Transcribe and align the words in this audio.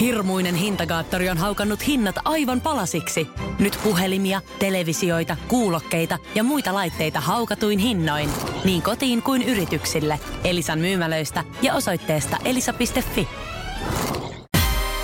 Hirmuinen 0.00 0.54
hintakaattori 0.54 1.28
on 1.28 1.38
haukannut 1.38 1.86
hinnat 1.86 2.16
aivan 2.24 2.60
palasiksi. 2.60 3.28
Nyt 3.58 3.78
puhelimia, 3.84 4.40
televisioita, 4.58 5.36
kuulokkeita 5.48 6.18
ja 6.34 6.42
muita 6.44 6.74
laitteita 6.74 7.20
haukatuin 7.20 7.78
hinnoin. 7.78 8.30
Niin 8.64 8.82
kotiin 8.82 9.22
kuin 9.22 9.42
yrityksille. 9.42 10.20
Elisan 10.44 10.78
myymälöistä 10.78 11.44
ja 11.62 11.74
osoitteesta 11.74 12.36
elisa.fi. 12.44 13.28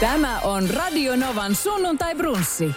Tämä 0.01 0.41
on 0.41 0.71
Radio 0.71 1.17
Novan 1.17 1.55
sunnuntai 1.55 2.15
brunssi. 2.15 2.71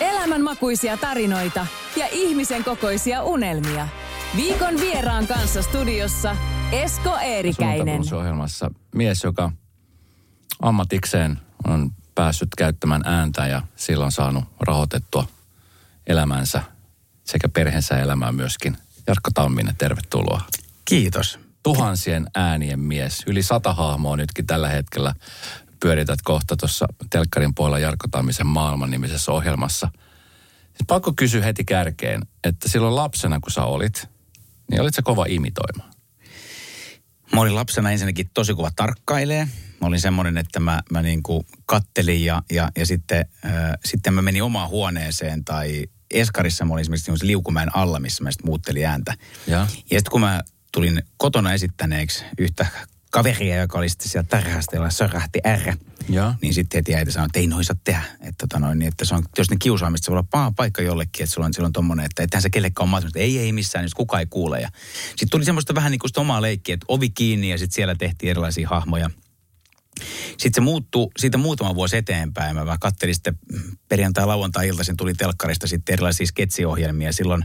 Elämänmakuisia 0.00 0.96
tarinoita 0.96 1.66
ja 1.96 2.06
ihmisen 2.12 2.64
kokoisia 2.64 3.22
unelmia. 3.22 3.88
Viikon 4.36 4.80
vieraan 4.80 5.26
kanssa 5.26 5.62
studiossa 5.62 6.36
Esko 6.72 7.16
Eerikäinen. 7.22 8.02
ohjelmassa 8.14 8.70
mies, 8.94 9.24
joka 9.24 9.52
ammatikseen 10.62 11.45
on 11.66 11.90
päässyt 12.14 12.48
käyttämään 12.56 13.02
ääntä 13.04 13.46
ja 13.46 13.62
silloin 13.76 14.12
saanut 14.12 14.44
rahoitettua 14.60 15.26
elämänsä 16.06 16.62
sekä 17.24 17.48
perheensä 17.48 17.98
elämää 17.98 18.32
myöskin. 18.32 18.76
Jarkko 19.06 19.30
Tamminen, 19.34 19.76
tervetuloa. 19.76 20.42
Kiitos. 20.84 21.38
Tuhansien 21.62 22.26
äänien 22.34 22.80
mies. 22.80 23.22
Yli 23.26 23.42
sata 23.42 23.74
hahmoa 23.74 24.16
nytkin 24.16 24.46
tällä 24.46 24.68
hetkellä 24.68 25.14
pyörität 25.80 26.22
kohta 26.22 26.56
tuossa 26.56 26.86
telkkarin 27.10 27.54
puolella 27.54 27.78
Jarkko 27.78 28.08
Tammisen 28.10 28.46
maailman 28.46 28.90
nimisessä 28.90 29.32
ohjelmassa. 29.32 29.90
Siis 30.64 30.86
pakko 30.86 31.12
kysyä 31.16 31.44
heti 31.44 31.64
kärkeen, 31.64 32.22
että 32.44 32.68
silloin 32.68 32.94
lapsena 32.94 33.40
kun 33.40 33.50
sä 33.50 33.64
olit, 33.64 34.08
niin 34.70 34.80
olit 34.80 34.94
sä 34.94 35.02
kova 35.02 35.24
imitoimaan? 35.28 35.90
Mä 37.32 37.40
olin 37.40 37.54
lapsena 37.54 37.90
ensinnäkin 37.90 38.30
tosi 38.34 38.54
kova 38.54 38.70
tarkkailee. 38.76 39.48
Mä 39.80 39.86
olin 39.86 40.00
semmoinen, 40.00 40.36
että 40.36 40.60
mä, 40.60 40.82
mä 40.90 41.02
niin 41.02 41.22
kuin 41.22 41.46
kattelin 41.66 42.24
ja, 42.24 42.42
ja, 42.50 42.70
ja 42.76 42.86
sitten, 42.86 43.24
äh, 43.44 43.52
sitten 43.84 44.14
mä 44.14 44.22
menin 44.22 44.42
omaan 44.42 44.68
huoneeseen 44.68 45.44
tai 45.44 45.86
Eskarissa 46.10 46.64
mä 46.64 46.72
olin 46.72 46.80
esimerkiksi 46.80 47.26
liukumäen 47.26 47.76
alla, 47.76 48.00
missä 48.00 48.24
mä 48.24 48.30
sitten 48.30 48.46
muuttelin 48.46 48.86
ääntä. 48.86 49.14
Ja, 49.46 49.58
Ja 49.58 49.98
sitten 49.98 50.10
kun 50.10 50.20
mä 50.20 50.42
tulin 50.72 51.02
kotona 51.16 51.52
esittäneeksi 51.52 52.24
yhtä 52.38 52.66
kaveria, 53.10 53.56
joka 53.56 53.78
oli 53.78 53.88
sitten 53.88 54.08
siellä 54.08 54.26
tarhasta, 54.30 54.76
jolla 54.76 54.90
sörähti 54.90 55.38
R, 55.56 55.76
ja. 56.08 56.34
niin 56.42 56.54
sitten 56.54 56.78
heti 56.78 56.94
äiti 56.94 57.12
sanoi, 57.12 57.26
että 57.26 57.38
ei 57.38 57.46
noin 57.46 57.64
saa 57.64 57.76
tehdä. 57.84 58.02
Että, 58.20 58.34
tota 58.38 58.58
noin, 58.58 58.78
niin, 58.78 58.88
että 58.88 59.04
se 59.04 59.14
on, 59.14 59.22
jos 59.38 59.50
ne 59.50 59.56
kiusaamista, 59.56 60.04
se 60.04 60.10
voi 60.10 60.18
olla 60.18 60.28
paha 60.30 60.52
paikka 60.56 60.82
jollekin, 60.82 61.22
että 61.22 61.34
sulla 61.34 61.46
on 61.46 61.54
silloin 61.54 61.72
tommonen, 61.72 62.04
että 62.04 62.22
ethän 62.22 62.42
se 62.42 62.50
kellekään 62.50 62.84
ole 62.84 62.90
mahdollista. 62.90 63.18
Ei, 63.18 63.38
ei 63.38 63.52
missään, 63.52 63.84
jos 63.84 63.94
kukaan 63.94 64.20
ei 64.20 64.26
kuule. 64.26 64.60
Ja 64.60 64.68
sitten 65.08 65.30
tuli 65.30 65.44
semmoista 65.44 65.74
vähän 65.74 65.90
niin 65.90 65.98
kuin 65.98 66.08
sitä 66.08 66.20
omaa 66.20 66.42
leikkiä, 66.42 66.74
että 66.74 66.86
ovi 66.88 67.10
kiinni 67.10 67.50
ja 67.50 67.58
sitten 67.58 67.74
siellä 67.74 67.94
tehtiin 67.94 68.30
erilaisia 68.30 68.68
hahmoja. 68.68 69.10
Sitten 70.38 70.54
se 70.54 70.60
muuttui 70.60 71.08
siitä 71.18 71.38
muutama 71.38 71.74
vuosi 71.74 71.96
eteenpäin. 71.96 72.56
Mä 72.56 72.76
kattelin 72.80 73.14
sitten 73.14 73.38
perjantai-lauantai-iltaisin 73.88 74.96
tuli 74.96 75.14
telkkarista 75.14 75.66
sitten 75.66 75.92
erilaisia 75.92 76.26
sketsiohjelmia. 76.26 77.12
Silloin 77.12 77.44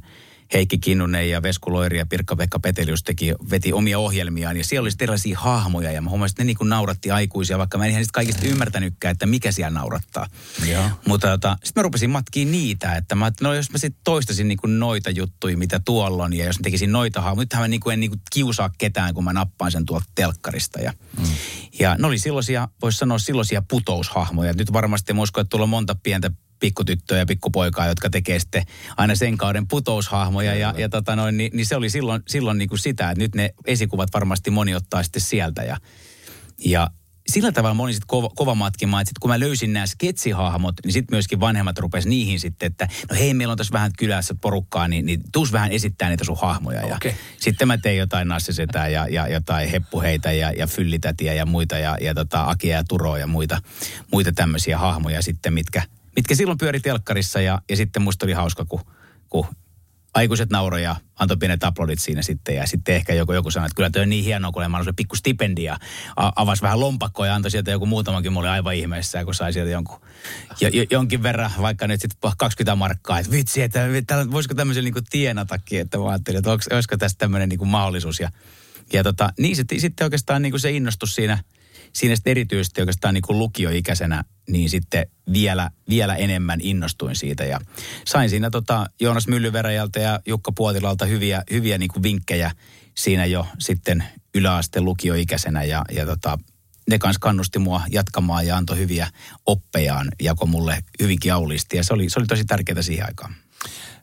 Heikki 0.53 0.77
Kinnunen 0.77 1.29
ja 1.29 1.41
Vesku 1.41 1.73
Loiri 1.73 1.97
ja 1.97 2.05
Pirkka-Pekka 2.05 2.59
Petelius 2.59 3.03
teki, 3.03 3.33
veti 3.49 3.73
omia 3.73 3.99
ohjelmiaan. 3.99 4.57
Ja 4.57 4.63
siellä 4.63 4.83
oli 4.83 4.91
sitten 4.91 5.05
erilaisia 5.05 5.39
hahmoja 5.39 5.91
ja 5.91 6.01
mä 6.01 6.09
huomasin, 6.09 6.33
että 6.33 6.43
ne 6.43 6.45
niin 6.45 6.57
kuin 6.57 6.69
nauratti 6.69 7.11
aikuisia, 7.11 7.57
vaikka 7.57 7.77
mä 7.77 7.83
en 7.83 7.89
ihan 7.89 7.99
niistä 7.99 8.13
kaikista 8.13 8.47
ymmärtänytkään, 8.47 9.11
että 9.11 9.25
mikä 9.25 9.51
siellä 9.51 9.79
naurattaa. 9.79 10.27
Joo. 10.71 10.83
Mutta 11.07 11.27
tota, 11.27 11.57
sitten 11.63 11.81
mä 11.81 11.83
rupesin 11.83 12.09
matkiin 12.09 12.51
niitä, 12.51 12.95
että 12.95 13.15
mä, 13.15 13.31
no 13.41 13.53
jos 13.53 13.71
mä 13.71 13.77
sitten 13.77 14.01
toistaisin 14.03 14.47
niin 14.47 14.57
kuin 14.57 14.79
noita 14.79 15.09
juttuja, 15.09 15.57
mitä 15.57 15.79
tuolla 15.85 16.23
on, 16.23 16.33
ja 16.33 16.45
jos 16.45 16.59
mä 16.59 16.63
tekisin 16.63 16.91
noita 16.91 17.21
hahmoja, 17.21 17.43
nythän 17.43 17.63
mä 17.63 17.67
niin 17.67 17.79
kuin 17.79 17.93
en 17.93 17.99
niin 17.99 18.11
kuin 18.11 18.21
kiusaa 18.33 18.69
ketään, 18.77 19.13
kun 19.13 19.23
mä 19.23 19.33
nappaan 19.33 19.71
sen 19.71 19.85
tuolta 19.85 20.05
telkkarista. 20.15 20.79
Ja, 20.79 20.93
mm. 21.17 21.23
ja 21.79 21.95
ne 21.95 22.07
oli 22.07 22.17
silloisia, 22.17 22.67
voisi 22.81 22.97
sanoa 22.97 23.17
silloisia 23.17 23.61
putoushahmoja. 23.69 24.53
Nyt 24.53 24.73
varmasti 24.73 25.13
mä 25.13 25.21
uskon, 25.21 25.41
että 25.41 25.49
tuolla 25.49 25.63
on 25.63 25.69
monta 25.69 25.95
pientä 26.03 26.31
pikkutyttöä 26.61 27.17
ja 27.17 27.25
pikkupoikaa, 27.25 27.87
jotka 27.87 28.09
tekee 28.09 28.39
sitten 28.39 28.63
aina 28.97 29.15
sen 29.15 29.37
kauden 29.37 29.67
putoushahmoja. 29.67 30.55
Ja, 30.55 30.73
ja 30.77 30.89
tota 30.89 31.15
noin, 31.15 31.37
niin, 31.37 31.51
niin, 31.53 31.65
se 31.65 31.75
oli 31.75 31.89
silloin, 31.89 32.23
silloin 32.27 32.57
niin 32.57 32.69
kuin 32.69 32.79
sitä, 32.79 33.11
että 33.11 33.23
nyt 33.23 33.35
ne 33.35 33.53
esikuvat 33.65 34.09
varmasti 34.13 34.51
moni 34.51 34.75
ottaa 34.75 35.03
sitten 35.03 35.21
sieltä. 35.21 35.63
Ja, 35.63 35.77
ja 36.65 36.89
sillä 37.29 37.51
tavalla 37.51 37.75
mä 37.75 37.83
olin 37.83 37.93
sitten 37.93 38.07
kova, 38.07 38.29
kova 38.35 38.55
matkimaan, 38.55 39.01
että 39.01 39.09
sit 39.09 39.19
kun 39.19 39.29
mä 39.29 39.39
löysin 39.39 39.73
nämä 39.73 39.85
sketsihahmot, 39.85 40.75
niin 40.85 40.93
sitten 40.93 41.15
myöskin 41.15 41.39
vanhemmat 41.39 41.79
rupes 41.79 42.05
niihin 42.05 42.39
sitten, 42.39 42.67
että 42.67 42.87
no 43.09 43.15
hei, 43.15 43.33
meillä 43.33 43.51
on 43.51 43.57
tässä 43.57 43.73
vähän 43.73 43.91
kylässä 43.97 44.35
porukkaa, 44.41 44.87
niin, 44.87 45.05
niin 45.05 45.21
tuus 45.33 45.51
vähän 45.51 45.71
esittää 45.71 46.09
niitä 46.09 46.23
sun 46.23 46.37
hahmoja. 46.41 46.87
Ja 46.87 46.95
Okei. 46.95 47.15
sitten 47.39 47.67
mä 47.67 47.77
tein 47.77 47.97
jotain 47.97 48.27
nassisetää 48.27 48.87
ja, 48.87 49.07
ja 49.07 49.27
jotain 49.27 49.69
heppuheitä 49.69 50.31
ja, 50.31 50.51
ja 50.51 50.67
fyllitätiä 50.67 51.33
ja 51.33 51.45
muita 51.45 51.77
ja, 51.77 51.97
ja 52.01 52.13
tota, 52.13 52.43
Akia 52.43 52.75
ja 52.75 52.83
Turoa 52.83 53.19
ja 53.19 53.27
muita, 53.27 53.61
muita 54.11 54.31
tämmöisiä 54.31 54.77
hahmoja 54.77 55.21
sitten, 55.21 55.53
mitkä, 55.53 55.83
mitkä 56.15 56.35
silloin 56.35 56.57
pyöri 56.57 56.79
telkkarissa 56.79 57.41
ja, 57.41 57.61
ja 57.69 57.75
sitten 57.75 58.01
musta 58.01 58.25
oli 58.25 58.33
hauska, 58.33 58.65
kun, 58.65 58.81
kun 59.29 59.45
aikuiset 60.13 60.49
nauroi 60.49 60.83
ja 60.83 60.95
antoi 61.19 61.37
pienet 61.37 61.63
aplodit 61.63 61.99
siinä 61.99 62.21
sitten. 62.21 62.55
Ja 62.55 62.67
sitten 62.67 62.95
ehkä 62.95 63.13
joku, 63.13 63.33
joku 63.33 63.51
sanoi, 63.51 63.65
että 63.65 63.75
kyllä 63.75 63.89
toi 63.89 64.01
on 64.01 64.09
niin 64.09 64.23
hienoa, 64.23 64.51
kun 64.51 64.63
se 64.85 64.93
pikku 64.93 65.15
stipendi 65.15 65.63
ja 65.63 65.77
avasi 66.15 66.61
vähän 66.61 66.79
lompakkoa 66.79 67.27
ja 67.27 67.35
antoi 67.35 67.51
sieltä 67.51 67.71
joku 67.71 67.85
muutamankin. 67.85 68.33
Mä 68.33 68.39
olin 68.39 68.49
aivan 68.49 68.75
ihmeessä, 68.75 69.25
kun 69.25 69.35
sai 69.35 69.53
sieltä 69.53 69.71
jonkun, 69.71 70.01
jo, 70.61 70.69
jo, 70.69 70.85
jonkin 70.89 71.23
verran, 71.23 71.51
vaikka 71.61 71.87
nyt 71.87 72.01
sitten 72.01 72.31
20 72.37 72.75
markkaa. 72.75 73.19
Että 73.19 73.31
vitsi, 73.31 73.61
että 73.61 73.87
täällä- 74.07 74.31
voisiko 74.31 74.55
tämmöisen 74.55 74.83
niin 74.83 74.93
tienatakin, 75.09 75.81
että 75.81 75.97
mä 75.97 76.09
ajattelin, 76.09 76.37
että 76.37 76.51
olisiko 76.51 76.97
tästä 76.97 77.17
tämmöinen 77.17 77.49
niin 77.49 77.67
mahdollisuus. 77.67 78.19
Ja, 78.19 78.31
ja 78.93 79.03
tota, 79.03 79.33
niin 79.39 79.55
sitten, 79.55 79.79
sitten 79.79 80.05
oikeastaan 80.05 80.41
niin 80.41 80.59
se 80.59 80.71
innostus 80.71 81.15
siinä, 81.15 81.43
siinä 81.93 82.15
sitten 82.15 82.31
erityisesti 82.31 82.81
oikeastaan 82.81 83.13
niin 83.13 83.21
kuin 83.21 83.39
lukioikäisenä, 83.39 84.23
niin 84.49 84.69
sitten 84.69 85.05
vielä, 85.33 85.69
vielä 85.89 86.15
enemmän 86.15 86.59
innostuin 86.61 87.15
siitä. 87.15 87.43
Ja 87.43 87.59
sain 88.05 88.29
siinä 88.29 88.49
tota 88.49 88.85
Joonas 89.01 89.27
Myllyveräjältä 89.27 89.99
ja 89.99 90.19
Jukka 90.25 90.51
Puotilalta 90.51 91.05
hyviä, 91.05 91.43
hyviä 91.51 91.77
niin 91.77 91.89
kuin 91.93 92.03
vinkkejä 92.03 92.51
siinä 92.97 93.25
jo 93.25 93.47
sitten 93.59 94.03
yläasteen 94.35 94.85
lukioikäisenä. 94.85 95.63
Ja, 95.63 95.85
ja 95.91 96.05
tota, 96.05 96.39
ne 96.89 96.99
kanssa 96.99 97.19
kannusti 97.19 97.59
mua 97.59 97.81
jatkamaan 97.91 98.47
ja 98.47 98.57
antoi 98.57 98.77
hyviä 98.77 99.07
oppejaan, 99.45 100.11
jako 100.21 100.45
mulle 100.45 100.83
hyvinkin 101.01 101.33
aulisti. 101.33 101.77
Ja 101.77 101.83
se 101.83 101.93
oli, 101.93 102.09
se 102.09 102.19
oli 102.19 102.27
tosi 102.27 102.45
tärkeää 102.45 102.81
siihen 102.81 103.05
aikaan. 103.05 103.35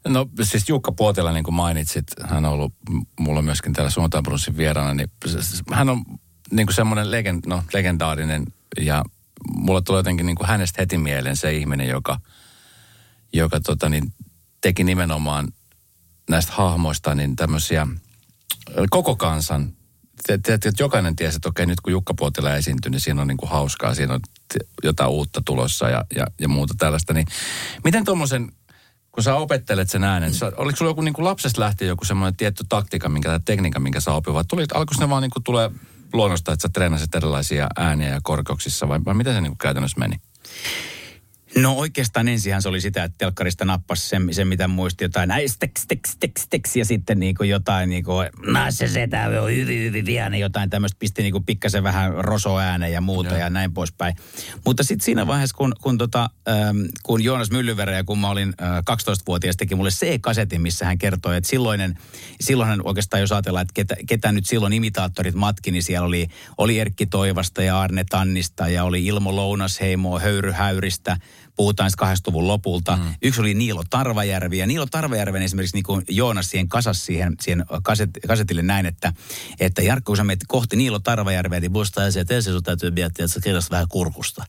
No 0.09 0.29
siis 0.43 0.69
Jukka 0.69 0.93
Puotila, 0.93 1.33
niin 1.33 1.45
kuin 1.45 1.55
mainitsit, 1.55 2.05
hän 2.25 2.45
on 2.45 2.53
ollut 2.53 2.75
mulla 3.21 3.43
myöskin 3.43 3.73
täällä 3.73 3.91
Suuntaanbrunsin 3.91 4.57
vieraana, 4.57 4.95
niin 4.95 5.11
hän 5.73 5.89
on 5.89 6.05
niin 6.53 6.67
kuin 6.67 6.75
semmoinen 6.75 7.11
legend, 7.11 7.43
no, 7.47 7.63
legendaarinen 7.73 8.47
ja 8.81 9.05
mulla 9.55 9.83
tulee 9.83 9.99
jotenkin 9.99 10.27
niin 10.27 10.37
kuin 10.37 10.49
hänestä 10.49 10.83
heti 10.83 10.99
mieleen 10.99 11.37
se 11.37 11.53
ihminen, 11.53 11.89
joka, 11.89 12.21
joka 13.33 13.61
tota, 13.61 13.89
niin, 13.89 14.13
teki 14.61 14.85
nimenomaan 14.85 15.49
näistä 16.31 16.53
hahmoista 16.53 17.15
niin 17.15 17.37
tämmöisiä 17.37 17.87
koko 18.91 19.17
kansan, 19.17 19.73
te- 20.27 20.55
että 20.55 20.71
jokainen 20.79 21.17
tiesi, 21.17 21.37
että 21.37 21.49
okei 21.49 21.67
nyt 21.67 21.81
kun 21.81 21.93
Jukka 21.93 22.15
Puotila 22.15 22.55
esiintyy, 22.55 22.91
niin 22.91 23.01
siinä 23.01 23.23
on 23.23 23.29
niin 23.29 23.37
kuin 23.37 23.51
hauskaa, 23.51 23.95
siinä 23.95 24.15
on 24.15 24.21
jotain 24.85 25.11
uutta 25.11 25.43
tulossa 25.45 25.89
ja, 25.89 26.05
ja, 26.17 26.27
ja 26.41 26.49
muuta 26.49 26.75
tällaista. 26.79 27.15
Niin 27.15 27.27
miten 27.85 28.05
tuommoisen 28.05 28.53
kun 29.13 29.23
sä 29.23 29.35
opettelet 29.35 29.91
sen 29.91 30.05
äänen, 30.05 30.35
sä, 30.35 30.53
oliko 30.57 30.77
sulla 30.77 30.91
joku 30.91 31.01
niin 31.01 31.13
kuin 31.13 31.25
lapsesta 31.25 31.61
lähtien 31.61 31.89
joku 31.89 32.05
semmoinen 32.05 32.37
tietty 32.37 32.65
taktiikka, 32.69 33.09
minkä, 33.09 33.29
tai 33.29 33.41
tekniikka, 33.45 33.81
minkä 33.81 34.01
sä 34.01 34.13
opit, 34.13 34.35
vai 34.35 34.45
tuli, 34.49 34.63
alkoiko 34.75 35.01
ne 35.01 35.09
vaan 35.09 35.23
niin 35.23 35.31
kuin 35.31 35.43
tulee 35.43 35.71
luonnosta, 36.13 36.53
että 36.53 36.63
sä 36.63 36.69
treenasit 36.73 37.15
erilaisia 37.15 37.67
ääniä 37.77 38.09
ja 38.09 38.21
korkeuksissa, 38.23 38.89
vai, 38.89 39.01
vai 39.05 39.15
miten 39.15 39.35
se 39.35 39.41
niin 39.41 39.51
kuin 39.51 39.59
käytännössä 39.59 39.99
meni? 39.99 40.17
No 41.63 41.73
oikeastaan 41.73 42.29
ensinhän 42.29 42.63
se 42.63 42.69
oli 42.69 42.81
sitä, 42.81 43.05
että 43.05 43.19
telkkarista 43.19 43.65
nappasi 43.65 44.09
sen, 44.09 44.29
sen 44.31 44.49
mitä 44.49 44.69
muisti 44.69 45.05
jotain, 45.05 45.29
näin 45.29 45.49
steks, 45.49 45.83
steks, 45.83 46.11
steks, 46.11 46.43
steks, 46.43 46.77
ja 46.77 46.85
sitten 46.85 47.21
niinku 47.21 47.45
jotain 47.45 47.89
niinku, 47.89 48.13
no 48.47 48.61
se 48.71 48.89
setä 48.89 49.31
on 49.43 49.51
hyvin, 49.51 49.83
hyvin 49.83 50.07
vihainen, 50.07 50.41
jotain 50.41 50.71
tämmöistä 50.71 50.97
pisti 50.99 51.23
niinku 51.23 51.41
pikkasen 51.41 51.83
vähän 51.83 52.15
rosoäänen 52.15 52.93
ja 52.93 53.01
muuta 53.01 53.31
Joo. 53.31 53.39
ja 53.39 53.51
näin 53.51 53.75
poispäin. 53.75 54.17
Mutta 54.65 54.83
sitten 54.83 55.05
siinä 55.05 55.27
vaiheessa, 55.27 55.57
kun, 55.57 55.73
kun, 55.83 55.99
tota, 55.99 56.31
ähm, 56.49 56.77
kun 57.03 57.25
Joonas 57.25 57.51
Myllyverä 57.51 57.93
ja 57.93 58.05
kun 58.05 58.19
mä 58.19 58.31
olin 58.31 58.55
äh, 58.63 58.79
12-vuotias, 58.79 59.57
teki 59.57 59.75
mulle 59.75 59.91
C-kasetin, 59.91 60.61
missä 60.61 60.87
hän 60.87 60.99
kertoi, 60.99 61.37
että 61.37 61.51
silloinen, 61.51 61.99
silloinhan 62.41 62.81
oikeastaan 62.85 63.21
jos 63.21 63.33
ajatellaan, 63.33 63.63
että 63.63 63.75
ketä, 63.75 63.97
ketä 64.07 64.33
nyt 64.33 64.47
silloin 64.47 64.73
imitaattorit 64.73 65.35
matki, 65.35 65.71
niin 65.71 65.83
siellä 65.83 66.07
oli, 66.07 66.29
oli 66.59 66.79
Erkki 66.79 67.07
Toivasta 67.07 67.63
ja 67.63 67.81
Arne 67.81 68.05
Tannista 68.11 68.69
ja 68.69 68.85
oli 68.85 69.07
Ilmo 69.07 69.37
Lounasheimoa, 69.37 70.21
Höyry 70.21 70.53
Häyristä, 70.53 71.17
puhutaan 71.59 71.91
sitten 71.91 72.09
80-luvun 72.09 72.49
lopulta. 72.49 72.97
Mm. 72.97 73.15
Yksi 73.23 73.41
oli 73.41 73.55
Niilo 73.55 73.83
Tarvajärvi, 73.91 74.59
ja 74.59 74.67
Niilo 74.67 74.87
Tarvajärven 74.87 75.43
esimerkiksi 75.43 75.77
niin 75.77 75.85
kuin 75.85 76.05
Joonas 76.09 76.51
siihen 76.51 76.69
kasas 76.69 77.07
siihen, 77.07 77.35
siihen 77.41 77.65
kaset, 77.83 78.11
kasetille 78.29 78.63
näin, 78.63 78.87
että, 78.87 79.13
että 79.61 79.83
Jarkko, 79.83 80.11
kun 80.11 80.17
sä 80.17 80.25
menet 80.25 80.41
kohti 80.49 80.77
Niilo 80.77 80.99
Tarvajärveä, 80.99 81.61
niin 81.61 81.73
muista 81.73 82.05
asia, 82.05 82.23
että 82.23 82.35
ensin 82.35 82.53
sun 82.53 82.63
täytyy 82.63 82.91
miettiä, 82.91 83.25
että 83.25 83.35
sä 83.35 83.41
kirjast 83.41 83.71
vähän 83.71 83.89
kurkusta. 83.89 84.45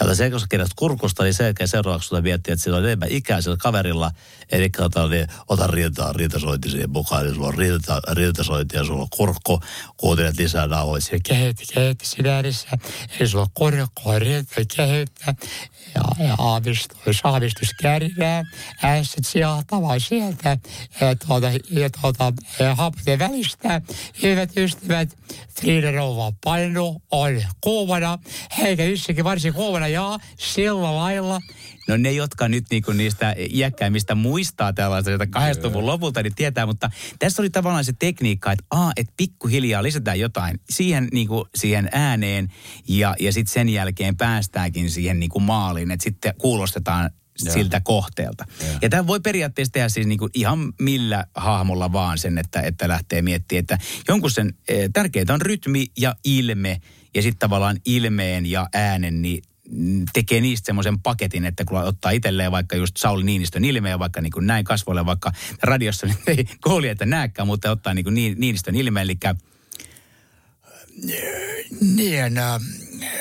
Ja 0.00 0.14
se, 0.14 0.30
kun 0.30 0.40
sä 0.40 0.46
kirjast 0.50 0.72
kurkusta, 0.76 1.22
niin 1.22 1.34
sen 1.34 1.54
seuraavaksi 1.64 2.08
sulla 2.08 2.22
miettiä, 2.22 2.54
että 2.54 2.64
sillä 2.64 2.78
on 2.78 2.84
enemmän 2.84 3.08
ikää 3.10 3.40
sillä 3.40 3.56
kaverilla, 3.56 4.10
eli 4.52 4.70
ota, 4.78 5.08
niin, 5.08 5.26
ota 5.48 5.66
rintaa, 5.66 6.12
rintasointi 6.12 6.70
siihen 6.70 6.90
mukaan, 6.90 7.24
niin 7.24 7.34
sulla 7.34 7.48
on 7.48 7.54
rinta, 7.54 8.00
rintasointi 8.12 8.76
ja 8.76 8.84
sulla 8.84 9.02
on 9.02 9.08
kurkku, 9.16 9.60
kuuntelet 9.96 10.38
lisää 10.38 10.66
nauhoisia, 10.66 11.18
kehitti, 11.22 11.64
kehitti 11.74 12.06
sinä 12.06 12.38
edessä, 12.38 12.78
ei 13.20 13.28
sulla 13.28 13.44
on 13.44 13.50
kurkku, 13.54 14.12
rinta, 14.18 14.54
kehittää, 14.76 15.34
ja, 15.94 16.26
ja 16.26 16.34
aavistus, 16.38 17.20
aavistus 17.24 17.74
kärinää, 17.82 18.44
ässät 18.84 19.26
sieltävän 19.26 20.00
sieltä, 20.00 20.58
ja 21.00 21.16
tuota, 21.26 21.50
ja 21.70 21.90
tuota, 21.90 22.32
ja 22.58 22.74
hapten 22.74 23.18
välistä. 23.18 23.80
Hyvät 24.22 24.56
ystävät, 24.56 25.18
Frida 25.60 25.90
Rouva 25.90 26.32
painu 26.44 27.02
on 27.10 27.42
kuumana, 27.60 28.18
heikä 28.58 28.84
yssäkin 28.84 29.24
varsin 29.24 29.54
kuumana, 29.54 29.88
ja 29.88 30.18
sillä 30.38 30.96
lailla 30.96 31.40
No 31.92 31.96
ne, 31.96 32.12
jotka 32.12 32.48
nyt 32.48 32.64
niinku 32.70 32.92
niistä 32.92 33.34
iäkkäimmistä 33.50 34.14
muistaa 34.14 34.72
tällaista 34.72 35.10
80-luvun 35.10 35.86
lopulta, 35.86 36.22
niin 36.22 36.34
tietää, 36.34 36.66
mutta 36.66 36.90
tässä 37.18 37.42
oli 37.42 37.50
tavallaan 37.50 37.84
se 37.84 37.92
tekniikka, 37.98 38.52
että 38.52 38.64
a, 38.70 38.90
että 38.96 39.12
pikkuhiljaa 39.16 39.82
lisätään 39.82 40.20
jotain 40.20 40.60
siihen, 40.70 41.08
niinku, 41.12 41.48
siihen 41.54 41.88
ääneen 41.92 42.48
ja, 42.88 43.16
ja 43.20 43.32
sitten 43.32 43.52
sen 43.52 43.68
jälkeen 43.68 44.16
päästäänkin 44.16 44.90
siihen 44.90 45.20
niinku 45.20 45.40
maaliin, 45.40 45.90
että 45.90 46.04
sitten 46.04 46.34
kuulostetaan 46.38 47.10
ja. 47.44 47.52
siltä 47.52 47.80
kohteelta. 47.80 48.44
Ja, 48.60 48.66
ja 48.82 48.88
tämä 48.88 49.06
voi 49.06 49.20
periaatteessa 49.20 49.72
tehdä 49.72 49.88
siis 49.88 50.06
niinku 50.06 50.28
ihan 50.34 50.72
millä 50.80 51.24
hahmolla 51.34 51.92
vaan 51.92 52.18
sen, 52.18 52.38
että, 52.38 52.60
että 52.60 52.88
lähtee 52.88 53.22
miettimään, 53.22 53.60
että 53.60 53.78
jonkun 54.08 54.30
sen 54.30 54.54
e, 54.68 54.88
tärkeää 54.88 55.24
on 55.30 55.40
rytmi 55.40 55.86
ja 55.98 56.16
ilme 56.24 56.80
ja 57.14 57.22
sitten 57.22 57.38
tavallaan 57.38 57.76
ilmeen 57.84 58.46
ja 58.46 58.66
äänen, 58.74 59.22
niin 59.22 59.42
tekee 60.12 60.40
niistä 60.40 60.66
semmoisen 60.66 61.00
paketin, 61.00 61.44
että 61.44 61.64
kun 61.64 61.78
ottaa 61.78 62.10
itselleen 62.10 62.52
vaikka 62.52 62.76
just 62.76 62.96
Sauli 62.96 63.24
Niinistön 63.24 63.64
ilmeen, 63.64 63.98
vaikka 63.98 64.20
niin 64.20 64.32
kuin 64.32 64.46
näin 64.46 64.64
kasvoille, 64.64 65.06
vaikka 65.06 65.32
radiossa 65.62 66.06
niin 66.06 66.18
ei 66.26 66.90
että 66.90 67.06
näkään, 67.06 67.46
mutta 67.46 67.70
ottaa 67.70 67.94
niin 67.94 68.04
kuin 68.04 68.14
Niinistön 68.14 68.76
ilmeen, 68.76 69.04
eli 69.04 69.18
niin, 71.80 72.38
äh, 72.38 72.60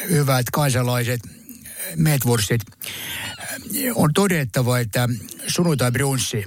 hyvät 0.09 0.45
kansalaiset, 0.51 1.21
metvurssit, 1.95 2.61
on 3.95 4.13
todettava, 4.13 4.79
että 4.79 5.09
sunnuntai 5.47 5.91
brunssi 5.91 6.43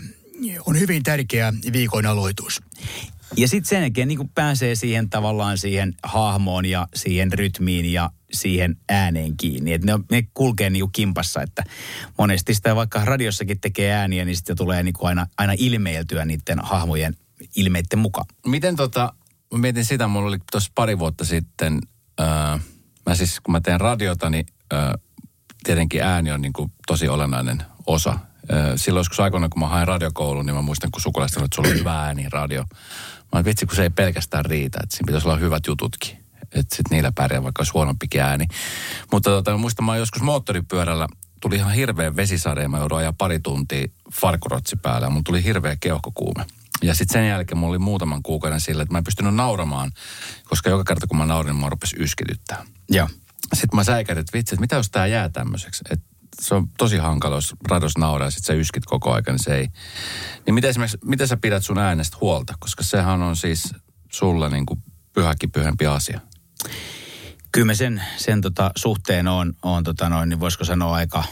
on 0.66 0.80
hyvin 0.80 1.02
tärkeä 1.02 1.52
viikon 1.72 2.06
aloitus. 2.06 2.62
Ja 3.36 3.48
sitten 3.48 3.68
sen 3.68 3.80
jälkeen 3.82 4.08
niin 4.08 4.28
pääsee 4.34 4.74
siihen 4.74 5.10
tavallaan 5.10 5.58
siihen 5.58 5.94
hahmoon 6.02 6.66
ja 6.66 6.88
siihen 6.94 7.32
rytmiin 7.32 7.92
ja 7.92 8.10
siihen 8.32 8.76
ääneen 8.88 9.36
kiinni. 9.36 9.72
Että 9.72 9.86
ne, 9.86 10.04
ne 10.10 10.28
kulkee 10.34 10.70
niin 10.70 10.92
kimpassa, 10.92 11.42
että 11.42 11.64
monesti 12.18 12.54
sitä 12.54 12.76
vaikka 12.76 13.04
radiossakin 13.04 13.60
tekee 13.60 13.92
ääniä, 13.92 14.24
niin 14.24 14.36
sitten 14.36 14.56
tulee 14.56 14.82
niin 14.82 14.94
aina, 15.02 15.26
aina 15.38 15.52
ilmeiltyä 15.58 16.24
niiden 16.24 16.58
hahmojen 16.62 17.14
ilmeiden 17.56 17.98
mukaan. 17.98 18.26
Miten 18.46 18.76
tota, 18.76 19.12
mä 19.52 19.58
mietin 19.58 19.84
sitä, 19.84 20.08
mulla 20.08 20.28
oli 20.28 20.38
tuossa 20.50 20.72
pari 20.74 20.98
vuotta 20.98 21.24
sitten, 21.24 21.80
öö, 22.20 22.26
mä 23.06 23.14
siis 23.14 23.40
kun 23.40 23.52
mä 23.52 23.60
teen 23.60 23.80
radiota, 23.80 24.30
niin 24.30 24.46
öö, 24.72 24.92
tietenkin 25.64 26.02
ääni 26.02 26.32
on 26.32 26.42
niin 26.42 26.52
kuin 26.52 26.72
tosi 26.86 27.08
olennainen 27.08 27.62
osa. 27.86 28.18
Öö, 28.52 28.78
silloin 28.78 29.00
joskus 29.00 29.20
aikoina, 29.20 29.48
kun 29.48 29.60
mä 29.60 29.68
hain 29.68 29.88
radiokouluun, 29.88 30.46
niin 30.46 30.56
mä 30.56 30.62
muistan, 30.62 30.90
kun 30.90 31.00
sukulaiset 31.00 31.42
että 31.42 31.54
sulla 31.54 31.68
on 31.68 31.78
hyvä 31.78 32.02
ääni 32.02 32.26
radio. 32.28 32.64
Mä 33.34 33.44
vitsi, 33.44 33.66
kun 33.66 33.76
se 33.76 33.82
ei 33.82 33.90
pelkästään 33.90 34.44
riitä, 34.44 34.78
että 34.82 34.96
siinä 34.96 35.06
pitäisi 35.06 35.28
olla 35.28 35.36
hyvät 35.36 35.66
jututkin 35.66 36.24
että 36.54 36.76
sitten 36.76 36.96
niillä 36.96 37.12
pärjää, 37.14 37.42
vaikka 37.42 37.60
olisi 37.60 37.72
huonompi 37.72 38.06
ääni. 38.20 38.46
Mutta 39.12 39.30
tota, 39.30 39.56
muistan, 39.56 39.84
mä 39.84 39.96
joskus 39.96 40.22
moottoripyörällä 40.22 41.08
tuli 41.40 41.56
ihan 41.56 41.72
hirveä 41.72 42.16
vesisade 42.16 42.62
ja 42.62 42.68
mä 42.68 42.78
joudun 42.78 42.98
ajaa 42.98 43.12
pari 43.18 43.40
tuntia 43.40 43.88
farkurotsi 44.12 44.76
päällä. 44.76 45.10
Mun 45.10 45.24
tuli 45.24 45.44
hirveä 45.44 45.76
keuhkokuume. 45.80 46.46
Ja 46.82 46.94
sitten 46.94 47.12
sen 47.12 47.28
jälkeen 47.28 47.58
mulla 47.58 47.70
oli 47.70 47.78
muutaman 47.78 48.22
kuukauden 48.22 48.60
sille, 48.60 48.82
että 48.82 48.92
mä 48.94 48.98
en 48.98 49.04
pystynyt 49.04 49.34
nauramaan, 49.34 49.92
koska 50.44 50.70
joka 50.70 50.84
kerta 50.84 51.06
kun 51.06 51.16
mä 51.18 51.26
naurin, 51.26 51.52
niin 51.52 51.60
mä 51.60 51.70
rupesi 51.70 51.96
yskityttää. 51.98 52.64
Joo. 52.90 53.08
Sitten 53.52 53.76
mä 53.76 53.84
säikätin, 53.84 54.20
että 54.20 54.38
vitsi, 54.38 54.54
että 54.54 54.60
mitä 54.60 54.76
jos 54.76 54.90
tää 54.90 55.06
jää 55.06 55.28
tämmöiseksi. 55.28 55.84
Että 55.90 56.06
se 56.40 56.54
on 56.54 56.68
tosi 56.78 56.96
hankala, 56.96 57.34
jos 57.36 57.54
rados 57.68 57.98
nauraa 57.98 58.26
ja 58.26 58.30
sit 58.30 58.44
sä 58.44 58.52
yskit 58.52 58.84
koko 58.84 59.12
ajan, 59.12 59.24
niin 59.26 59.38
se 59.38 59.56
ei. 59.56 59.68
Niin 60.46 60.54
miten, 60.54 60.74
miten 61.04 61.28
sä 61.28 61.36
pidät 61.36 61.64
sun 61.64 61.78
äänestä 61.78 62.16
huolta? 62.20 62.54
Koska 62.60 62.82
sehän 62.82 63.22
on 63.22 63.36
siis 63.36 63.74
sulla 64.12 64.48
niin 64.48 64.66
kuin 64.66 64.82
pyhäkin 65.12 65.52
pyhempi 65.52 65.86
asia. 65.86 66.20
Kyllä 67.52 67.66
mä 67.66 67.74
sen, 67.74 68.02
sen 68.16 68.40
tota 68.40 68.70
suhteen 68.76 69.28
on, 69.28 69.54
on 69.62 69.84
tota 69.84 70.08
noin, 70.08 70.28
niin 70.28 70.40
voisiko 70.40 70.64
sanoa 70.64 70.94
aika, 70.94 71.24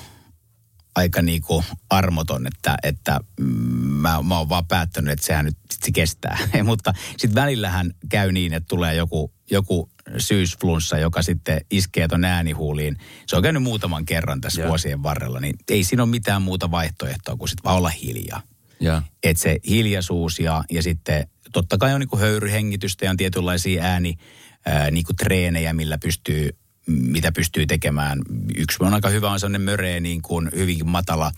aika 0.95 1.23
niinku 1.23 1.65
armoton, 1.91 2.47
että, 2.47 2.77
että 2.83 3.21
mä, 3.41 4.23
mä 4.23 4.39
oon 4.39 4.49
vaan 4.49 4.67
päättänyt, 4.67 5.13
että 5.13 5.27
sehän 5.27 5.45
nyt 5.45 5.57
sit 5.71 5.83
se 5.83 5.93
kestää. 5.93 6.39
Mutta 6.65 6.93
sitten 7.17 7.35
välillähän 7.35 7.91
käy 8.09 8.33
niin, 8.33 8.53
että 8.53 8.69
tulee 8.69 8.95
joku, 8.95 9.35
joku 9.51 9.91
syysflunssa, 10.19 10.99
joka 10.99 11.23
sitten 11.23 11.61
iskee 11.71 12.09
ton 12.09 12.25
äänihuuliin. 12.25 12.97
Se 13.27 13.37
on 13.37 13.43
käynyt 13.43 13.63
muutaman 13.63 14.05
kerran 14.05 14.41
tässä 14.41 14.61
yeah. 14.61 14.69
vuosien 14.69 15.03
varrella, 15.03 15.41
niin 15.41 15.57
ei 15.71 15.85
siinä 15.85 16.03
ole 16.03 16.11
mitään 16.11 16.43
muuta 16.43 16.71
vaihtoehtoa 16.71 17.37
kuin 17.37 17.49
sitten 17.49 17.65
vaan 17.65 17.77
olla 17.77 17.89
hiljaa. 17.89 18.43
Yeah. 18.83 19.05
Että 19.23 19.43
se 19.43 19.57
hiljaisuus 19.69 20.39
ja, 20.39 20.65
ja 20.71 20.83
sitten 20.83 21.27
totta 21.53 21.79
kai 21.79 21.95
on 21.95 22.01
niin 22.01 22.21
höyryhengitystä 22.21 23.05
ja 23.05 23.11
on 23.11 23.17
tietynlaisia 23.17 23.83
ääni, 23.83 24.15
ää, 24.67 24.91
niin 24.91 25.05
kuin 25.05 25.17
treenejä, 25.17 25.73
millä 25.73 25.99
pystyy, 25.99 26.51
mitä 26.87 27.33
pystyy 27.33 27.67
tekemään. 27.67 28.19
Yksi 28.57 28.77
on 28.81 28.95
aika 28.95 29.09
hyvä, 29.09 29.31
on 29.31 29.41
sellainen 29.41 29.63
möree 29.63 30.01
niin 30.01 30.23
kuin 30.23 30.51
hyvinkin 30.57 30.89
matala 30.89 31.33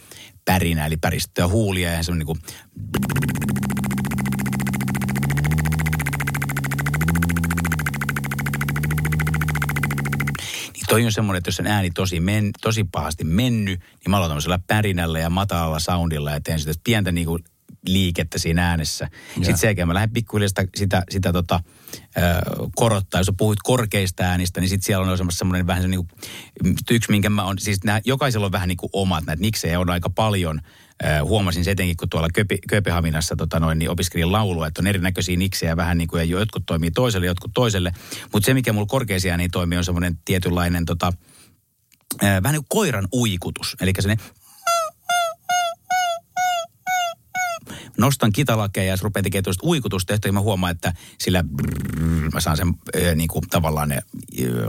pärinä, 0.45 0.87
eli 0.87 0.97
päristöä 0.97 1.49
huulia 1.49 1.93
ja 1.93 2.03
semmoinen 2.03 2.27
niin 2.27 2.39
kuin 2.39 2.41
toi 10.89 11.05
on 11.05 11.13
semmoinen, 11.13 11.39
että 11.39 11.49
jos 11.49 11.57
sen 11.57 11.67
ääni 11.67 11.91
tosi, 11.91 12.21
men, 12.21 12.51
tosi 12.61 12.85
pahasti 12.85 13.25
mennyt, 13.25 13.81
niin 13.81 14.11
mä 14.11 14.17
aloitan 14.17 14.31
tämmöisellä 14.31 14.59
pärinällä 14.67 15.19
ja 15.19 15.31
matalalla 15.31 15.79
soundilla 15.79 16.31
ja 16.31 16.41
teen 16.41 16.61
sitä 16.61 16.73
pientä 16.85 17.13
niin 17.13 17.27
kuin 17.27 17.45
liikettä 17.89 18.39
siinä 18.39 18.69
äänessä. 18.69 19.05
Ja. 19.05 19.35
Sitten 19.35 19.59
sen 19.59 19.69
jälkeen 19.69 19.89
mä 19.89 19.95
lähden 19.95 20.13
pikkuhiljaa 20.13 20.49
sitä, 20.49 20.67
sitä, 20.77 21.03
sitä 21.11 21.33
tota, 21.33 21.61
ö, 22.17 22.21
korottaa. 22.77 23.21
Jos 23.21 23.33
puhuit 23.39 23.59
korkeista 23.63 24.23
äänistä, 24.23 24.61
niin 24.61 24.69
sitten 24.69 24.87
siellä 24.87 25.13
on 25.13 25.33
semmoinen 25.33 25.67
vähän 25.67 25.83
se 25.83 25.89
niin 25.89 26.07
kuin, 26.07 26.77
yksi, 26.91 27.11
minkä 27.11 27.31
mä 27.31 27.45
on, 27.45 27.59
siis 27.59 27.85
nää, 27.85 28.01
jokaisella 28.05 28.47
on 28.47 28.53
vähän 28.53 28.69
niin 28.69 28.77
kuin 28.77 28.91
omat, 28.93 29.27
näitä 29.27 29.41
miksejä 29.41 29.81
on 29.81 29.91
aika 29.91 30.11
paljon. 30.11 30.61
Ö, 31.05 31.25
huomasin 31.25 31.65
se 31.65 31.71
etenkin, 31.71 31.97
kun 31.97 32.09
tuolla 32.09 32.29
Köpi, 32.35 32.59
Kööpenhaminassa 32.69 33.37
tota 33.37 33.61
noin, 33.61 33.79
niin 33.79 33.91
opiskelin 33.91 34.33
laulua, 34.33 34.67
että 34.67 34.83
on 34.83 34.87
erinäköisiä 34.87 35.37
niksejä 35.37 35.77
vähän 35.77 35.99
niin 35.99 36.09
kuin, 36.09 36.21
ja 36.21 36.25
jotkut 36.25 36.63
toimii 36.67 36.91
toiselle, 36.91 37.27
jotkut 37.27 37.51
toiselle. 37.55 37.93
Mutta 38.33 38.47
se, 38.47 38.55
mikä 38.55 38.73
mulla 38.73 38.87
korkeisia 38.87 39.31
ääniä 39.31 39.49
toimii, 39.53 39.79
on 39.79 39.85
semmoinen 39.85 40.19
tietynlainen 40.25 40.85
tota, 40.85 41.13
vähän 42.23 42.43
niin 42.43 42.65
kuin 42.69 42.69
koiran 42.69 43.09
uikutus. 43.13 43.77
Eli 43.81 43.93
se 44.01 44.17
nostan 47.99 48.33
kitalakeja 48.33 48.91
ja 48.91 48.97
rupean 49.03 49.25
tekemään 49.25 49.45
tuosta 49.45 49.67
uikutustehtoja, 49.67 50.33
mä 50.33 50.41
huomaan, 50.41 50.73
että 50.73 50.93
sillä 51.19 51.45
brrr, 51.45 52.31
mä 52.33 52.41
saan 52.41 52.57
sen 52.57 52.69
äh, 52.69 53.15
niin 53.15 53.29
kuin 53.29 53.45
tavallaan 53.51 53.89
ne 53.89 53.95
äh, 53.97 54.03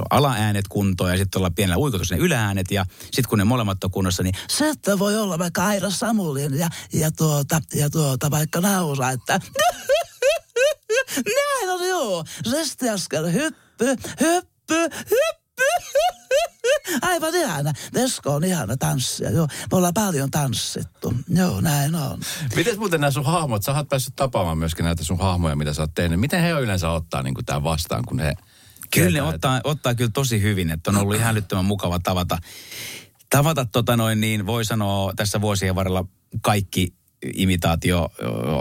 alaäänet 0.09 0.67
kuntoon 0.67 1.11
ja 1.11 1.17
sitten 1.17 1.39
olla 1.39 1.49
pienellä 1.49 1.77
uikutus 1.77 2.11
ne 2.11 2.17
ylääänet 2.17 2.71
ja 2.71 2.85
sitten 3.03 3.29
kun 3.29 3.37
ne 3.37 3.43
molemmat 3.43 3.83
on 3.83 3.91
kunnossa, 3.91 4.23
niin 4.23 4.35
se, 4.49 4.73
voi 4.99 5.17
olla 5.17 5.39
vaikka 5.39 5.65
Aira 5.65 5.89
Samulin 5.89 6.59
ja, 6.59 6.69
ja, 6.93 7.11
tuota, 7.11 7.61
ja 7.73 7.89
tuota 7.89 8.31
vaikka 8.31 8.61
nauraa, 8.61 9.11
että 9.11 9.39
näin 11.35 11.69
on 11.69 11.87
joo, 11.87 12.25
restiaskel, 12.51 13.31
hyppy, 13.31 13.85
hyppy, 14.21 14.89
hyppy. 15.09 15.44
Aivan 17.01 17.35
ihana. 17.35 17.73
Vesko 17.93 18.35
on 18.35 18.43
ihana 18.43 18.77
tanssia, 18.77 19.31
joo. 19.31 19.47
Me 19.71 19.77
ollaan 19.77 19.93
paljon 19.93 20.31
tanssittu. 20.31 21.13
Joo, 21.29 21.61
näin 21.61 21.95
on. 21.95 22.19
Miten 22.55 22.79
muuten 22.79 23.01
nämä 23.01 23.11
sun 23.11 23.25
hahmot, 23.25 23.63
sä 23.63 23.73
oot 23.73 23.89
päässyt 23.89 24.15
tapaamaan 24.15 24.57
myöskin 24.57 24.85
näitä 24.85 25.03
sun 25.03 25.19
hahmoja, 25.19 25.55
mitä 25.55 25.73
sä 25.73 25.81
oot 25.81 25.93
tehnyt. 25.95 26.19
Miten 26.19 26.41
he 26.41 26.49
yleensä 26.49 26.89
ottaa 26.89 27.23
niin 27.23 27.35
tämän 27.45 27.63
vastaan, 27.63 28.03
kun 28.05 28.19
he... 28.19 28.33
Kyllä 28.93 29.11
ne 29.11 29.21
ottaa, 29.21 29.61
ottaa 29.63 29.95
kyllä 29.95 30.11
tosi 30.13 30.41
hyvin, 30.41 30.71
että 30.71 30.91
on 30.91 30.97
ollut 30.97 31.15
ihan 31.15 31.31
älyttömän 31.31 31.65
mukava 31.65 31.99
tavata. 31.99 32.37
Tavata 33.29 33.65
tota 33.65 33.97
noin 33.97 34.21
niin, 34.21 34.45
voi 34.45 34.65
sanoa 34.65 35.13
tässä 35.15 35.41
vuosien 35.41 35.75
varrella 35.75 36.05
kaikki 36.41 36.93
imitaatio 37.33 38.09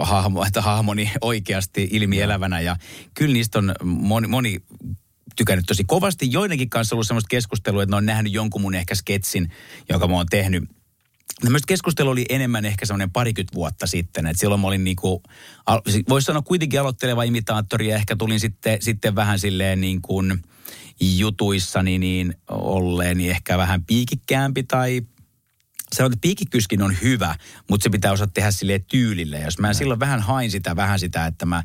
hahmo, 0.01 0.45
että 0.45 0.61
hahmoni 0.61 1.11
oikeasti 1.21 1.87
ilmielävänä 1.91 2.59
ja 2.59 2.75
kyllä 3.13 3.33
niistä 3.33 3.59
on 3.59 3.75
moni, 3.83 4.27
moni 4.27 4.63
tykännyt 5.35 5.65
tosi 5.65 5.83
kovasti. 5.83 6.31
Joidenkin 6.31 6.69
kanssa 6.69 6.95
ollut 6.95 7.07
semmoista 7.07 7.27
keskustelua, 7.29 7.83
että 7.83 7.91
ne 7.91 7.97
on 7.97 8.05
nähnyt 8.05 8.33
jonkun 8.33 8.61
mun 8.61 8.75
ehkä 8.75 8.95
sketsin, 8.95 9.51
jonka 9.89 10.07
mä 10.07 10.15
oon 10.15 10.25
tehnyt 10.29 10.63
Tämmöistä 11.41 11.67
keskustelua 11.67 12.11
oli 12.11 12.25
enemmän 12.29 12.65
ehkä 12.65 12.85
semmoinen 12.85 13.11
parikymmentä 13.11 13.55
vuotta 13.55 13.87
sitten. 13.87 14.27
Että 14.27 14.39
silloin 14.39 14.61
mä 14.61 14.67
olin 14.67 14.83
niinku, 14.83 15.23
voisi 16.09 16.25
sanoa 16.25 16.41
kuitenkin 16.41 16.81
aloitteleva 16.81 17.23
imitaattori 17.23 17.89
ja 17.89 17.95
ehkä 17.95 18.15
tulin 18.15 18.39
sitten, 18.39 18.81
sitten 18.81 19.15
vähän 19.15 19.39
silleen 19.39 19.81
niin 19.81 20.01
kuin 20.01 20.41
jutuissani 20.99 21.97
niin 21.97 22.35
olleeni 22.49 23.29
ehkä 23.29 23.57
vähän 23.57 23.83
piikikkäämpi 23.83 24.63
tai 24.63 25.01
sanoit, 25.95 26.13
että 26.13 26.21
piikikkyskin 26.21 26.81
on 26.81 26.97
hyvä, 27.01 27.35
mutta 27.69 27.83
se 27.83 27.89
pitää 27.89 28.11
osata 28.11 28.31
tehdä 28.33 28.51
sille 28.51 28.79
tyylille. 28.79 29.39
Jos 29.39 29.59
mä 29.59 29.73
silloin 29.73 29.99
vähän 29.99 30.19
hain 30.19 30.51
sitä, 30.51 30.75
vähän 30.75 30.99
sitä, 30.99 31.25
että 31.25 31.45
mä 31.45 31.63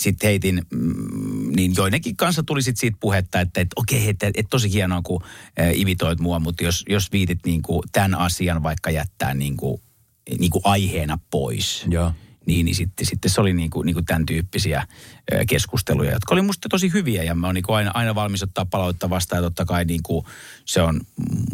sitten 0.00 0.28
heitin, 0.28 0.62
mm, 0.70 1.52
niin 1.56 1.72
joidenkin 1.76 2.16
kanssa 2.16 2.42
tuli 2.42 2.62
sit 2.62 2.76
siitä 2.76 2.96
puhetta, 3.00 3.40
että, 3.40 3.60
että 3.60 3.74
okei, 3.76 4.08
että, 4.08 4.26
että 4.26 4.50
tosi 4.50 4.72
hienoa, 4.72 5.00
kun 5.02 5.22
äh, 5.60 5.70
imitoit 5.74 6.20
mua, 6.20 6.38
mutta 6.38 6.64
jos, 6.64 6.84
jos 6.88 7.12
viitit 7.12 7.38
niin 7.46 7.62
kuin 7.62 7.82
tämän 7.92 8.14
asian 8.14 8.62
vaikka 8.62 8.90
jättää 8.90 9.34
niin 9.34 9.56
kuin, 9.56 9.82
niin 10.38 10.50
kuin 10.50 10.62
aiheena 10.64 11.18
pois. 11.30 11.84
Joo. 11.88 12.12
Niin, 12.46 12.64
niin 12.64 12.74
sitten, 12.74 13.06
sitten 13.06 13.30
se 13.30 13.40
oli 13.40 13.52
niin 13.52 13.70
kuin, 13.70 13.86
niin 13.86 13.94
kuin 13.94 14.04
tämän 14.04 14.26
tyyppisiä 14.26 14.86
keskusteluja, 15.48 16.12
jotka 16.12 16.34
oli 16.34 16.42
musta 16.42 16.68
tosi 16.68 16.92
hyviä 16.92 17.22
ja 17.22 17.34
mä 17.34 17.46
oon 17.46 17.54
niin 17.54 17.62
kuin 17.62 17.76
aina, 17.76 17.90
aina 17.94 18.14
valmis 18.14 18.42
ottaa 18.42 18.64
palautta 18.64 19.10
vastaan 19.10 19.38
ja 19.38 19.42
totta 19.42 19.64
kai 19.64 19.84
niin 19.84 20.02
kuin, 20.02 20.24
se 20.64 20.82
on 20.82 21.00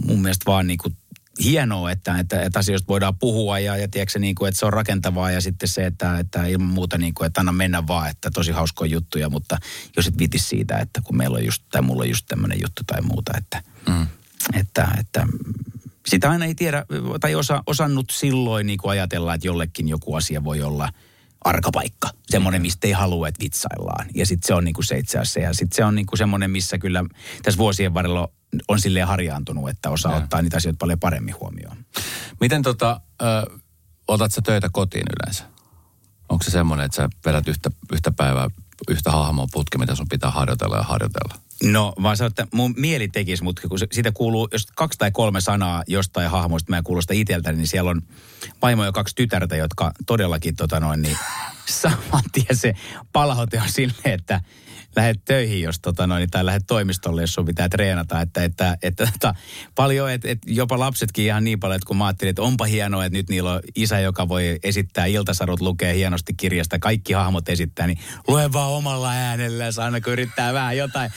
mun 0.07 0.23
mielestä 0.23 0.45
vaan 0.47 0.67
niin 0.67 0.79
kuin 0.79 0.97
hienoa, 1.45 1.91
että, 1.91 2.19
että, 2.19 2.43
että 2.43 2.59
asioista 2.59 2.89
voidaan 2.89 3.19
puhua 3.19 3.59
ja, 3.59 3.77
ja 3.77 3.89
tiedätkö, 3.89 4.19
niin 4.19 4.35
kuin, 4.35 4.49
että 4.49 4.59
se 4.59 4.67
on 4.67 4.73
rakentavaa 4.73 5.31
ja 5.31 5.41
sitten 5.41 5.69
se, 5.69 5.87
että, 5.87 6.19
että 6.19 6.47
ilman 6.47 6.69
muuta 6.69 6.99
niin 6.99 7.15
kuin, 7.15 7.27
että 7.27 7.41
anna 7.41 7.53
mennä 7.53 7.87
vaan, 7.87 8.11
että 8.11 8.31
tosi 8.31 8.53
hauskoja 8.53 8.91
juttuja, 8.91 9.31
mutta 9.31 9.59
jos 9.97 10.07
et 10.07 10.19
vitis 10.19 10.49
siitä, 10.49 10.79
että 10.79 11.01
kun 11.01 11.17
meillä 11.17 11.37
on 11.37 11.45
just, 11.45 11.63
tai 11.71 11.83
mulla 11.83 12.03
on 12.03 12.09
just 12.09 12.27
tämmöinen 12.29 12.59
juttu 12.63 12.83
tai 12.87 13.03
muuta, 13.03 13.33
että, 13.39 13.63
mm. 13.89 14.07
että, 14.55 14.89
että 14.99 15.27
sitä 16.07 16.31
aina 16.31 16.45
ei 16.45 16.55
tiedä 16.55 16.85
tai 17.21 17.35
osa, 17.35 17.63
osannut 17.67 18.07
silloin 18.13 18.67
niin 18.67 18.79
kuin 18.79 18.91
ajatella, 18.91 19.35
että 19.35 19.47
jollekin 19.47 19.89
joku 19.89 20.15
asia 20.15 20.45
voi 20.45 20.63
olla 20.63 20.93
arkapaikka. 21.47 22.11
Semmoinen, 22.27 22.63
mistä 22.63 22.87
ei 22.87 22.93
halua, 22.93 23.29
että 23.29 23.43
vitsaillaan. 23.43 24.07
Ja 24.15 24.27
sitten 24.27 24.47
se 24.47 24.55
on 24.55 24.65
niin 24.65 24.75
kuin 24.75 24.85
se 24.85 24.99
itse 24.99 25.19
asiassa. 25.19 25.41
Ja 25.41 25.55
sitten 25.55 25.77
se 25.77 25.85
on 25.85 25.95
niin 25.95 26.07
kuin 26.07 26.19
semmoinen, 26.19 26.51
missä 26.51 26.79
kyllä 26.79 27.05
tässä 27.43 27.59
vuosien 27.59 27.95
varrella 27.95 28.29
on 28.69 28.81
silleen 28.81 29.07
harjaantunut, 29.07 29.69
että 29.69 29.91
osaa 29.91 30.13
ja. 30.13 30.19
ottaa 30.19 30.43
niitä 30.43 30.57
asioita 30.57 30.79
paljon 30.79 31.01
paremmin 31.01 31.35
huomioon. 31.41 31.77
Miten 32.41 32.63
tota, 32.63 33.01
ö, 33.23 33.27
otat 34.09 34.33
sä 34.33 34.43
töitä 34.43 34.69
kotiin 34.73 35.07
yleensä? 35.17 35.45
Onko 36.29 36.45
se 36.45 36.51
semmoinen, 36.51 36.87
että 36.87 36.97
sä 36.97 37.09
vedät 37.27 37.49
yhtä, 37.49 37.71
yhtä 37.93 38.13
päivää, 38.13 38.49
yhtä 38.89 39.11
hahmoa 39.11 39.47
putki, 39.53 39.79
mitä 39.79 39.95
sun 39.95 40.09
pitää 40.09 40.31
harjoitella 40.31 40.77
ja 40.77 40.83
harjoitella? 40.83 41.46
No 41.63 41.93
vaan 42.03 42.17
sanon, 42.17 42.29
että 42.29 42.47
mun 42.53 42.75
mieli 42.77 43.09
tekisi, 43.09 43.43
mutta 43.43 43.69
kun 43.69 43.79
siitä 43.93 44.13
kuuluu, 44.13 44.49
jos 44.53 44.67
kaksi 44.67 44.99
tai 44.99 45.11
kolme 45.11 45.41
sanaa 45.41 45.85
jostain 45.87 46.31
hahmoista, 46.31 46.71
mä 46.71 46.83
kuulostaa 46.83 47.15
itseltäni, 47.15 47.59
niin 47.59 47.67
siellä 47.67 47.91
on 47.91 48.03
vaimo 48.63 48.85
ja 48.85 48.93
kaksi 48.93 49.15
tytärtä, 49.15 49.57
jotka 49.57 49.93
todellakin 50.07 50.57
tota 50.57 50.81
noin, 50.81 51.03
niin 51.03 51.19
saman 51.83 52.23
tien 52.33 52.57
se 52.57 52.75
palaute 53.13 53.61
on 53.61 53.69
silleen, 53.69 54.15
että 54.15 54.41
lähdet 54.97 55.25
töihin, 55.25 55.63
jos 55.63 55.81
tota 55.81 56.07
noin, 56.07 56.31
tai 56.31 56.47
lähdet 56.47 56.67
toimistolle, 56.67 57.21
jos 57.21 57.35
sun 57.35 57.45
pitää 57.45 57.69
treenata. 57.69 58.21
Että, 58.21 58.45
että, 58.45 58.79
että, 58.83 59.09
että 59.15 59.35
paljon, 59.75 60.11
että, 60.11 60.29
että 60.29 60.51
jopa 60.51 60.79
lapsetkin 60.79 61.25
ihan 61.25 61.45
niin 61.45 61.61
paljon, 61.61 61.77
että 61.77 61.87
kun 61.87 61.97
mä 61.97 62.07
ajattelin, 62.07 62.31
että 62.31 62.43
onpa 62.43 62.65
hienoa, 62.65 63.05
että 63.05 63.19
nyt 63.19 63.29
niillä 63.29 63.53
on 63.53 63.61
isä, 63.75 64.01
joka 64.01 64.29
voi 64.29 64.59
esittää 64.63 65.07
iltasarut, 65.07 65.61
lukee 65.61 65.95
hienosti 65.95 66.35
kirjasta, 66.35 66.79
kaikki 66.79 67.13
hahmot 67.13 67.49
esittää, 67.49 67.87
niin 67.87 67.99
lue 68.29 68.53
vaan 68.53 68.71
omalla 68.71 69.11
äänellä, 69.11 69.65
aina 69.83 70.01
kun 70.01 70.13
yrittää 70.13 70.53
vähän 70.53 70.77
jotain 70.77 71.11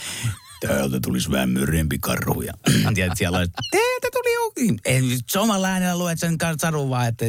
täältä 0.66 1.00
tulisi 1.00 1.30
vähän 1.30 1.50
myrrempi 1.50 1.98
karhu. 1.98 2.42
Ja 2.42 2.52
tiedät, 2.94 3.18
siellä 3.18 3.38
on, 3.38 3.46
teiltä 3.70 4.08
tuli. 4.12 4.39
Ei 4.84 5.02
nyt 5.02 5.36
omalla 5.36 5.68
äänellä 5.68 5.98
luet 5.98 6.18
sen 6.18 6.36
sadun 6.60 6.90
vaan, 6.90 7.08
että 7.08 7.24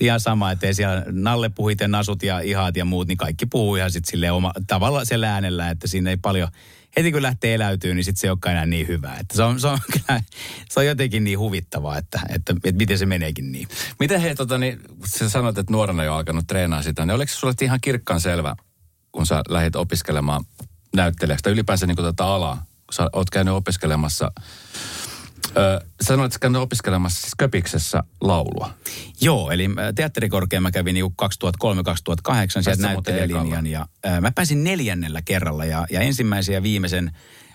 ihan 0.00 0.20
sama, 0.20 0.50
että 0.50 0.72
siellä 0.72 1.04
Nalle 1.10 1.48
puhuit 1.48 1.80
ja 1.80 1.88
Nasut 1.88 2.22
ja 2.22 2.40
Ihat 2.40 2.76
ja 2.76 2.84
muut, 2.84 3.08
niin 3.08 3.18
kaikki 3.18 3.46
puhuu 3.46 3.76
ihan 3.76 3.90
sitten 3.90 4.10
sille 4.10 4.30
oma, 4.30 4.52
tavalla 4.66 5.04
siellä 5.04 5.34
äänellä, 5.34 5.70
että 5.70 5.88
siinä 5.88 6.10
ei 6.10 6.16
paljon, 6.16 6.48
heti 6.96 7.12
kun 7.12 7.22
lähtee 7.22 7.54
eläytyy, 7.54 7.94
niin 7.94 8.04
sitten 8.04 8.20
se 8.20 8.26
ei 8.26 8.30
olekaan 8.30 8.52
enää 8.52 8.66
niin 8.66 8.88
hyvä. 8.88 9.14
Että 9.20 9.36
se, 9.36 9.42
on, 9.42 9.60
se, 9.60 9.66
on 9.66 9.78
kyllä, 9.92 10.22
se 10.70 10.80
on 10.80 10.86
jotenkin 10.86 11.24
niin 11.24 11.38
huvittavaa, 11.38 11.98
että, 11.98 12.20
että, 12.28 12.54
että, 12.64 12.78
miten 12.78 12.98
se 12.98 13.06
meneekin 13.06 13.52
niin. 13.52 13.68
Miten 14.00 14.20
hei, 14.20 14.34
tota, 14.34 14.58
niin, 14.58 14.80
sä 15.06 15.28
sanoit, 15.28 15.58
että 15.58 15.72
nuorena 15.72 16.04
jo 16.04 16.14
alkanut 16.14 16.46
treenaa 16.46 16.82
sitä, 16.82 17.06
niin 17.06 17.14
oliko 17.14 17.32
se 17.32 17.36
sulle 17.36 17.54
ihan 17.62 17.80
kirkkaan 17.80 18.20
selvä, 18.20 18.56
kun 19.12 19.26
sä 19.26 19.42
lähdit 19.48 19.76
opiskelemaan 19.76 20.44
näyttelijäksi 20.96 21.42
tai 21.42 21.52
ylipäänsä 21.52 21.86
niin 21.86 21.96
tätä 21.96 22.26
alaa, 22.26 22.64
kun 22.86 22.94
sä 22.94 23.08
oot 23.12 23.30
käynyt 23.30 23.54
opiskelemassa 23.54 24.32
Öö, 25.56 25.80
sanoit, 26.02 26.26
että 26.32 26.38
käynyt 26.38 26.62
opiskelemassa 26.62 27.20
siis 27.20 27.32
Köpiksessä 27.38 28.04
laulua. 28.20 28.74
Joo, 29.20 29.50
eli 29.50 29.68
teatterikorkean 29.94 30.62
mä 30.62 30.70
kävin 30.70 30.94
niin 30.94 31.06
2003-2008 31.06 32.62
sieltä 32.62 32.82
näyttelijälinjan 32.82 33.66
ja 33.66 33.86
ää, 34.04 34.20
mä 34.20 34.32
pääsin 34.32 34.64
neljännellä 34.64 35.22
kerralla 35.22 35.64
ja, 35.64 35.86
ja 35.90 36.00
ensimmäisen 36.00 36.54
ja 36.54 36.62
viimeisen 36.62 37.10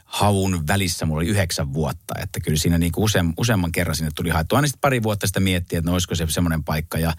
havun 0.10 0.67
välissä 0.67 1.05
mulla 1.05 1.19
oli 1.19 1.27
yhdeksän 1.27 1.74
vuotta, 1.74 2.13
että 2.22 2.39
kyllä 2.39 2.58
siinä 2.58 2.77
niin 2.77 2.91
use, 2.98 3.19
useamman 3.38 3.72
kerran 3.72 3.96
sinne 3.96 4.12
tuli 4.15 4.29
haettu. 4.29 4.55
Aina 4.55 4.67
sitten 4.67 4.81
pari 4.81 5.03
vuotta 5.03 5.27
sitä 5.27 5.39
miettiä, 5.39 5.79
että 5.79 5.89
no 5.89 5.93
olisiko 5.93 6.15
se 6.15 6.25
semmoinen 6.29 6.63
paikka. 6.63 6.98
Ja, 6.98 7.13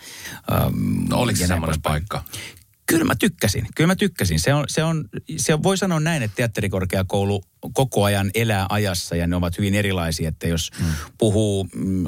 ähm, 0.53 1.09
no 1.09 1.17
oliko 1.17 1.39
se 1.39 1.47
semmoinen 1.47 1.83
paikka? 1.83 2.25
Kyllä 2.87 3.05
mä 3.05 3.15
tykkäsin, 3.15 3.67
kyllä 3.75 3.87
mä 3.87 3.97
tykkäsin. 3.97 4.41
Se 4.41 4.55
on, 4.55 4.65
se 4.69 4.85
on, 4.85 5.09
se 5.37 5.55
on, 5.55 5.63
voi 5.63 5.79
sanoa 5.79 6.01
näin, 6.01 6.23
että 6.23 6.35
teatterikorkeakoulu 6.35 7.43
koko 7.73 8.05
ajan 8.05 8.31
elää 8.35 8.67
ajassa 8.69 9.17
ja 9.17 9.27
ne 9.27 9.37
ovat 9.37 9.59
hyvin 9.59 9.75
erilaisia, 9.75 10.29
että 10.29 10.49
jos 10.49 10.71
mm. 10.81 10.87
puhuu 11.19 11.69
mm, 11.75 12.07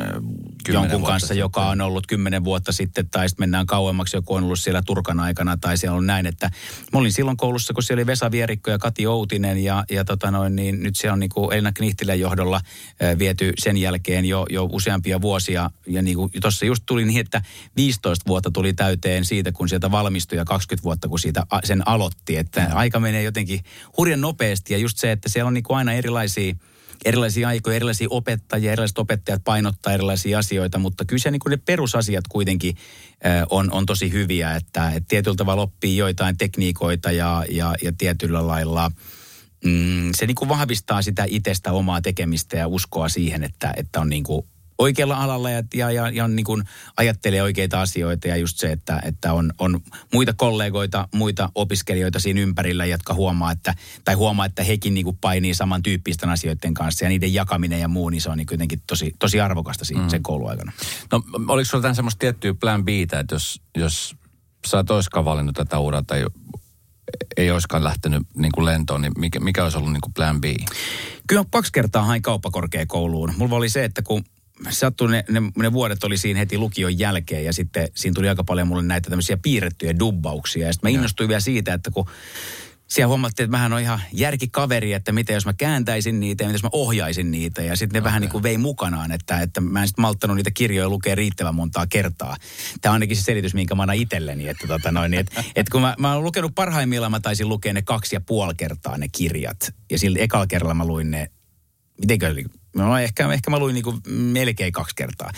jonkun 0.68 1.02
kanssa, 1.02 1.26
sitten. 1.26 1.38
joka 1.38 1.68
on 1.68 1.80
ollut 1.80 2.06
kymmenen 2.06 2.44
vuotta 2.44 2.73
sitten 2.73 3.09
tai 3.11 3.28
sitten 3.28 3.42
mennään 3.42 3.66
kauemmaksi, 3.66 4.16
joku 4.16 4.35
on 4.35 4.44
ollut 4.44 4.59
siellä 4.59 4.82
Turkan 4.87 5.21
aikana 5.21 5.56
tai 5.56 5.78
siellä 5.78 5.97
on 5.97 6.06
näin, 6.06 6.26
että 6.26 6.50
mä 6.92 6.99
olin 6.99 7.12
silloin 7.12 7.37
koulussa, 7.37 7.75
kun 7.75 7.82
siellä 7.82 8.00
oli 8.00 8.06
Vesa 8.06 8.30
Vierikko 8.30 8.71
ja 8.71 8.78
Kati 8.78 9.06
Outinen 9.06 9.64
ja, 9.64 9.85
ja 9.90 10.04
tota 10.04 10.30
noin, 10.30 10.56
niin 10.56 10.82
nyt 10.82 10.97
se 10.97 11.11
on 11.11 11.21
niin 11.21 11.30
kuin 11.30 11.52
Elina 11.52 11.73
Knihtilän 11.73 12.21
johdolla 12.21 12.56
äh, 12.56 13.18
viety 13.18 13.52
sen 13.59 13.76
jälkeen 13.76 14.25
jo, 14.25 14.47
jo 14.50 14.68
useampia 14.73 15.21
vuosia 15.21 15.71
ja 15.87 16.02
niin 16.02 16.16
kuin 16.16 16.30
tuossa 16.40 16.66
just 16.66 16.82
tuli 16.87 17.04
niin, 17.04 17.21
että 17.21 17.42
15 17.76 18.25
vuotta 18.28 18.50
tuli 18.50 18.73
täyteen 18.73 19.25
siitä, 19.25 19.52
kun 19.52 19.68
sieltä 19.68 19.90
valmistui 19.90 20.38
ja 20.38 20.44
20 20.44 20.85
vuotta, 20.85 21.09
kun 21.09 21.18
siitä 21.18 21.47
sen 21.64 21.88
aloitti, 21.88 22.37
että 22.37 22.71
aika 22.75 23.00
menee 23.00 23.23
jotenkin 23.23 23.61
hurjan 23.97 24.21
nopeasti 24.21 24.73
ja 24.73 24.78
just 24.78 24.99
se, 24.99 25.12
että 25.12 25.28
siellä 25.42 25.49
on 25.49 25.54
niin 25.54 25.64
kuin 25.64 25.76
aina 25.76 25.92
erilaisia 25.92 26.54
erilaisia 27.04 27.49
aikoja, 27.49 27.76
erilaisia 27.76 28.06
opettajia, 28.11 28.72
erilaiset 28.72 28.99
opettajat 28.99 29.44
painottaa 29.44 29.92
erilaisia 29.92 30.38
asioita, 30.38 30.78
mutta 30.78 31.04
kyllä 31.04 31.22
se 31.22 31.30
niin 31.30 31.40
kuin 31.40 31.50
ne 31.50 31.56
perusasiat 31.56 32.25
kuitenkin 32.28 32.76
äh, 33.26 33.42
on, 33.50 33.72
on 33.72 33.87
tosi 33.87 34.12
hyviä, 34.12 34.56
että, 34.56 34.88
että 34.88 35.08
tietyllä 35.08 35.37
tavalla 35.37 35.62
oppii 35.62 35.96
joitain 35.96 36.37
tekniikoita 36.37 37.12
ja, 37.12 37.44
ja, 37.50 37.75
ja 37.82 37.92
tietyllä 37.99 38.46
lailla 38.46 38.90
mm, 39.64 40.11
se 40.14 40.26
niin 40.26 40.34
kuin 40.34 40.49
vahvistaa 40.49 41.02
sitä 41.02 41.25
itsestä 41.28 41.72
omaa 41.72 42.00
tekemistä 42.00 42.56
ja 42.56 42.68
uskoa 42.68 43.08
siihen, 43.08 43.44
että, 43.44 43.75
että 43.76 44.00
on 44.00 44.08
niin 44.08 44.25
kuin 44.25 44.46
oikealla 44.82 45.16
alalla 45.16 45.50
ja, 45.50 45.62
ja, 45.74 45.90
ja, 45.90 46.10
ja 46.10 46.28
niin 46.28 46.44
kuin 46.44 46.64
ajattelee 46.96 47.42
oikeita 47.42 47.80
asioita 47.80 48.28
ja 48.28 48.36
just 48.36 48.58
se, 48.58 48.72
että, 48.72 49.00
että 49.04 49.32
on, 49.32 49.52
on 49.58 49.80
muita 50.12 50.32
kollegoita, 50.32 51.08
muita 51.14 51.48
opiskelijoita 51.54 52.20
siinä 52.20 52.40
ympärillä, 52.40 52.86
jotka 52.86 53.14
huomaa, 53.14 53.52
että, 53.52 53.74
tai 54.04 54.14
huomaa, 54.14 54.46
että 54.46 54.62
hekin 54.62 54.94
niin 54.94 55.04
kuin 55.04 55.18
painii 55.20 55.54
samantyyppisten 55.54 56.30
asioiden 56.30 56.74
kanssa 56.74 57.04
ja 57.04 57.08
niiden 57.08 57.34
jakaminen 57.34 57.80
ja 57.80 57.88
muu, 57.88 58.08
niin 58.08 58.20
se 58.20 58.30
on 58.30 58.38
niin 58.38 58.46
kuitenkin 58.46 58.82
tosi, 58.86 59.14
tosi 59.18 59.40
arvokasta 59.40 59.84
siinä 59.84 60.02
mm. 60.02 60.08
sen 60.08 60.22
kouluaikana. 60.22 60.72
No 61.12 61.22
oliko 61.48 61.64
sulla 61.64 61.82
tämän 61.82 61.96
semmoista 61.96 62.18
tiettyä 62.18 62.54
plan 62.54 62.84
B, 62.84 62.88
että 62.88 63.34
jos, 63.34 63.60
jos 63.76 64.16
sä 64.66 64.78
et 64.78 64.90
olisikaan 64.90 65.24
valinnut 65.24 65.54
tätä 65.54 65.78
uraa 65.78 66.02
tai 66.02 66.24
ei 67.36 67.50
olisikaan 67.50 67.84
lähtenyt 67.84 68.22
niin 68.34 68.52
kuin 68.52 68.64
lentoon, 68.64 69.02
niin 69.02 69.12
mikä, 69.18 69.40
mikä 69.40 69.64
olisi 69.64 69.78
ollut 69.78 69.92
niin 69.92 70.00
kuin 70.00 70.12
plan 70.12 70.40
B? 70.40 70.44
Kyllä 71.26 71.44
kaksi 71.50 71.72
kertaa 71.72 72.04
hain 72.04 72.22
kauppakorkeakouluun. 72.22 73.34
Mulla 73.36 73.56
oli 73.56 73.68
se, 73.68 73.84
että 73.84 74.02
kun 74.02 74.24
sattui 74.71 75.11
ne, 75.11 75.25
ne, 75.31 75.40
ne, 75.57 75.73
vuodet 75.73 76.04
oli 76.04 76.16
siinä 76.16 76.38
heti 76.38 76.59
lukion 76.59 76.99
jälkeen 76.99 77.45
ja 77.45 77.52
sitten 77.52 77.88
siinä 77.95 78.14
tuli 78.14 78.28
aika 78.28 78.45
paljon 78.45 78.69
mulle 78.69 78.83
näitä 78.83 79.11
tämmöisiä 79.11 79.37
piirrettyjä 79.37 79.99
dubbauksia. 79.99 80.66
Ja 80.66 80.73
sitten 80.73 80.90
mä 80.90 80.95
innostuin 80.95 81.28
vielä 81.28 81.40
siitä, 81.40 81.75
että 81.75 81.90
kun 81.90 82.07
siellä 82.92 83.09
huomattiin, 83.09 83.45
että 83.45 83.57
mähän 83.57 83.73
on 83.73 83.81
ihan 83.81 84.00
järkikaveri, 84.12 84.92
että 84.92 85.12
miten 85.12 85.35
jos 85.35 85.47
mä 85.47 85.52
kääntäisin 85.52 86.21
niitä 86.21 86.45
ja 86.45 86.49
miten 86.49 86.54
jos 86.54 86.62
mä 86.62 86.69
ohjaisin 86.73 87.31
niitä. 87.31 87.62
Ja 87.62 87.76
sitten 87.76 87.95
ne 87.95 87.99
okay. 87.99 88.09
vähän 88.09 88.21
niin 88.21 88.31
kuin 88.31 88.42
vei 88.42 88.59
mukanaan, 88.59 89.12
että, 89.12 89.40
että 89.40 89.61
mä 89.61 89.81
en 89.81 89.88
sitten 89.88 90.02
malttanut 90.02 90.37
niitä 90.37 90.50
kirjoja 90.50 90.88
lukea 90.88 91.14
riittävän 91.14 91.54
montaa 91.54 91.87
kertaa. 91.87 92.37
Tämä 92.81 92.90
on 92.90 92.95
ainakin 92.95 93.16
se 93.16 93.23
selitys, 93.23 93.54
minkä 93.54 93.75
mä 93.75 93.83
annan 93.83 93.97
itselleni. 93.97 94.49
Että, 94.49 94.66
tota 94.66 94.92
noin, 94.92 95.14
että, 95.14 95.45
että 95.57 95.71
kun 95.71 95.81
mä, 95.81 95.95
mä 95.99 96.14
oon 96.14 96.25
lukenut 96.25 96.54
parhaimmillaan, 96.54 97.12
mä 97.12 97.21
taisin 97.21 97.49
lukea 97.49 97.73
ne 97.73 97.83
kaksi 97.83 98.16
ja 98.16 98.21
puoli 98.21 98.54
kertaa 98.54 98.99
ne 98.99 99.07
kirjat. 99.12 99.75
Ja 99.90 99.99
sillä 99.99 100.19
ekalla 100.19 100.47
kerralla 100.47 100.75
mä 100.75 100.87
luin 100.87 101.11
ne, 101.11 101.31
mitenkö 102.00 102.35
No 102.76 102.99
ehkä, 102.99 103.33
ehkä 103.33 103.50
mä 103.50 103.59
luin 103.59 103.75
niin 103.75 103.85
kuin 103.85 104.00
melkein 104.09 104.73
kaksi 104.73 104.97
kertaa. 104.97 105.31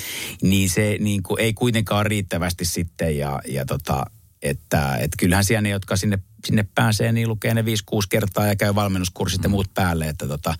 Niin 0.43 0.71
se 0.71 0.97
niin 1.01 1.23
kuin 1.23 1.41
ei 1.41 1.53
kuitenkaan 1.53 2.07
riittävästi 2.07 2.65
sitten 2.65 3.19
ja, 3.19 3.41
ja 3.49 3.65
tota, 3.65 4.07
että, 4.43 4.97
että 4.97 5.17
kyllähän 5.19 5.45
siellä 5.45 5.63
ne, 5.63 5.69
jotka 5.69 5.97
sinne, 5.97 6.19
sinne 6.47 6.67
pääsee, 6.75 7.13
niin 7.13 7.29
lukee 7.29 7.55
ne 7.55 7.63
5-6 7.63 7.65
kertaa 8.09 8.47
ja 8.47 8.57
käy 8.57 8.75
valmennuskurssit 8.75 9.41
mm. 9.41 9.45
ja 9.45 9.49
muut 9.49 9.75
päälle. 9.75 10.09
Että 10.09 10.29
tota, 10.29 10.55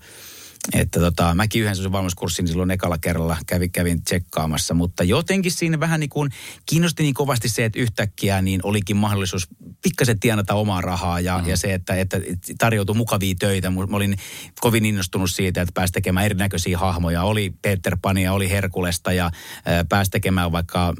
että 0.73 0.99
tota, 0.99 1.33
mäkin 1.33 1.61
yhden 1.61 1.75
sellaisen 1.75 1.91
valmennuskurssin 1.91 2.47
silloin 2.47 2.71
ekalla 2.71 2.97
kerralla 2.97 3.37
kävin, 3.47 3.71
kävin 3.71 4.03
tsekkaamassa, 4.03 4.73
mutta 4.73 5.03
jotenkin 5.03 5.51
siinä 5.51 5.79
vähän 5.79 5.99
niin 5.99 6.09
kuin 6.09 6.31
kiinnosti 6.65 7.03
niin 7.03 7.13
kovasti 7.13 7.49
se, 7.49 7.65
että 7.65 7.79
yhtäkkiä 7.79 8.41
niin 8.41 8.59
olikin 8.63 8.97
mahdollisuus 8.97 9.47
pikkasen 9.81 10.19
tienata 10.19 10.53
omaa 10.53 10.81
rahaa 10.81 11.19
ja, 11.19 11.37
mm. 11.37 11.47
ja 11.47 11.57
se, 11.57 11.73
että, 11.73 11.95
että 11.95 12.19
tarjoutui 12.57 12.95
mukavia 12.95 13.35
töitä. 13.39 13.69
Mä 13.69 13.81
olin 13.91 14.17
kovin 14.61 14.85
innostunut 14.85 15.31
siitä, 15.31 15.61
että 15.61 15.73
pääsi 15.73 15.93
tekemään 15.93 16.25
erinäköisiä 16.25 16.77
hahmoja. 16.77 17.23
Oli 17.23 17.53
Peter 17.61 17.97
Pania, 18.01 18.33
oli 18.33 18.49
Herkulesta 18.49 19.13
ja 19.13 19.31
ää, 19.65 19.85
pääsi 19.85 20.11
tekemään 20.11 20.51
vaikka, 20.51 20.93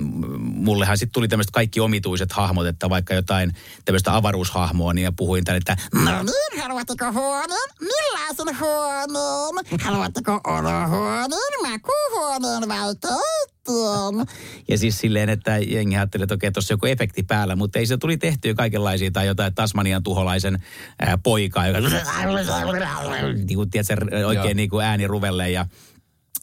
mullehan 0.66 0.98
sitten 0.98 1.12
tuli 1.12 1.28
tämmöiset 1.28 1.50
kaikki 1.50 1.80
omituiset 1.80 2.32
hahmot, 2.32 2.66
että 2.66 2.90
vaikka 2.90 3.14
jotain 3.14 3.52
tämmöistä 3.84 4.16
avaruushahmoa, 4.16 4.94
niin 4.94 5.04
ja 5.04 5.12
puhuin 5.12 5.44
tänne, 5.44 5.56
että 5.56 5.76
No 5.92 6.22
niin, 6.22 6.62
haluatteko 6.62 7.12
huoneen? 7.12 7.70
Millaisen 7.80 8.60
huoneen? 8.60 9.05
Haluatteko 9.80 10.40
olohuoneen, 10.44 11.62
makuuhuoneen 11.62 12.68
vai 12.68 12.94
keittiön? 12.94 14.26
Ja 14.68 14.78
siis 14.78 14.98
silleen, 14.98 15.28
että 15.28 15.58
jengi 15.58 15.96
ajatteli, 15.96 16.22
että 16.22 16.34
okei, 16.34 16.52
tuossa 16.52 16.72
joku 16.72 16.86
efekti 16.86 17.22
päällä, 17.22 17.56
mutta 17.56 17.78
ei 17.78 17.86
se 17.86 17.96
tuli 17.96 18.16
tehtyä 18.16 18.54
kaikenlaisia 18.54 19.10
tai 19.10 19.26
jotain 19.26 19.54
Tasmanian 19.54 20.02
tuholaisen 20.02 20.62
ää, 20.98 21.18
poikaa, 21.18 21.66
joka 21.66 21.80
niin 23.34 23.56
kuin, 23.56 23.70
tiedätkö, 23.70 24.26
oikein 24.26 24.56
niin 24.56 24.70
kuin 24.70 24.84
ääni 24.84 25.06
ruvelle 25.06 25.50
ja 25.50 25.66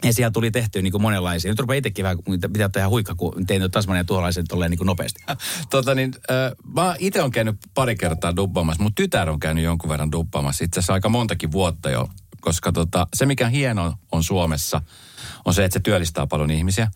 ja 0.04 0.14
siellä 0.14 0.32
tuli 0.32 0.52
tehtyä 0.52 0.82
niin 0.82 0.92
kuin 0.92 1.02
monenlaisia. 1.02 1.52
Nyt 1.52 1.60
rupeaa 1.60 1.78
itsekin 1.78 2.04
vähän, 2.04 2.18
pitää 2.54 2.70
tehdä 2.70 2.90
huikka, 2.90 3.16
kun 3.16 3.46
tein 3.46 3.72
Tasmanian 3.72 4.06
tuholaisen 4.06 4.48
tolleen 4.48 4.72
niin 4.72 4.78
kuin 4.78 4.86
nopeasti. 4.86 5.24
Tota 5.70 5.96
niin, 5.96 6.14
äh, 6.32 6.52
mä 6.76 6.96
itse 7.00 7.22
on 7.22 7.32
käynyt 7.32 7.56
pari 7.74 7.96
kertaa 7.96 8.36
dubbaamassa. 8.36 8.84
Mun 8.84 8.96
tytär 8.96 9.30
on 9.30 9.40
käynyt 9.40 9.64
jonkun 9.64 9.90
verran 9.90 10.12
dubbaamassa. 10.12 10.64
Itse 10.64 10.80
asiassa 10.80 10.94
aika 10.94 11.10
montakin 11.10 11.52
vuotta 11.52 11.90
jo. 11.90 12.08
Koska 12.44 12.72
tota, 12.72 13.08
se, 13.14 13.26
mikä 13.26 13.50
hieno 13.50 13.98
on 14.12 14.24
Suomessa, 14.24 14.82
on 15.46 15.54
se, 15.54 15.66
että 15.66 15.74
se 15.74 15.80
työllistää 15.80 16.28
paljon 16.28 16.52
ihmisiä. 16.52 16.92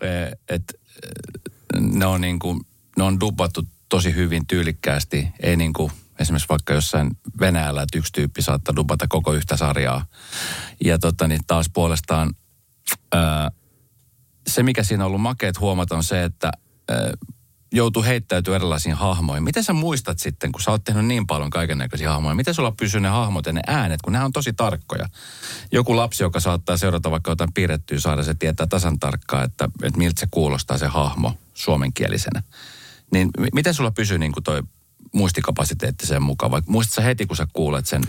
Eh, 0.00 0.32
et, 0.48 0.62
eh, 1.02 1.80
ne, 1.80 2.06
on 2.06 2.20
niin 2.20 2.38
kuin, 2.38 2.60
ne 2.96 3.04
on 3.04 3.20
dubbattu 3.20 3.62
tosi 3.88 4.14
hyvin 4.14 4.46
tyylikkäästi. 4.46 5.28
Ei 5.40 5.56
niin 5.56 5.72
kuin 5.72 5.92
esimerkiksi 6.18 6.48
vaikka 6.48 6.74
jossain 6.74 7.10
Venäjällä, 7.40 7.82
että 7.82 7.98
yksi 7.98 8.12
tyyppi 8.12 8.42
saattaa 8.42 8.76
dubata 8.76 9.06
koko 9.08 9.32
yhtä 9.32 9.56
sarjaa. 9.56 10.06
Ja 10.84 10.98
tota, 10.98 11.28
niin 11.28 11.40
taas 11.46 11.70
puolestaan 11.72 12.34
ää, 13.12 13.50
se, 14.48 14.62
mikä 14.62 14.82
siinä 14.82 15.04
on 15.04 15.06
ollut 15.06 15.20
makeet 15.20 15.60
huomata, 15.60 15.96
on 15.96 16.04
se, 16.04 16.24
että 16.24 16.52
ää, 16.88 17.12
joutuu 17.72 18.02
heittäytyä 18.02 18.56
erilaisiin 18.56 18.94
hahmoihin. 18.94 19.44
Miten 19.44 19.64
sä 19.64 19.72
muistat 19.72 20.18
sitten, 20.18 20.52
kun 20.52 20.60
sä 20.60 20.70
oot 20.70 20.84
tehnyt 20.84 21.06
niin 21.06 21.26
paljon 21.26 21.50
kaiken 21.50 21.78
näköisiä 21.78 22.10
hahmoja, 22.10 22.34
miten 22.34 22.54
sulla 22.54 22.72
pysyy 22.72 23.00
ne 23.00 23.08
hahmot 23.08 23.46
ja 23.46 23.52
ne 23.52 23.60
äänet, 23.66 24.02
kun 24.02 24.12
nämä 24.12 24.24
on 24.24 24.32
tosi 24.32 24.52
tarkkoja. 24.52 25.08
Joku 25.72 25.96
lapsi, 25.96 26.22
joka 26.22 26.40
saattaa 26.40 26.76
seurata 26.76 27.10
vaikka 27.10 27.30
jotain 27.30 27.52
piirrettyä 27.52 28.00
saada, 28.00 28.22
se 28.22 28.34
tietää 28.34 28.66
tasan 28.66 28.98
tarkkaan, 28.98 29.44
että, 29.44 29.68
että 29.82 29.98
miltä 29.98 30.20
se 30.20 30.26
kuulostaa 30.30 30.78
se 30.78 30.86
hahmo 30.86 31.34
suomenkielisenä. 31.54 32.42
Niin 33.12 33.30
miten 33.52 33.74
sulla 33.74 33.90
pysyy 33.90 34.18
niin 34.18 34.32
kuin 34.32 34.44
toi 34.44 34.62
muistikapasiteetti 35.12 36.06
sen 36.06 36.22
mukaan, 36.22 36.50
vai 36.50 36.62
muistatko 36.66 37.02
heti, 37.02 37.26
kun 37.26 37.36
sä 37.36 37.46
kuulet 37.52 37.86
sen? 37.86 38.02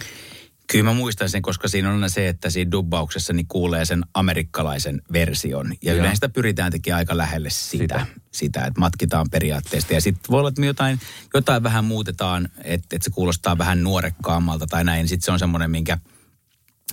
Kyllä 0.71 0.83
mä 0.83 0.93
muistan 0.93 1.29
sen, 1.29 1.41
koska 1.41 1.67
siinä 1.67 1.89
on 1.89 1.95
aina 1.95 2.09
se, 2.09 2.27
että 2.27 2.49
siinä 2.49 2.71
dubbauksessa 2.71 3.33
niin 3.33 3.47
kuulee 3.47 3.85
sen 3.85 4.05
amerikkalaisen 4.13 5.01
version. 5.13 5.73
Ja 5.81 5.91
Joo. 5.93 5.99
yleensä 5.99 6.15
sitä 6.15 6.29
pyritään 6.29 6.71
tekemään 6.71 6.97
aika 6.97 7.17
lähelle 7.17 7.49
sitä, 7.49 7.83
Sitä. 7.83 8.05
sitä, 8.31 8.65
että 8.65 8.79
matkitaan 8.79 9.29
periaatteesta. 9.31 9.93
Ja 9.93 10.01
sitten 10.01 10.31
voi 10.31 10.39
olla, 10.39 10.49
että 10.49 10.61
me 10.61 10.67
jotain, 10.67 10.99
jotain 11.33 11.63
vähän 11.63 11.85
muutetaan, 11.85 12.49
että, 12.63 12.95
että 12.95 13.03
se 13.03 13.09
kuulostaa 13.09 13.57
vähän 13.57 13.83
nuorekkaammalta 13.83 14.67
tai 14.67 14.83
näin. 14.83 15.07
Sitten 15.07 15.25
se 15.25 15.31
on 15.31 15.39
semmoinen, 15.39 15.71
minkä 15.71 15.97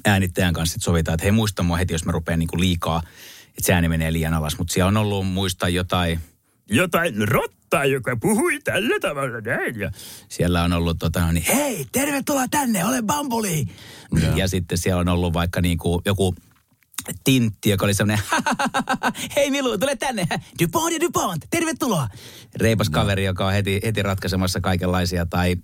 äänittäjän 0.04 0.54
kanssa 0.54 0.72
sit 0.72 0.82
sovitaan, 0.82 1.14
että 1.14 1.24
hei 1.24 1.32
muista 1.32 1.62
mua 1.62 1.76
heti, 1.76 1.94
jos 1.94 2.04
mä 2.04 2.12
rupean 2.12 2.38
niinku 2.38 2.60
liikaa, 2.60 3.02
että 3.48 3.62
se 3.62 3.74
ääni 3.74 3.88
menee 3.88 4.12
liian 4.12 4.34
alas. 4.34 4.58
Mutta 4.58 4.72
siellä 4.72 4.88
on 4.88 4.96
ollut 4.96 5.26
muista 5.26 5.68
jotain, 5.68 6.20
jotain 6.70 7.28
rottaa, 7.68 7.84
joka 7.84 8.16
puhui 8.16 8.58
tällä 8.64 9.00
tavalla 9.00 9.40
näin. 9.40 9.80
Ja 9.80 9.90
siellä 10.28 10.62
on 10.62 10.72
ollut 10.72 10.98
tota, 10.98 11.20
no 11.20 11.32
niin, 11.32 11.44
hei, 11.54 11.86
tervetuloa 11.92 12.48
tänne, 12.50 12.84
olen 12.84 13.06
Bambuli. 13.06 13.66
Ja. 14.22 14.36
ja 14.36 14.48
sitten 14.48 14.78
siellä 14.78 15.00
on 15.00 15.08
ollut 15.08 15.32
vaikka 15.32 15.60
niinku 15.60 16.02
joku 16.04 16.34
Tintti, 17.24 17.70
joka 17.70 17.84
oli 17.84 17.94
semmoinen, 17.94 18.24
hei 19.36 19.50
Milu, 19.50 19.78
tule 19.78 19.96
tänne, 19.96 20.26
Dupont 20.62 20.92
ja 20.92 21.00
Dupont, 21.00 21.46
tervetuloa. 21.50 22.08
Reipas 22.56 22.90
kaveri, 22.90 23.24
joka 23.24 23.46
on 23.46 23.52
heti, 23.52 23.80
heti 23.84 24.02
ratkaisemassa 24.02 24.60
kaikenlaisia, 24.60 25.26
tai 25.26 25.56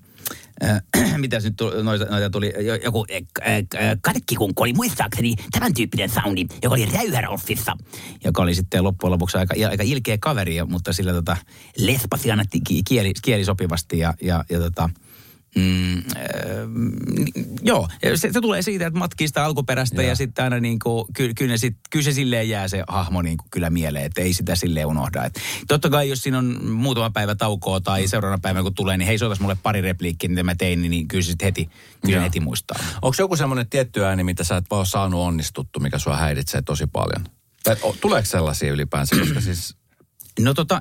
äh, 0.64 0.82
mitäs 1.18 1.44
nyt 1.44 1.56
tuli, 1.56 1.82
noita, 1.82 2.04
noita 2.04 2.30
tuli, 2.30 2.52
jo- 2.58 2.74
joku 2.74 3.06
äh, 3.10 3.56
äh, 3.56 3.96
katkikunkku 4.00 4.62
oli 4.62 4.72
muistaakseni 4.72 5.34
tämän 5.52 5.74
tyyppinen 5.74 6.10
soundi, 6.10 6.46
joka 6.62 6.74
oli 6.74 6.86
Räyhärolfissa, 6.86 7.76
joka 8.24 8.42
oli 8.42 8.54
sitten 8.54 8.84
loppujen 8.84 9.12
lopuksi 9.12 9.38
aika, 9.38 9.54
aika 9.70 9.82
ilkeä 9.86 10.18
kaveri, 10.20 10.64
mutta 10.64 10.92
sillä 10.92 11.12
tota, 11.12 11.36
lespasi 11.78 12.30
aina 12.30 12.44
kieli, 12.88 13.12
kieli 13.22 13.44
sopivasti, 13.44 13.98
ja, 13.98 14.14
ja, 14.22 14.44
ja 14.50 14.58
tota, 14.58 14.90
Mm, 15.54 15.98
äh, 15.98 16.04
joo, 17.62 17.88
se, 18.14 18.32
se 18.32 18.40
tulee 18.40 18.62
siitä, 18.62 18.86
että 18.86 18.98
matkii 18.98 19.28
sitä 19.28 19.44
alkuperäistä 19.44 20.02
ja, 20.02 20.08
ja 20.08 20.14
sitten 20.14 20.44
aina 20.44 20.60
niin 20.60 20.78
kuin, 20.78 21.04
ky, 21.14 21.34
kyllä, 21.34 21.50
ne 21.50 21.58
sit, 21.58 21.76
kyllä 21.90 22.04
se 22.04 22.12
silleen 22.12 22.48
jää 22.48 22.68
se 22.68 22.84
hahmo 22.88 23.22
niin 23.22 23.36
kuin 23.36 23.48
kyllä 23.50 23.70
mieleen, 23.70 24.04
että 24.04 24.22
ei 24.22 24.32
sitä 24.32 24.54
silleen 24.54 24.86
unohda. 24.86 25.24
Et 25.24 25.40
totta 25.68 25.90
kai 25.90 26.08
jos 26.08 26.22
siinä 26.22 26.38
on 26.38 26.64
muutama 26.64 27.10
päivä 27.10 27.34
taukoa 27.34 27.80
tai 27.80 28.08
seuraavana 28.08 28.40
päivänä 28.42 28.62
kun 28.62 28.74
tulee, 28.74 28.96
niin 28.96 29.06
hei 29.06 29.18
soitas 29.18 29.40
mulle 29.40 29.56
pari 29.62 29.80
repliikkiä, 29.80 30.28
mitä 30.28 30.42
mä 30.42 30.54
tein, 30.54 30.82
niin, 30.82 30.90
niin 30.90 31.08
kyllä 31.08 31.22
se 31.22 31.30
sit 31.30 31.42
heti, 31.42 31.70
kyllä 32.04 32.16
Joo. 32.16 32.24
heti 32.24 32.40
muistaa. 32.40 32.78
Onko 33.02 33.16
joku 33.18 33.36
semmoinen 33.36 33.68
tietty 33.68 34.04
ääni, 34.04 34.24
mitä 34.24 34.44
sä 34.44 34.56
et 34.56 34.64
vaan 34.70 34.86
saanut 34.86 35.20
onnistuttu, 35.20 35.80
mikä 35.80 35.98
sua 35.98 36.16
häiritsee 36.16 36.62
tosi 36.62 36.86
paljon? 36.86 37.26
Tai 37.64 37.76
tuleeko 38.00 38.26
sellaisia 38.26 38.72
ylipäänsä? 38.72 39.16
Koska 39.16 39.40
siis, 39.40 39.76
No 40.38 40.54
tota, 40.54 40.80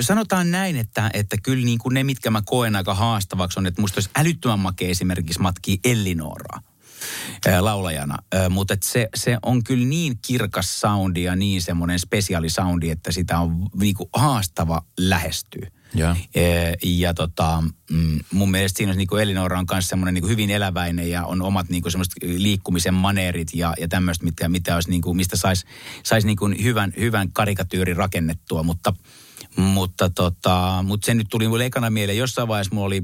sanotaan 0.00 0.50
näin, 0.50 0.76
että, 0.76 1.10
että 1.14 1.36
kyllä 1.42 1.64
niin 1.64 1.78
kuin 1.78 1.94
ne, 1.94 2.04
mitkä 2.04 2.30
mä 2.30 2.42
koen 2.46 2.76
aika 2.76 2.94
haastavaksi 2.94 3.60
on, 3.60 3.66
että 3.66 3.80
musta 3.80 3.98
olisi 3.98 4.10
älyttömän 4.16 4.58
makea 4.58 4.88
esimerkiksi 4.88 5.40
matkii 5.40 5.78
Ellinoraa 5.84 6.60
laulajana. 7.60 8.18
Mutta 8.50 8.76
se, 8.82 9.08
se 9.14 9.38
on 9.42 9.64
kyllä 9.64 9.86
niin 9.86 10.18
kirkas 10.26 10.80
soundi 10.80 11.22
ja 11.22 11.36
niin 11.36 11.62
semmoinen 11.62 11.98
spesiaali 11.98 12.48
soundi, 12.48 12.90
että 12.90 13.12
sitä 13.12 13.38
on 13.38 13.66
niin 13.80 13.94
kuin 13.94 14.10
haastava 14.12 14.82
lähestyä. 14.98 15.70
Joo. 15.94 16.16
Ee, 16.34 16.74
Ja 16.82 17.14
tota, 17.14 17.62
mm, 17.90 18.18
mun 18.32 18.50
mielestä 18.50 18.76
siinä 18.76 18.92
on 18.92 18.98
niin 18.98 19.20
Elinora 19.22 19.58
on 19.58 19.66
kanssa 19.66 19.88
semmoinen 19.88 20.14
niin 20.14 20.28
hyvin 20.28 20.50
eläväinen 20.50 21.10
ja 21.10 21.26
on 21.26 21.42
omat 21.42 21.68
niin 21.68 21.90
semmoiset 21.90 22.14
liikkumisen 22.22 22.94
maneerit 22.94 23.48
ja, 23.54 23.74
ja 23.80 23.88
tämmöistä, 23.88 24.24
mitä, 24.24 24.48
mitä 24.48 24.74
olisi 24.74 24.90
niin 24.90 25.02
kuin, 25.02 25.16
mistä 25.16 25.36
saisi 25.36 25.66
sais 26.02 26.24
niin 26.24 26.36
kuin 26.36 26.62
hyvän, 26.62 26.92
hyvän 26.98 27.32
karikatyyrin 27.32 27.96
rakennettua, 27.96 28.62
mutta 28.62 28.94
mutta, 29.56 30.10
tota, 30.10 30.84
mutta 30.86 31.06
se 31.06 31.14
nyt 31.14 31.26
tuli 31.30 31.48
mulle 31.48 31.66
ekana 31.66 31.90
mieleen. 31.90 32.18
Jossain 32.18 32.48
vaiheessa 32.48 32.74
mulla 32.74 32.86
oli 32.86 33.02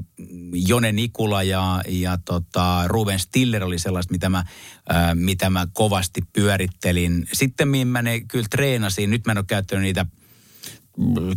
Jone 0.67 0.91
Nikula 0.91 1.43
ja, 1.43 1.81
ja 1.87 2.17
tota, 2.25 2.83
Ruben 2.87 3.19
Stiller 3.19 3.63
oli 3.63 3.79
sellaista, 3.79 4.11
mitä 4.11 4.29
mä, 4.29 4.43
ää, 4.89 5.15
mitä 5.15 5.49
mä 5.49 5.67
kovasti 5.73 6.21
pyörittelin. 6.33 7.27
Sitten 7.33 7.87
mä 7.87 8.01
ne 8.01 8.19
kyllä 8.19 8.45
treenasin. 8.49 9.09
Nyt 9.09 9.25
mä 9.25 9.31
en 9.31 9.37
ole 9.37 9.45
käyttänyt 9.47 9.83
niitä 9.83 10.05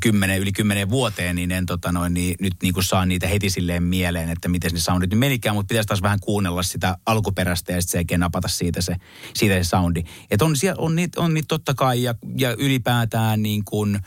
kymmenen, 0.00 0.38
yli 0.38 0.52
kymmenen 0.52 0.90
vuoteen, 0.90 1.36
niin 1.36 1.52
en 1.52 1.66
tota 1.66 1.92
noin, 1.92 2.14
niin 2.14 2.36
nyt 2.40 2.54
niin 2.62 2.74
kuin 2.74 2.84
saa 2.84 3.06
niitä 3.06 3.26
heti 3.26 3.50
silleen 3.50 3.82
mieleen, 3.82 4.28
että 4.28 4.48
miten 4.48 4.72
ne 4.72 4.80
soundit 4.80 5.10
nyt 5.10 5.18
menikään, 5.18 5.56
mutta 5.56 5.68
pitäisi 5.68 5.88
taas 5.88 6.02
vähän 6.02 6.20
kuunnella 6.20 6.62
sitä 6.62 6.98
alkuperäistä 7.06 7.72
ja 7.72 7.82
sitten 7.82 8.06
se 8.08 8.18
napata 8.18 8.48
siitä 8.48 8.80
se, 8.80 8.96
siitä 9.34 9.54
se 9.54 9.64
soundi. 9.64 10.02
Että 10.30 10.44
on, 10.44 10.56
siellä, 10.56 10.82
on, 10.82 10.96
niitä, 10.96 11.20
on 11.20 11.34
niitä 11.34 11.48
totta 11.48 11.74
kai 11.74 12.02
ja, 12.02 12.14
ja 12.38 12.54
ylipäätään 12.58 13.42
niin 13.42 13.64
kuin, 13.64 14.00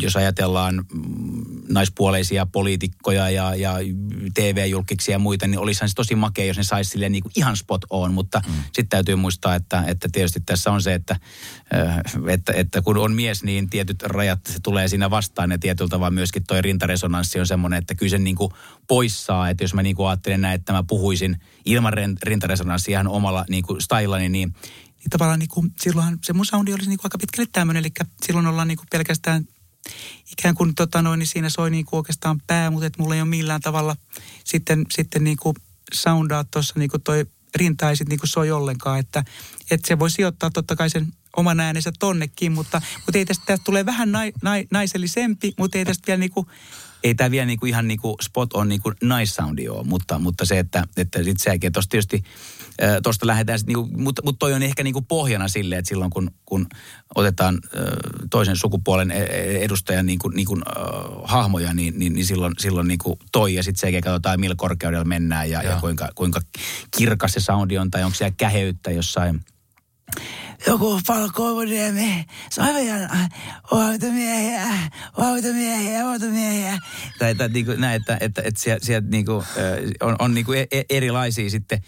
jos 0.00 0.16
ajatellaan 0.16 0.74
mm, 0.92 1.42
naispuoleisia 1.68 2.46
poliitikkoja 2.46 3.30
ja, 3.30 3.54
ja 3.54 3.74
TV-julkiksi 4.34 5.12
ja 5.12 5.18
muita, 5.18 5.46
niin 5.46 5.58
olisihan 5.58 5.88
se 5.88 5.94
tosi 5.94 6.14
makea, 6.14 6.44
jos 6.44 6.56
ne 6.56 6.62
saisi 6.62 6.90
silleen 6.90 7.12
niin 7.12 7.22
kuin 7.22 7.32
ihan 7.36 7.56
spot 7.56 7.84
on, 7.90 8.14
mutta 8.14 8.42
mm. 8.46 8.54
sitten 8.64 8.88
täytyy 8.88 9.16
muistaa, 9.16 9.54
että, 9.54 9.84
että 9.86 10.08
tietysti 10.12 10.40
tässä 10.40 10.72
on 10.72 10.82
se, 10.82 10.94
että, 10.94 11.16
äh, 11.74 11.98
että, 12.28 12.52
että 12.52 12.82
kun 12.82 12.96
on 12.96 13.12
mies, 13.12 13.42
niin 13.42 13.70
tietyt 13.70 14.02
rajat 14.02 14.40
se 14.46 14.58
tulee 14.62 14.88
siinä 14.88 15.10
vastaan. 15.10 15.50
Ja 15.50 15.58
tietyllä 15.58 15.88
tavalla 15.88 16.10
myöskin 16.10 16.44
toi 16.44 16.62
rintaresonanssi 16.62 17.40
on 17.40 17.46
semmoinen, 17.46 17.78
että 17.78 17.94
kyllä 17.94 18.10
sen 18.10 18.24
niin 18.24 18.36
kuin 18.36 18.52
poissaa, 18.88 19.48
että 19.48 19.64
jos 19.64 19.74
mä 19.74 19.82
niin 19.82 19.96
kuin 19.96 20.08
ajattelen 20.08 20.40
näin, 20.40 20.54
että 20.54 20.72
mä 20.72 20.82
puhuisin 20.82 21.36
ilman 21.64 21.92
rin- 21.92 22.18
rintaresonanssia 22.22 22.92
ihan 22.92 23.08
omalla 23.08 23.44
niin 23.48 23.64
kuin 23.64 23.80
stylani, 23.80 24.28
niin 24.28 24.54
niin 25.00 25.10
tavallaan 25.10 25.38
niin 25.38 25.48
kuin, 25.48 25.72
silloinhan 25.80 26.18
se 26.22 26.32
mun 26.32 26.46
soundi 26.46 26.72
olisi 26.72 26.88
niin 26.88 26.98
kuin 26.98 27.06
aika 27.06 27.18
pitkälle 27.18 27.48
tämmöinen, 27.52 27.80
eli 27.80 27.92
silloin 28.26 28.46
ollaan 28.46 28.68
niin 28.68 28.78
kuin 28.78 28.88
pelkästään 28.90 29.44
ikään 30.32 30.54
kuin 30.54 30.74
tota 30.74 31.02
noin, 31.02 31.18
niin 31.18 31.26
siinä 31.26 31.48
soi 31.48 31.70
niin 31.70 31.84
kuin 31.84 31.98
oikeastaan 31.98 32.40
pää, 32.46 32.70
mutta 32.70 32.86
et 32.86 32.98
mulla 32.98 33.14
ei 33.14 33.20
ole 33.20 33.28
millään 33.28 33.60
tavalla 33.60 33.96
sitten, 34.44 34.86
sitten 34.90 35.24
niin 35.24 35.36
kuin 35.36 35.56
soundaa 35.94 36.44
tuossa 36.44 36.74
niin 36.78 36.90
kuin 36.90 37.02
toi 37.02 37.26
rinta 37.56 37.90
ei 37.90 37.96
niin 38.08 38.18
kuin 38.18 38.28
soi 38.28 38.50
ollenkaan, 38.50 38.98
että, 38.98 39.24
että 39.70 39.88
se 39.88 39.98
voi 39.98 40.10
sijoittaa 40.10 40.50
totta 40.50 40.76
kai 40.76 40.90
sen 40.90 41.12
oman 41.36 41.60
äänensä 41.60 41.92
tonnekin, 41.98 42.52
mutta, 42.52 42.82
mutta 43.06 43.18
ei 43.18 43.24
tästä, 43.24 43.44
tästä 43.46 43.64
tulee 43.64 43.86
vähän 43.86 44.12
nai, 44.12 44.32
nai, 44.42 44.66
naisellisempi, 44.70 45.54
mutta 45.58 45.78
ei 45.78 45.84
tästä 45.84 46.06
vielä 46.06 46.20
niinku, 46.20 46.46
ei 47.02 47.14
tämä 47.14 47.30
vielä 47.30 47.46
niinku 47.46 47.66
ihan 47.66 47.88
niinku 47.88 48.16
spot 48.22 48.52
on 48.52 48.68
niinku 48.68 48.92
nice 49.02 49.34
soundi 49.34 49.68
ole, 49.68 49.84
mutta, 49.84 50.18
mutta 50.18 50.44
se, 50.44 50.58
että, 50.58 50.86
että 50.96 51.22
sit 51.24 51.40
sekin, 51.40 51.72
tuosta 51.72 51.90
tietysti 51.90 52.24
tuosta 53.02 53.26
lähdetään 53.26 53.58
sitten, 53.58 53.74
niinku, 53.74 53.98
mutta, 54.02 54.22
mutta 54.24 54.38
toi 54.38 54.52
on 54.52 54.62
ehkä 54.62 54.82
niinku 54.82 55.02
pohjana 55.02 55.48
sille, 55.48 55.78
että 55.78 55.88
silloin 55.88 56.10
kun, 56.10 56.30
kun 56.44 56.66
otetaan 57.14 57.58
toisen 58.30 58.56
sukupuolen 58.56 59.10
e- 59.10 59.22
e- 59.22 59.64
edustajan 59.64 60.06
niinku, 60.06 60.28
niinku, 60.28 60.56
ö, 60.56 60.60
hahmoja, 61.24 61.74
niin, 61.74 61.98
niin, 61.98 62.12
niin 62.12 62.26
silloin, 62.26 62.54
silloin 62.58 62.88
niinku 62.88 63.18
toi 63.32 63.54
ja 63.54 63.62
sitten 63.62 63.80
sekin 63.80 64.00
katsotaan, 64.00 64.40
millä 64.40 64.54
korkeudella 64.58 65.04
mennään 65.04 65.50
ja, 65.50 65.62
ja 65.62 65.76
kuinka, 65.80 66.08
kuinka 66.14 66.40
kirkas 66.96 67.32
se 67.32 67.40
soundi 67.40 67.78
on 67.78 67.90
tai 67.90 68.04
onko 68.04 68.14
siellä 68.14 68.34
käheyttä 68.36 68.90
jossain 68.90 69.40
joku 70.66 71.00
Falkoivoniemi, 71.06 72.24
Saivajan, 72.50 73.10
huoltomiehiä, 73.70 74.66
huoltomiehiä, 75.16 76.04
huoltomiehiä. 76.04 76.78
Tai, 77.18 77.34
tai 77.34 77.48
niin 77.48 77.66
kuin 77.66 77.80
näin, 77.80 77.96
että, 77.96 78.16
että, 78.20 78.42
että 78.44 78.60
sieltä, 78.60 78.86
sieltä 78.86 79.08
niin 79.08 79.26
kuin, 79.26 79.44
on, 80.00 80.16
on 80.18 80.34
niin 80.34 80.46
kuin 80.46 80.58
erilaisia 80.90 81.50
sitten. 81.50 81.82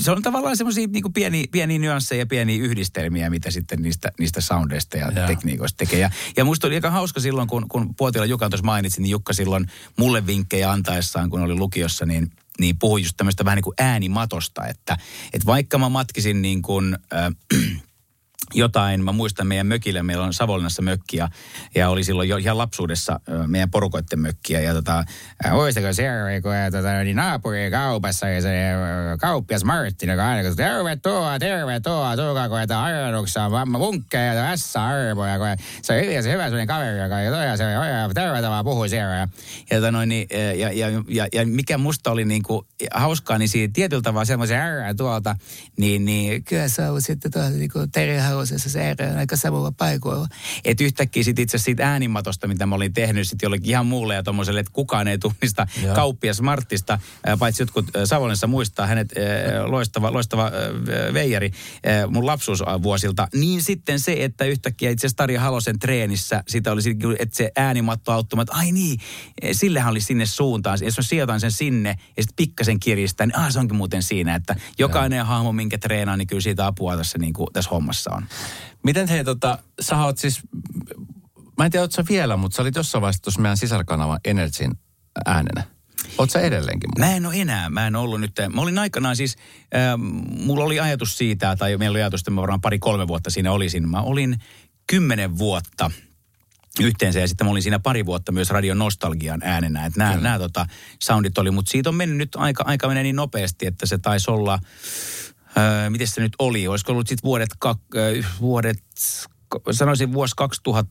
Se 0.00 0.10
on 0.10 0.22
tavallaan 0.22 0.56
semmoisia 0.56 0.86
niin 0.86 1.02
kuin 1.02 1.12
pieniä, 1.12 1.44
pieniä 1.50 1.78
nyansseja 1.78 2.18
ja 2.18 2.26
pieniä 2.26 2.62
yhdistelmiä, 2.62 3.30
mitä 3.30 3.50
sitten 3.50 3.82
niistä, 3.82 4.12
niistä 4.18 4.40
soundeista 4.40 4.96
ja, 4.96 5.12
ja. 5.16 5.26
tekniikoista 5.26 5.76
tekee. 5.76 5.98
Ja, 5.98 6.10
ja 6.36 6.44
musta 6.44 6.66
oli 6.66 6.74
aika 6.74 6.90
hauska 6.90 7.20
silloin, 7.20 7.48
kun, 7.48 7.68
kun 7.68 7.94
Puotila 7.94 8.24
Jukan 8.24 8.50
tuossa 8.50 8.66
mainitsi, 8.66 9.02
niin 9.02 9.10
Jukka 9.10 9.32
silloin 9.32 9.66
mulle 9.98 10.26
vinkkejä 10.26 10.70
antaessaan, 10.70 11.30
kun 11.30 11.40
oli 11.40 11.54
lukiossa, 11.54 12.06
niin 12.06 12.30
niin 12.58 12.78
puhui 12.78 13.02
just 13.02 13.16
tämmöistä 13.16 13.44
vähän 13.44 13.56
niin 13.56 13.64
kuin 13.64 13.74
äänimatosta, 13.78 14.66
että, 14.66 14.98
että 15.32 15.46
vaikka 15.46 15.78
mä 15.78 15.88
matkisin 15.88 16.42
niin 16.42 16.62
kuin, 16.62 16.98
äh, 17.14 17.32
jotain. 18.54 19.04
Mä 19.04 19.12
muistan 19.12 19.46
meidän 19.46 19.66
mökillä, 19.66 20.02
meillä 20.02 20.24
on 20.24 20.34
Savonlinnassa 20.34 20.82
mökkiä 20.82 21.28
ja 21.74 21.88
oli 21.88 22.04
silloin 22.04 22.28
jo 22.28 22.36
ihan 22.36 22.58
lapsuudessa 22.58 23.20
meidän 23.46 23.70
porukoiden 23.70 24.20
mökkiä. 24.20 24.60
Ja 24.60 24.74
tota, 24.74 25.04
muistako 25.50 25.92
se, 25.92 26.04
kun 26.42 26.52
tota, 26.72 27.02
niin 27.04 27.16
naapurin 27.16 27.70
kaupassa 27.70 28.28
ja 28.28 28.42
se 28.42 28.50
kauppias 29.20 29.64
Martin, 29.64 30.10
joka 30.10 30.28
aina 30.28 30.48
kun 30.48 30.56
tervetuloa, 30.56 31.38
tervetuloa, 31.38 32.16
tulkaa 32.16 32.48
kun 32.48 32.60
että 32.60 32.84
ajatuksia, 32.84 33.50
munkkeja 33.66 34.34
ja 34.34 34.56
S-arvoja. 34.56 35.56
Se 35.82 35.92
on 35.92 36.00
hyvin 36.00 36.22
se 36.22 36.32
hyvä 36.32 36.44
sellainen 36.44 36.66
kaveri, 36.66 36.98
joka 36.98 37.20
ja 37.20 37.56
se 37.56 37.64
tervetuloa 38.14 38.64
puhui 38.64 38.88
siellä. 38.88 39.14
Ja, 39.14 39.28
ja, 39.70 39.76
tota 39.76 39.90
noin, 39.90 40.08
niin, 40.08 40.26
ja, 40.58 40.72
ja, 40.72 40.86
ja, 41.08 41.28
ja, 41.32 41.46
mikä 41.46 41.78
musta 41.78 42.10
oli 42.10 42.24
niin 42.24 42.42
kuin 42.42 42.66
hauskaa, 42.94 43.38
niin 43.38 43.48
siinä 43.48 43.70
tietyllä 43.74 44.02
tavalla 44.02 44.24
semmoisen 44.24 44.58
ärää 44.58 44.94
tuolta, 44.94 45.36
niin, 45.76 46.04
niin 46.04 46.44
kyllä 46.44 46.68
se 46.68 46.90
on 46.90 47.02
sitten 47.02 47.32
tuolla 47.32 47.50
niin 47.50 47.70
kuin 47.70 47.90
Terihauksessa 47.90 48.31
se 48.56 48.90
ärää 48.90 49.18
aika 49.18 49.36
samalla 49.36 49.72
paikoilla. 49.72 50.28
Että 50.64 50.84
yhtäkkiä 50.84 51.22
sitten 51.22 51.42
itse 51.42 51.58
siitä 51.58 51.90
äänimatosta, 51.90 52.48
mitä 52.48 52.66
mä 52.66 52.74
olin 52.74 52.92
tehnyt 52.92 53.28
sitten 53.28 53.46
jollekin 53.46 53.70
ihan 53.70 53.86
muulle 53.86 54.14
ja 54.14 54.22
tommoselle, 54.22 54.60
että 54.60 54.72
kukaan 54.72 55.08
ei 55.08 55.18
tunnista 55.18 55.66
Joo. 55.82 55.94
kauppias 55.94 56.40
Marttista, 56.40 56.98
paitsi 57.38 57.62
jotkut 57.62 57.86
Savonlinnassa 58.04 58.46
muistaa 58.46 58.86
hänet 58.86 59.12
loistava, 59.66 60.12
loistava 60.12 60.50
veijari 61.12 61.50
mun 62.08 62.26
lapsuusvuosilta. 62.26 63.28
Niin 63.34 63.62
sitten 63.62 64.00
se, 64.00 64.16
että 64.18 64.44
yhtäkkiä 64.44 64.90
itse 64.90 65.06
asiassa 65.06 65.16
Tarja 65.16 65.40
Halosen 65.40 65.78
treenissä, 65.78 66.44
sitä 66.48 66.72
oli, 66.72 66.80
että 67.18 67.36
se 67.36 67.52
äänimatto 67.56 68.12
auttoi, 68.12 68.42
että 68.42 68.54
ai 68.54 68.72
niin, 68.72 69.00
sillehän 69.52 69.90
oli 69.90 70.00
sinne 70.00 70.26
suuntaan. 70.26 70.78
Jos 70.82 70.96
mä 70.96 71.02
sijoitan 71.02 71.40
sen 71.40 71.52
sinne 71.52 71.98
ja 72.16 72.22
sitten 72.22 72.36
pikkasen 72.36 72.80
kiristää, 72.80 73.26
niin 73.26 73.38
ah, 73.38 73.50
se 73.52 73.58
onkin 73.58 73.76
muuten 73.76 74.02
siinä, 74.02 74.34
että 74.34 74.56
jokainen 74.78 75.16
Joo. 75.16 75.26
hahmo, 75.26 75.52
minkä 75.52 75.78
treenaa, 75.78 76.16
niin 76.16 76.26
kyllä 76.26 76.42
siitä 76.42 76.66
apua 76.66 76.96
tässä, 76.96 77.18
niin 77.18 77.32
kuin, 77.32 77.48
tässä 77.52 77.70
hommassa 77.70 78.10
on. 78.14 78.21
Miten 78.82 79.08
hei, 79.08 79.24
tota, 79.24 79.58
sä 79.80 80.04
oot 80.04 80.18
siis, 80.18 80.40
mä 81.58 81.64
en 81.64 81.70
tiedä, 81.70 81.82
oot 81.82 81.92
sä 81.92 82.04
vielä, 82.08 82.36
mutta 82.36 82.56
sä 82.56 82.62
olit 82.62 82.76
jossain 82.76 83.02
vaiheessa 83.02 83.22
tuossa 83.22 83.40
meidän 83.40 83.56
sisarkanavan 83.56 84.20
Energyn 84.24 84.72
äänenä. 85.26 85.62
Oot 86.18 86.30
sä 86.30 86.40
edelleenkin? 86.40 86.90
Mä 86.98 87.16
en 87.16 87.26
ole 87.26 87.34
enää. 87.36 87.70
Mä 87.70 87.86
en 87.86 87.96
ollut 87.96 88.20
nyt. 88.20 88.32
Mä 88.54 88.60
olin 88.60 88.78
aikanaan 88.78 89.16
siis, 89.16 89.36
äh, 89.74 89.98
mulla 90.44 90.64
oli 90.64 90.80
ajatus 90.80 91.18
siitä, 91.18 91.56
tai 91.56 91.76
meillä 91.76 91.94
oli 91.94 92.02
ajatus, 92.02 92.20
että 92.20 92.30
mä 92.30 92.40
varmaan 92.40 92.60
pari-kolme 92.60 93.08
vuotta 93.08 93.30
siinä 93.30 93.52
olisin. 93.52 93.88
Mä 93.88 94.00
olin 94.00 94.38
kymmenen 94.86 95.38
vuotta 95.38 95.90
yhteensä 96.80 97.20
ja 97.20 97.28
sitten 97.28 97.46
mä 97.46 97.50
olin 97.50 97.62
siinä 97.62 97.78
pari 97.78 98.06
vuotta 98.06 98.32
myös 98.32 98.50
Radio 98.50 98.74
Nostalgian 98.74 99.42
äänenä. 99.44 99.86
Että 99.86 99.98
nämä, 99.98 100.16
nämä 100.16 100.38
tota, 100.38 100.66
soundit 101.02 101.38
oli, 101.38 101.50
mutta 101.50 101.70
siitä 101.70 101.88
on 101.88 101.94
mennyt 101.94 102.18
nyt 102.18 102.36
aika, 102.36 102.64
aika 102.66 102.88
menee 102.88 103.02
niin 103.02 103.16
nopeasti, 103.16 103.66
että 103.66 103.86
se 103.86 103.98
taisi 103.98 104.30
olla, 104.30 104.58
öö, 105.56 105.90
miten 105.90 106.06
se 106.06 106.20
nyt 106.20 106.32
oli, 106.38 106.68
olisiko 106.68 106.92
ollut 106.92 107.08
sitten 107.08 107.24
vuodet, 107.24 107.50
kak, 107.58 107.78
öö, 107.94 108.22
vuodet 108.40 108.82
sanoisin 109.70 110.12
vuosi 110.12 110.34
2008-2018. 110.78 110.88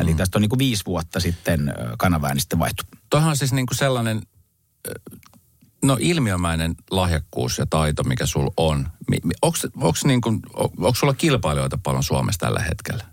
Eli 0.00 0.10
mm. 0.10 0.16
tästä 0.16 0.38
on 0.38 0.42
niin 0.42 0.48
kuin 0.48 0.58
viisi 0.58 0.86
vuotta 0.86 1.20
sitten 1.20 1.74
kanavaääni 1.98 2.40
sitten 2.40 2.58
vaihtu. 2.58 2.82
Toihan 3.10 3.30
on 3.30 3.36
siis 3.36 3.52
niin 3.52 3.66
kuin 3.66 3.78
sellainen 3.78 4.22
no 5.82 5.96
ilmiömäinen 6.00 6.74
lahjakkuus 6.90 7.58
ja 7.58 7.66
taito, 7.70 8.02
mikä 8.02 8.26
sulla 8.26 8.52
on. 8.56 8.88
Onko 9.42 9.92
niin 10.04 10.20
kuin, 10.20 10.40
sulla 10.94 11.14
kilpailijoita 11.14 11.78
paljon 11.82 12.02
Suomessa 12.02 12.40
tällä 12.40 12.60
hetkellä? 12.60 13.04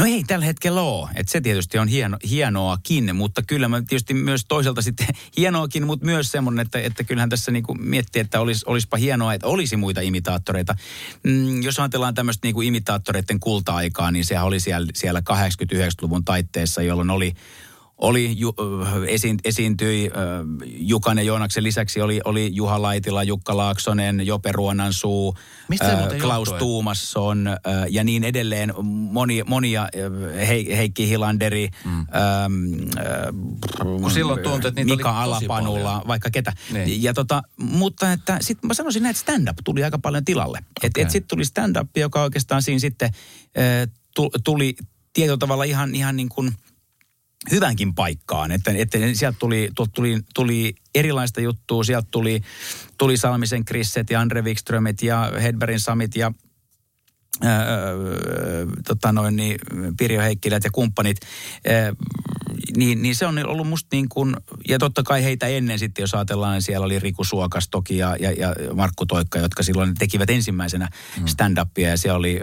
No 0.00 0.06
ei 0.06 0.24
tällä 0.24 0.44
hetkellä 0.44 0.80
ole. 0.80 1.10
Et 1.14 1.28
se 1.28 1.40
tietysti 1.40 1.78
on 1.78 1.88
hieno, 1.88 2.16
hienoakin, 2.30 3.16
mutta 3.16 3.42
kyllä 3.42 3.68
mä 3.68 3.82
tietysti 3.82 4.14
myös 4.14 4.44
toisaalta 4.48 4.82
sitten 4.82 5.06
hienoakin, 5.36 5.86
mutta 5.86 6.06
myös 6.06 6.30
semmoinen, 6.30 6.62
että, 6.62 6.78
että 6.78 7.04
kyllähän 7.04 7.28
tässä 7.28 7.52
niinku 7.52 7.74
miettii, 7.74 8.20
että 8.20 8.40
olis, 8.40 8.64
olisipa 8.64 8.96
hienoa, 8.96 9.34
että 9.34 9.46
olisi 9.46 9.76
muita 9.76 10.00
imitaattoreita. 10.00 10.76
Mm, 11.22 11.62
jos 11.62 11.78
ajatellaan 11.78 12.14
tämmöistä 12.14 12.46
niinku 12.46 12.60
imitaattoreiden 12.60 13.40
kulta-aikaa, 13.40 14.10
niin 14.10 14.24
sehän 14.24 14.46
oli 14.46 14.60
siellä, 14.60 14.86
siellä 14.94 15.22
89-luvun 15.30 16.24
taitteessa, 16.24 16.82
jolloin 16.82 17.10
oli 17.10 17.34
oli, 18.00 18.34
ju, 18.36 18.54
esiin, 19.06 19.38
esiintyi 19.44 20.10
Jukan 20.64 21.18
ja 21.18 21.24
Joonaksen 21.24 21.64
lisäksi 21.64 22.00
oli, 22.00 22.20
oli 22.24 22.50
Juha 22.52 22.82
Laitila, 22.82 23.22
Jukka 23.22 23.56
Laaksonen, 23.56 24.26
Jope 24.26 24.52
Ruonansuu, 24.52 25.36
Klaus 26.20 26.48
johtuen? 26.48 26.58
Tuumasson 26.58 27.56
ja 27.88 28.04
niin 28.04 28.24
edelleen. 28.24 28.74
Moni, 28.84 29.42
monia, 29.46 29.88
He, 30.48 30.76
Heikki 30.76 31.08
Hilanderi, 31.08 31.68
mm. 31.84 31.90
ähm, 31.92 32.06
äh, 32.98 34.00
Kun 34.00 34.10
silloin 34.10 34.42
tuntui, 34.42 34.68
että 34.68 34.80
niitä 34.80 34.96
Mika 34.96 35.10
oli 35.10 35.18
Alapanulla, 35.18 36.02
vaikka 36.06 36.30
ketä. 36.30 36.52
Niin. 36.72 37.02
Ja 37.02 37.14
tota, 37.14 37.42
mutta 37.56 38.12
että 38.12 38.38
sitten 38.40 38.68
mä 38.68 38.74
sanoisin 38.74 39.02
näin, 39.02 39.10
että 39.10 39.20
stand-up 39.20 39.56
tuli 39.64 39.84
aika 39.84 39.98
paljon 39.98 40.24
tilalle. 40.24 40.58
Okay. 40.58 40.68
Että 40.82 41.02
et 41.02 41.10
sitten 41.10 41.28
tuli 41.28 41.44
stand-up, 41.44 41.96
joka 41.96 42.22
oikeastaan 42.22 42.62
siinä 42.62 42.78
sitten 42.78 43.10
äh, 43.58 43.88
tuli 44.44 44.74
tietyllä 45.12 45.38
tavalla 45.38 45.64
ihan, 45.64 45.94
ihan 45.94 46.16
niin 46.16 46.28
kuin– 46.28 46.52
hyvänkin 47.50 47.94
paikkaan. 47.94 48.52
Että, 48.52 48.72
että 48.76 48.98
sieltä 49.12 49.38
tuli, 49.38 49.68
tuli, 49.94 50.20
tuli 50.34 50.74
erilaista 50.94 51.40
juttua. 51.40 51.84
Sieltä 51.84 52.08
tuli, 52.10 52.40
tuli 52.98 53.16
Salmisen 53.16 53.64
Krisset 53.64 54.10
ja 54.10 54.20
Andre 54.20 54.42
Wikströmit 54.42 55.02
ja 55.02 55.32
Hedbergin 55.42 55.80
Samit 55.80 56.16
ja 56.16 56.32
Öö, 57.44 58.66
tota 58.86 59.12
noin, 59.12 59.36
niin, 59.36 59.58
Pirjo 59.98 60.20
Heikkilät 60.20 60.64
ja 60.64 60.70
kumppanit, 60.70 61.16
öö, 61.68 61.92
niin, 62.76 63.02
niin 63.02 63.16
se 63.16 63.26
on 63.26 63.46
ollut 63.46 63.68
musta 63.68 63.88
niin 63.92 64.08
kuin, 64.08 64.36
ja 64.68 64.78
totta 64.78 65.02
kai 65.02 65.24
heitä 65.24 65.46
ennen 65.46 65.78
sitten, 65.78 66.02
jos 66.02 66.14
ajatellaan, 66.14 66.52
niin 66.52 66.62
siellä 66.62 66.84
oli 66.84 66.98
Riku 66.98 67.24
Suokas 67.24 67.68
toki 67.68 67.96
ja, 67.96 68.16
ja, 68.20 68.32
ja 68.32 68.54
Markku 68.74 69.06
Toikka, 69.06 69.38
jotka 69.38 69.62
silloin 69.62 69.94
tekivät 69.94 70.30
ensimmäisenä 70.30 70.88
mm. 71.20 71.26
stand-upia 71.26 71.88
ja 71.88 71.96
siellä 71.96 72.18
oli, 72.18 72.40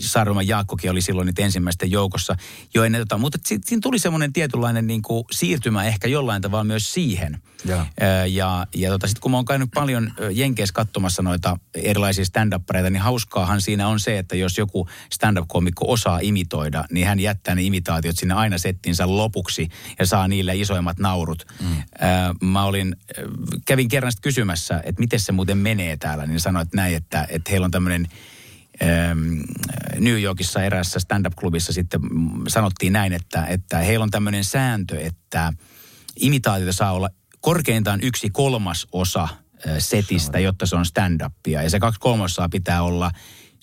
Sarvoman 0.00 0.48
Jaakkokin 0.48 0.90
oli 0.90 1.00
silloin 1.00 1.26
nyt 1.26 1.38
ensimmäisten 1.38 1.90
joukossa 1.90 2.36
jo 2.74 2.84
ennen 2.84 3.00
tota, 3.00 3.18
mutta 3.18 3.38
siinä 3.42 3.80
tuli 3.82 3.98
semmoinen 3.98 4.32
tietynlainen 4.32 4.86
niin 4.86 5.02
kuin 5.02 5.24
siirtymä 5.30 5.84
ehkä 5.84 6.08
jollain 6.08 6.42
tavalla 6.42 6.64
myös 6.64 6.92
siihen. 6.92 7.42
Ja, 7.64 7.86
ja, 8.26 8.66
ja 8.74 8.90
tota, 8.90 9.06
sitten 9.06 9.20
kun 9.20 9.30
mä 9.30 9.36
oon 9.36 9.44
käynyt 9.44 9.68
paljon 9.74 10.12
Jenkeissä 10.32 10.72
katsomassa 10.72 11.22
noita 11.22 11.58
erilaisia 11.74 12.24
stand-uppareita, 12.24 12.90
niin 12.90 13.02
hauskaahan 13.02 13.60
siinä 13.60 13.88
on 13.88 14.00
se, 14.00 14.13
että 14.18 14.36
jos 14.36 14.58
joku 14.58 14.88
stand-up-komikko 15.12 15.84
osaa 15.92 16.18
imitoida, 16.22 16.84
niin 16.90 17.06
hän 17.06 17.20
jättää 17.20 17.54
ne 17.54 17.62
imitaatiot 17.62 18.16
sinne 18.18 18.34
aina 18.34 18.58
settinsä 18.58 19.06
lopuksi 19.06 19.68
ja 19.98 20.06
saa 20.06 20.28
niille 20.28 20.56
isoimmat 20.56 20.98
naurut. 20.98 21.46
Mm. 21.60 22.48
mä 22.48 22.64
olin, 22.64 22.96
kävin 23.66 23.88
kerran 23.88 24.12
kysymässä, 24.22 24.82
että 24.84 25.00
miten 25.00 25.20
se 25.20 25.32
muuten 25.32 25.58
menee 25.58 25.96
täällä, 25.96 26.26
niin 26.26 26.40
sanoin, 26.40 26.62
että 26.62 26.76
näin, 26.76 26.94
että, 26.94 27.26
että 27.30 27.50
heillä 27.50 27.64
on 27.64 27.70
tämmöinen 27.70 28.08
New 29.98 30.22
Yorkissa 30.22 30.62
eräässä 30.62 31.00
stand-up-klubissa 31.00 31.72
sitten 31.72 32.00
sanottiin 32.48 32.92
näin, 32.92 33.12
että, 33.12 33.46
että 33.46 33.78
heillä 33.78 34.02
on 34.02 34.10
tämmöinen 34.10 34.44
sääntö, 34.44 35.00
että 35.00 35.52
imitaatiota 36.20 36.72
saa 36.72 36.92
olla 36.92 37.10
korkeintaan 37.40 38.00
yksi 38.02 38.30
kolmas 38.30 38.86
osa 38.92 39.28
setistä, 39.78 40.38
jotta 40.38 40.66
se 40.66 40.76
on 40.76 40.84
stand-upia. 40.84 41.62
Ja 41.62 41.70
se 41.70 41.80
kaksi 41.80 42.00
kolmasosaa 42.00 42.48
pitää 42.48 42.82
olla 42.82 43.10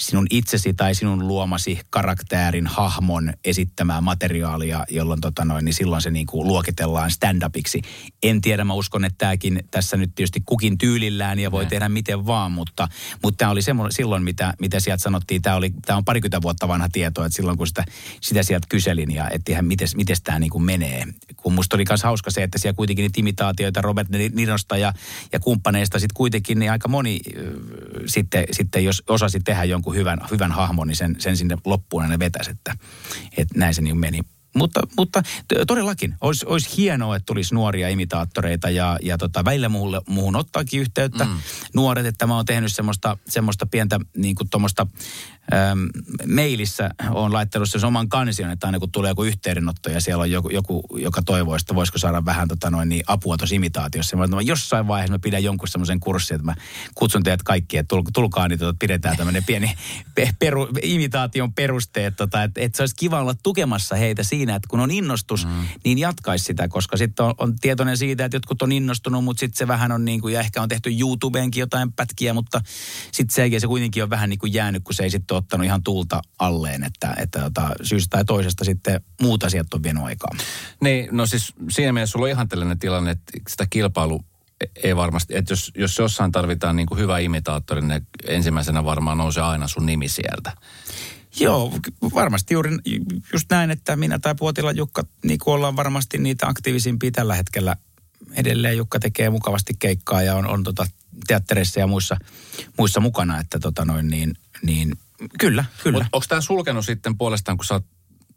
sinun 0.02 0.28
itsesi 0.30 0.74
tai 0.74 0.96
sinun 0.96 1.28
luomasi 1.28 1.80
karakterin, 1.90 2.68
hahmon 2.68 3.34
esittämää 3.46 4.02
materiaalia, 4.02 4.86
jolloin 4.90 5.22
tota 5.22 5.46
noin, 5.46 5.66
niin 5.66 5.74
silloin 5.74 6.02
se 6.02 6.12
niin 6.12 6.28
kuin 6.28 6.48
luokitellaan 6.48 7.12
stand-upiksi. 7.12 7.82
En 8.24 8.42
tiedä, 8.42 8.64
mä 8.64 8.74
uskon, 8.74 9.06
että 9.06 9.18
tämäkin 9.18 9.64
tässä 9.72 9.98
nyt 9.98 10.12
tietysti 10.16 10.44
kukin 10.46 10.78
tyylillään 10.78 11.40
ja 11.40 11.52
voi 11.52 11.64
Ne. 11.64 11.70
tehdä 11.70 11.90
miten 11.90 12.26
vaan, 12.26 12.52
mutta, 12.52 12.88
mutta 13.24 13.38
tämä 13.38 13.52
oli 13.52 13.62
semmoinen, 13.62 13.92
silloin, 13.92 14.24
mitä, 14.24 14.54
mitä 14.60 14.80
sieltä 14.80 15.04
sanottiin, 15.04 15.42
tämä, 15.42 15.56
oli, 15.56 15.74
tämä 15.86 15.98
on 15.98 16.06
parikymmentä 16.06 16.42
vuotta 16.42 16.68
vanha 16.68 16.90
tieto, 16.92 17.26
että 17.26 17.36
silloin 17.36 17.58
kun 17.58 17.68
sitä, 17.68 17.86
sitä 18.22 18.44
sieltä 18.44 18.68
kyselin 18.70 19.12
ja 19.12 19.30
ettihän, 19.30 19.66
miten, 19.66 19.88
miten 19.96 20.16
tämä 20.24 20.40
niin 20.40 20.50
kuin 20.50 20.64
menee. 20.64 21.06
Kun 21.36 21.54
musta 21.54 21.78
oli 21.78 21.84
myös 21.90 22.04
hauska 22.04 22.32
se, 22.32 22.44
että 22.44 22.58
siellä 22.58 22.76
kuitenkin 22.76 23.04
niitä 23.04 23.20
imitaatioita 23.20 23.82
Robert 23.82 24.08
Ninosta 24.10 24.78
ja, 24.78 24.94
ja 25.34 25.40
kumppaneista 25.40 26.00
sitten 26.00 26.16
kuitenkin 26.16 26.60
niin 26.60 26.72
aika 26.72 26.88
moni 26.88 27.20
äh, 27.38 27.44
sitten, 28.06 28.46
sitten, 28.52 28.84
jos 28.84 29.04
osasi 29.08 29.40
tehdä 29.40 29.64
jonkun 29.64 29.91
hyvän, 29.96 30.20
hyvän 30.32 30.52
hahmon, 30.52 30.88
niin 30.88 30.96
sen, 30.96 31.16
sen 31.20 31.38
sinne 31.38 31.58
loppuun 31.66 32.10
ne 32.10 32.20
vetäisi, 32.20 32.52
että, 32.52 32.76
että 33.38 33.60
näin 33.60 33.74
se 33.74 33.82
niin 33.82 33.98
meni. 33.98 34.20
Mutta, 34.56 34.82
mutta 34.98 35.24
todellakin, 35.68 36.16
olisi, 36.22 36.46
olisi 36.46 36.78
hienoa, 36.78 37.16
että 37.16 37.26
tulisi 37.26 37.54
nuoria 37.54 37.90
imitaattoreita 37.90 38.70
ja, 38.70 38.98
ja 39.02 39.18
tota, 39.18 39.46
välillä 39.46 39.70
muulle, 39.70 40.02
muuhun 40.08 40.36
ottaakin 40.36 40.82
yhteyttä 40.82 41.24
mm. 41.24 41.38
nuoret, 41.76 42.06
että 42.06 42.28
mä 42.28 42.36
oon 42.36 42.46
tehnyt 42.46 42.74
semmoista, 42.74 43.18
semmoista 43.30 43.66
pientä 43.66 44.00
niin 44.18 44.36
kuin 44.36 44.50
tuommoista 44.50 44.88
äm, 45.54 45.90
mailissa 46.36 46.90
on 47.10 47.34
laittanut 47.34 47.70
sen 47.70 47.86
oman 47.86 48.10
kansion, 48.10 48.52
että 48.52 48.68
aina 48.68 48.80
kun 48.80 48.92
tulee 48.92 49.12
joku 49.12 49.24
yhteydenotto 49.24 49.90
ja 49.90 50.02
siellä 50.02 50.22
on 50.22 50.32
joku, 50.32 50.50
joku 50.50 50.84
joka 50.96 51.22
toivoo, 51.22 51.56
että 51.56 51.76
voisiko 51.76 51.98
saada 51.98 52.26
vähän 52.26 52.48
tota 52.48 52.70
noin, 52.70 52.90
niin 52.90 53.04
apua 53.08 53.38
tuossa 53.38 53.56
imitaatiossa. 53.56 54.18
Mä, 54.18 54.28
mä 54.28 54.42
jossain 54.42 54.88
vaiheessa 54.88 55.14
mä 55.14 55.20
pidän 55.20 55.44
jonkun 55.44 55.68
semmoisen 55.68 56.00
kurssin, 56.00 56.36
että 56.36 56.46
mä 56.46 56.56
kutsun 56.96 57.24
teidät 57.24 57.44
kaikki, 57.44 57.78
että 57.78 57.88
tul, 57.88 58.02
tulkaa, 58.14 58.48
niin 58.48 58.60
tota, 58.60 58.78
pidetään 58.80 59.18
tämmöinen 59.18 59.44
pieni 59.44 59.76
pe, 60.16 60.30
peru, 60.40 60.68
imitaation 60.82 61.54
perusteet, 61.54 62.16
tota, 62.16 62.44
että, 62.44 62.62
että 62.62 62.78
se 62.78 62.84
olisi 62.84 62.96
kiva 62.96 63.22
olla 63.22 63.36
tukemassa 63.44 63.96
heitä 63.96 64.24
siinä, 64.24 64.41
että 64.50 64.68
kun 64.70 64.80
on 64.80 64.92
innostus, 64.92 65.46
mm. 65.46 65.52
niin 65.86 65.98
jatkaisi 65.98 66.46
sitä, 66.46 66.68
koska 66.68 66.98
sitten 66.98 67.26
on, 67.26 67.34
on 67.38 67.56
tietoinen 67.56 67.98
siitä, 67.98 68.26
että 68.26 68.36
jotkut 68.36 68.62
on 68.62 68.72
innostunut, 68.72 69.24
mutta 69.24 69.40
sitten 69.40 69.58
se 69.58 69.68
vähän 69.68 69.92
on 69.92 70.06
niin 70.06 70.22
kuin, 70.22 70.34
ja 70.34 70.40
ehkä 70.40 70.62
on 70.62 70.70
tehty 70.70 70.90
YouTubeenkin 71.00 71.60
jotain 71.62 71.94
pätkiä, 71.94 72.34
mutta 72.34 72.62
sitten 73.12 73.52
se, 73.52 73.60
se 73.60 73.68
kuitenkin 73.68 74.04
on 74.04 74.10
vähän 74.10 74.30
niin 74.30 74.40
kuin 74.40 74.54
jäänyt, 74.54 74.84
kun 74.84 74.94
se 74.94 75.04
ei 75.04 75.10
sitten 75.10 75.38
ottanut 75.38 75.66
ihan 75.66 75.84
tuulta 75.84 76.22
alleen, 76.40 76.84
että, 76.84 77.16
että 77.18 77.40
tota, 77.40 77.70
syystä 77.82 78.18
tai 78.18 78.26
toisesta 78.26 78.66
sitten 78.66 79.02
muut 79.22 79.44
asiat 79.44 79.74
on 79.74 79.84
vienyt 79.84 80.04
aikaa. 80.04 80.32
Niin, 80.82 81.08
no 81.12 81.26
siis 81.26 81.54
siinä 81.70 81.94
mielessä 81.94 82.12
sulla 82.12 82.26
on 82.26 82.30
ihan 82.32 82.48
tällainen 82.48 82.80
tilanne, 82.80 83.12
että 83.12 83.32
sitä 83.50 83.68
kilpailu 83.70 84.22
ei 84.84 84.96
varmasti, 84.96 85.36
että 85.36 85.52
jos, 85.52 85.72
jos 85.76 85.98
jossain 85.98 86.32
tarvitaan 86.32 86.76
niin 86.76 86.88
kuin 86.88 87.00
hyvä 87.00 87.20
imitaattori, 87.20 87.82
niin 87.82 88.08
ensimmäisenä 88.28 88.86
varmaan 88.86 89.18
nousee 89.18 89.44
aina 89.44 89.68
sun 89.68 89.86
nimi 89.86 90.08
sieltä. 90.08 90.52
Joo, 91.40 91.74
varmasti 92.14 92.54
juuri 92.54 92.78
just 93.34 93.48
näin, 93.50 93.72
että 93.72 93.96
minä 93.96 94.20
tai 94.20 94.36
Puotila 94.36 94.72
Jukka 94.72 95.04
niin 95.24 95.40
ollaan 95.46 95.76
varmasti 95.76 96.18
niitä 96.18 96.48
aktiivisimpia 96.48 97.12
tällä 97.12 97.36
hetkellä. 97.36 97.76
Edelleen 98.34 98.78
Jukka 98.78 99.00
tekee 99.00 99.30
mukavasti 99.30 99.74
keikkaa 99.80 100.22
ja 100.22 100.36
on, 100.36 100.48
on 100.48 100.64
tota 100.64 100.86
teattereissa 101.28 101.80
ja 101.80 101.88
muissa, 101.88 102.18
muissa 102.78 103.00
mukana, 103.00 103.40
että 103.40 103.60
tota 103.60 103.86
noin 103.86 104.08
niin, 104.08 104.34
niin 104.64 104.98
kyllä, 105.40 105.66
kyllä. 105.84 106.06
Onko 106.14 106.26
tämä 106.30 106.42
sulkenut 106.42 106.86
sitten 106.86 107.18
puolestaan, 107.18 107.58
kun 107.58 107.66
sä 107.66 107.74
oot 107.74 107.86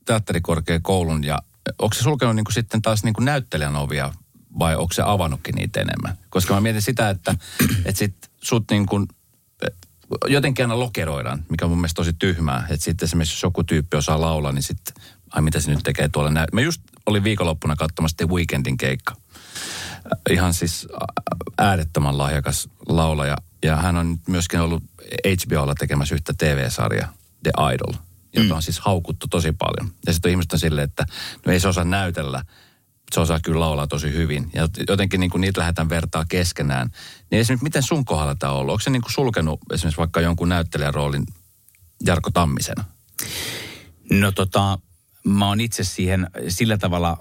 teatterikorkeakoulun 0.05 1.25
ja 1.25 1.43
onko 1.79 1.95
se 1.95 2.03
sulkenut 2.03 2.37
niin 2.37 2.45
kuin 2.45 2.55
sitten 2.55 2.83
taas 2.83 3.05
niin 3.05 3.15
kuin 3.15 3.25
näyttelijän 3.25 3.77
ovia 3.77 4.13
vai 4.59 4.77
onko 4.77 4.93
se 4.93 5.03
avannutkin 5.07 5.55
niitä 5.55 5.81
enemmän? 5.81 6.19
Koska 6.31 6.55
mä 6.55 6.61
mietin 6.61 6.83
sitä, 6.83 7.11
että, 7.11 7.35
että 7.85 7.99
sit 7.99 8.15
sut 8.43 8.65
niin 8.71 8.87
kuin, 8.87 9.07
jotenkin 10.29 10.65
aina 10.65 10.79
lokeroidaan, 10.79 11.45
mikä 11.49 11.65
on 11.65 11.71
mun 11.71 11.79
mielestä 11.79 11.97
tosi 11.97 12.13
tyhmää. 12.13 12.67
Että 12.71 12.85
sitten 12.85 13.07
esimerkiksi 13.07 13.35
jos 13.35 13.43
joku 13.43 13.65
tyyppi 13.65 13.97
osaa 13.97 14.21
laulaa, 14.21 14.53
niin 14.53 14.63
sitten, 14.63 14.95
ai 15.31 15.43
mitä 15.43 15.61
se 15.61 15.71
nyt 15.71 15.81
tekee 15.85 16.09
tuolla. 16.09 16.31
Nä- 16.31 16.47
Mä 16.53 16.61
just 16.61 16.83
olin 17.07 17.25
viikonloppuna 17.25 17.77
katsomassa 17.77 18.17
The 18.17 18.29
Weekendin 18.29 18.77
keikka. 18.77 19.17
Ihan 20.31 20.55
siis 20.55 20.89
äärettömän 21.59 22.19
lahjakas 22.19 22.69
laulaja. 22.89 23.37
Ja 23.65 23.77
hän 23.77 23.97
on 23.97 24.11
nyt 24.13 24.21
myöskin 24.29 24.61
ollut 24.61 24.83
HBOlla 25.27 25.75
tekemässä 25.75 26.15
yhtä 26.15 26.35
TV-sarjaa, 26.39 27.13
The 27.43 27.53
Idol, 27.75 27.93
jota 28.37 28.55
on 28.57 28.63
siis 28.63 28.81
haukuttu 28.81 29.27
tosi 29.29 29.53
paljon. 29.53 29.93
Ja 30.07 30.13
sitten 30.13 30.31
ihmiset 30.31 30.53
on 30.53 30.59
silleen, 30.59 30.85
että 30.89 31.07
no 31.47 31.53
ei 31.53 31.61
se 31.61 31.69
osaa 31.69 31.85
näytellä, 31.85 32.45
se 33.15 33.21
osaa 33.21 33.41
kyllä 33.41 33.61
laulaa 33.61 33.87
tosi 33.87 34.13
hyvin. 34.13 34.51
Ja 34.55 34.69
jotenkin 34.89 35.21
niin 35.21 35.31
kuin 35.31 35.41
niitä 35.41 35.61
lähdetään 35.61 35.89
vertaa 35.89 36.25
keskenään. 36.29 36.91
Niin 37.31 37.41
esimerkiksi 37.41 37.65
miten 37.65 37.83
sun 37.83 38.05
kohdalla 38.05 38.35
tämä 38.35 38.53
on 38.53 38.59
ollut? 38.59 38.73
Onko 38.73 38.81
se 38.81 38.91
niin 38.91 39.03
kuin 39.03 39.13
sulkenut 39.13 39.61
esimerkiksi 39.73 39.99
vaikka 39.99 40.21
jonkun 40.21 40.49
näyttelijän 40.49 40.95
roolin 40.95 41.27
Jarkko 42.07 42.31
Tammisena? 42.31 42.85
No 44.11 44.33
tota, 44.33 44.79
mä 45.25 45.49
oon 45.49 45.61
itse 45.61 45.85
siihen 45.85 46.27
sillä 46.49 46.79
tavalla 46.79 47.17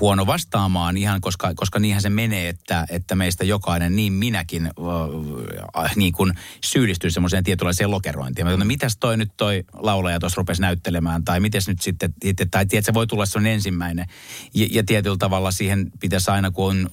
huono 0.00 0.26
vastaamaan 0.26 0.96
ihan, 0.96 1.20
koska, 1.20 1.52
koska 1.54 1.78
niinhän 1.78 2.02
se 2.02 2.10
menee, 2.10 2.48
että, 2.48 2.86
että 2.90 3.14
meistä 3.14 3.44
jokainen, 3.44 3.96
niin 3.96 4.12
minäkin, 4.12 4.70
äh, 5.78 5.96
niin 5.96 6.12
kuin 6.12 6.32
syyllistyy 6.64 7.10
semmoiseen 7.10 7.44
tietynlaiseen 7.44 7.90
lokerointiin. 7.90 8.46
Mä 8.46 8.50
sanon, 8.50 8.66
mitäs 8.66 8.96
toi 9.00 9.16
nyt 9.16 9.30
toi 9.36 9.64
laulaja 9.72 10.20
tuossa 10.20 10.38
rupesi 10.38 10.62
näyttelemään, 10.62 11.24
tai 11.24 11.40
mites 11.40 11.68
nyt 11.68 11.80
sitten, 11.80 12.14
tai 12.50 12.66
tiedät, 12.66 12.84
se 12.84 12.94
voi 12.94 13.06
tulla 13.06 13.26
semmoinen 13.26 13.52
ensimmäinen. 13.52 14.06
Ja, 14.54 14.66
ja 14.70 14.84
tietyllä 14.84 15.16
tavalla 15.16 15.50
siihen 15.50 15.90
pitäisi 16.00 16.30
aina, 16.30 16.50
kun, 16.50 16.90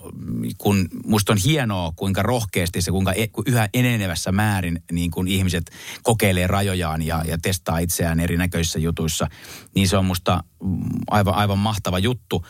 kun 0.57 0.87
musta 1.05 1.33
on 1.33 1.39
hienoa, 1.45 1.93
kuinka 1.95 2.23
rohkeasti 2.23 2.81
se, 2.81 2.91
kuinka 2.91 3.13
e, 3.13 3.27
kun 3.27 3.43
yhä 3.47 3.69
enenevässä 3.73 4.31
määrin 4.31 4.83
niin 4.91 5.11
kun 5.11 5.27
ihmiset 5.27 5.71
kokeilee 6.03 6.47
rajojaan 6.47 7.01
ja, 7.01 7.23
ja 7.27 7.37
testaa 7.41 7.79
itseään 7.79 8.19
erinäköisissä 8.19 8.79
jutuissa, 8.79 9.27
niin 9.75 9.87
se 9.87 9.97
on 9.97 10.05
musta 10.05 10.22
mm, 10.63 10.79
aivan, 11.09 11.33
aivan 11.33 11.57
mahtava 11.57 11.99
juttu. 11.99 12.45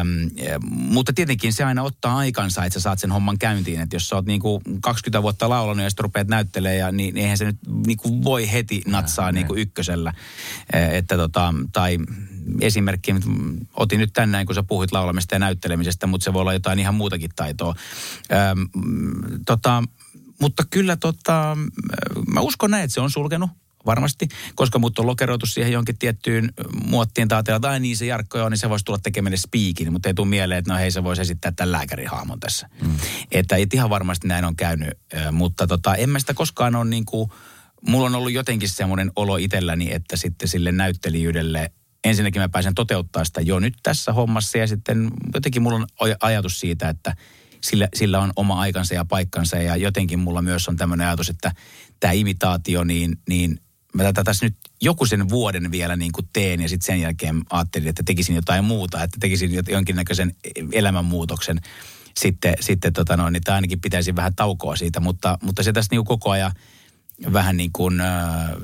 Öm, 0.00 0.30
mutta 0.68 1.12
tietenkin 1.12 1.52
se 1.52 1.64
aina 1.64 1.82
ottaa 1.82 2.16
aikansa, 2.16 2.64
että 2.64 2.78
sä 2.78 2.82
saat 2.82 2.98
sen 2.98 3.12
homman 3.12 3.38
käyntiin. 3.38 3.80
Että 3.80 3.96
jos 3.96 4.08
sä 4.08 4.16
oot 4.16 4.26
niinku 4.26 4.62
20 4.80 5.22
vuotta 5.22 5.48
laulanut 5.48 5.82
ja 5.82 5.90
sitten 5.90 6.02
rupeat 6.02 6.28
näyttelemään, 6.28 6.78
ja, 6.78 6.92
niin 6.92 7.16
eihän 7.16 7.38
se 7.38 7.44
nyt 7.44 7.56
niinku 7.86 8.24
voi 8.24 8.52
heti 8.52 8.82
natsaa 8.86 9.32
niinku 9.32 9.54
ykkösellä. 9.54 10.12
Eh, 10.72 10.94
Että 10.94 11.16
tota, 11.16 11.54
tai 11.72 11.98
esimerkki, 12.60 13.14
otin 13.74 14.00
nyt 14.00 14.12
tänään, 14.12 14.46
kun 14.46 14.54
sä 14.54 14.62
puhuit 14.62 14.92
laulamista 14.92 15.34
ja 15.34 15.38
näyttelemisestä, 15.38 16.06
mutta 16.06 16.24
se 16.24 16.32
voi 16.32 16.40
olla 16.40 16.52
jotain 16.52 16.78
ihan 16.78 16.94
muutakin 16.94 17.30
taitoa. 17.36 17.74
Öm, 18.32 18.68
tota, 19.46 19.82
mutta 20.40 20.62
kyllä 20.70 20.96
tota, 20.96 21.56
mä 22.34 22.40
uskon 22.40 22.70
näin, 22.70 22.84
että 22.84 22.94
se 22.94 23.00
on 23.00 23.10
sulkenut 23.10 23.50
varmasti, 23.86 24.28
koska 24.54 24.78
mut 24.78 24.98
on 24.98 25.06
lokeroitu 25.06 25.46
siihen 25.46 25.72
jonkin 25.72 25.98
tiettyyn 25.98 26.52
muottiin 26.84 27.28
taatella, 27.28 27.56
että 27.56 27.70
ai 27.70 27.80
niin 27.80 27.96
se 27.96 28.06
Jarkko 28.06 28.38
joo, 28.38 28.48
niin 28.48 28.58
se 28.58 28.70
voisi 28.70 28.84
tulla 28.84 28.98
tekemään 29.02 29.38
spiikin, 29.38 29.92
mutta 29.92 30.08
ei 30.08 30.14
tule 30.14 30.28
mieleen, 30.28 30.58
että 30.58 30.72
no 30.72 30.78
hei 30.78 30.90
se 30.90 31.04
voisi 31.04 31.22
esittää 31.22 31.52
tämän 31.52 31.72
lääkärihaamon 31.72 32.40
tässä. 32.40 32.68
Mm. 32.82 32.96
Että 33.32 33.56
et 33.56 33.74
ihan 33.74 33.90
varmasti 33.90 34.28
näin 34.28 34.44
on 34.44 34.56
käynyt, 34.56 34.98
mutta 35.32 35.66
tota, 35.66 35.94
en 35.94 36.10
mä 36.10 36.18
sitä 36.18 36.34
koskaan 36.34 36.76
ole 36.76 36.84
niin 36.84 37.04
kuin, 37.04 37.30
mulla 37.88 38.06
on 38.06 38.14
ollut 38.14 38.32
jotenkin 38.32 38.68
semmoinen 38.68 39.12
olo 39.16 39.36
itselläni, 39.36 39.92
että 39.92 40.16
sitten 40.16 40.48
sille 40.48 40.72
näyttelijyydelle 40.72 41.72
ensinnäkin 42.04 42.42
mä 42.42 42.48
pääsen 42.48 42.74
toteuttaa 42.74 43.24
sitä 43.24 43.40
jo 43.40 43.60
nyt 43.60 43.74
tässä 43.82 44.12
hommassa 44.12 44.58
ja 44.58 44.66
sitten 44.66 45.10
jotenkin 45.34 45.62
mulla 45.62 45.76
on 45.76 45.86
aj- 46.04 46.16
ajatus 46.20 46.60
siitä, 46.60 46.88
että 46.88 47.16
sillä, 47.60 47.88
sillä 47.94 48.20
on 48.20 48.32
oma 48.36 48.60
aikansa 48.60 48.94
ja 48.94 49.04
paikkansa 49.04 49.56
ja 49.56 49.76
jotenkin 49.76 50.18
mulla 50.18 50.42
myös 50.42 50.68
on 50.68 50.76
tämmöinen 50.76 51.06
ajatus, 51.06 51.28
että 51.28 51.52
tämä 52.00 52.12
imitaatio, 52.12 52.84
niin, 52.84 53.18
niin 53.28 53.60
mä 53.94 54.02
tätä 54.02 54.24
tässä 54.24 54.46
nyt 54.46 54.54
joku 54.80 55.06
sen 55.06 55.28
vuoden 55.28 55.70
vielä 55.70 55.96
niin 55.96 56.12
kuin 56.12 56.28
teen 56.32 56.60
ja 56.60 56.68
sitten 56.68 56.86
sen 56.86 57.00
jälkeen 57.00 57.42
ajattelin, 57.50 57.88
että 57.88 58.02
tekisin 58.06 58.36
jotain 58.36 58.64
muuta, 58.64 59.02
että 59.02 59.16
tekisin 59.20 59.50
jonkinnäköisen 59.68 60.34
elämänmuutoksen 60.72 61.60
sitten, 62.16 62.54
sitten 62.60 62.92
tota 62.92 63.16
noin, 63.16 63.32
niin 63.32 63.42
ainakin 63.48 63.80
pitäisi 63.80 64.16
vähän 64.16 64.34
taukoa 64.34 64.76
siitä, 64.76 65.00
mutta, 65.00 65.38
mutta 65.42 65.62
se 65.62 65.72
tässä 65.72 65.94
niin 65.94 66.04
koko 66.04 66.30
ajan 66.30 66.52
vähän 67.32 67.56
niin 67.56 67.70
kuin, 67.72 68.02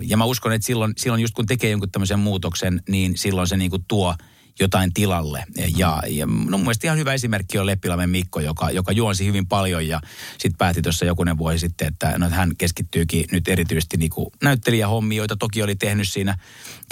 ja 0.02 0.16
mä 0.16 0.24
uskon, 0.24 0.52
että 0.52 0.66
silloin, 0.66 0.92
silloin 0.96 1.22
just 1.22 1.34
kun 1.34 1.46
tekee 1.46 1.70
jonkun 1.70 1.90
tämmöisen 1.90 2.18
muutoksen, 2.18 2.82
niin 2.88 3.18
silloin 3.18 3.48
se 3.48 3.56
niin 3.56 3.70
kuin 3.70 3.84
tuo 3.88 4.14
jotain 4.60 4.94
tilalle. 4.94 5.44
Ja, 5.76 6.02
ja 6.08 6.26
no 6.26 6.32
mun 6.50 6.60
mielestä 6.60 6.86
ihan 6.86 6.98
hyvä 6.98 7.12
esimerkki 7.12 7.58
on 7.58 7.66
Leppilamen 7.66 8.10
Mikko, 8.10 8.40
joka, 8.40 8.70
joka 8.70 8.92
juonsi 8.92 9.26
hyvin 9.26 9.46
paljon 9.46 9.88
ja 9.88 10.00
sitten 10.32 10.58
päätti 10.58 10.82
tuossa 10.82 11.04
jokunen 11.04 11.38
vuosi 11.38 11.58
sitten, 11.58 11.88
että, 11.88 12.18
no, 12.18 12.26
että 12.26 12.36
hän 12.36 12.56
keskittyykin 12.58 13.24
nyt 13.32 13.48
erityisesti 13.48 13.96
niin 13.96 14.10
kuin 14.10 14.26
näyttelijähommiin, 14.42 15.16
joita 15.16 15.36
toki 15.36 15.62
oli 15.62 15.76
tehnyt 15.76 16.08
siinä, 16.08 16.38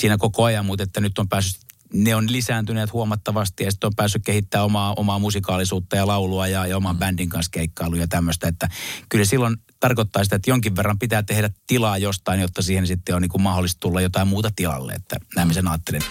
siinä 0.01 0.17
koko 0.19 0.45
ajan, 0.45 0.67
mutta 0.67 0.83
että 0.83 1.01
nyt 1.01 1.19
on 1.19 1.29
päässyt 1.29 1.67
ne 1.95 2.15
on 2.15 2.33
lisääntyneet 2.33 2.93
huomattavasti 2.93 3.65
ja 3.65 3.71
sitten 3.71 3.87
on 3.87 3.95
päässyt 3.97 4.25
kehittämään 4.25 4.65
omaa, 4.65 4.95
omaa 4.97 5.19
musikaalisuutta 5.19 5.97
ja 5.97 6.07
laulua 6.07 6.47
ja, 6.47 6.67
ja 6.67 6.77
oman 6.77 6.99
bändin 6.99 7.29
kanssa 7.29 7.51
keikkailuja 7.51 8.03
ja 8.03 8.09
tämmöistä. 8.09 8.49
Että 8.49 8.69
kyllä 9.09 9.25
silloin 9.25 9.57
tarkoittaa 9.81 10.25
sitä, 10.25 10.37
että 10.37 10.51
jonkin 10.51 10.77
verran 10.77 10.99
pitää 10.99 11.23
tehdä 11.23 11.51
tilaa 11.67 11.99
jostain, 11.99 12.41
jotta 12.41 12.63
siihen 12.63 12.87
sitten 12.87 13.15
on 13.15 13.23
niin 13.23 13.31
kuin 13.31 13.43
mahdollista 13.43 13.81
tulla 13.81 14.01
jotain 14.01 14.29
muuta 14.29 14.51
tilalle. 14.57 14.93
Että 14.93 15.17
näin 15.37 15.49
mä 15.49 15.55
sen 15.55 15.69
ajattelin. 15.69 16.03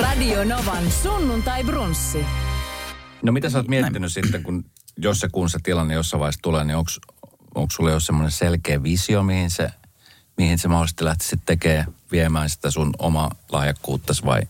Radio 0.00 0.44
Novan 0.44 0.90
sunnuntai 0.90 1.64
brunssi. 1.64 2.26
No 3.22 3.32
mitä 3.32 3.50
sä 3.50 3.58
oot 3.58 3.68
miettinyt 3.68 4.12
sitten, 4.12 4.42
kun 4.42 4.64
jos 4.96 5.20
se 5.20 5.28
kun 5.28 5.50
se 5.50 5.58
tilanne 5.62 5.94
jossain 5.94 6.18
vaiheessa 6.18 6.42
tulee, 6.42 6.64
niin 6.64 6.76
onko 7.54 7.70
sulla 7.72 7.90
jo 7.90 8.00
semmoinen 8.00 8.32
selkeä 8.32 8.82
visio, 8.82 9.22
mihin 9.22 9.50
se 9.50 9.70
mihin 10.36 10.58
se 10.58 10.68
mahdollisesti 10.68 11.04
lähtisit 11.04 11.40
tekemään, 11.46 11.94
viemään 12.12 12.50
sitä 12.50 12.70
sun 12.70 12.90
omaa 12.98 13.34
lahjakkuuttasi 13.52 14.24
vai? 14.24 14.40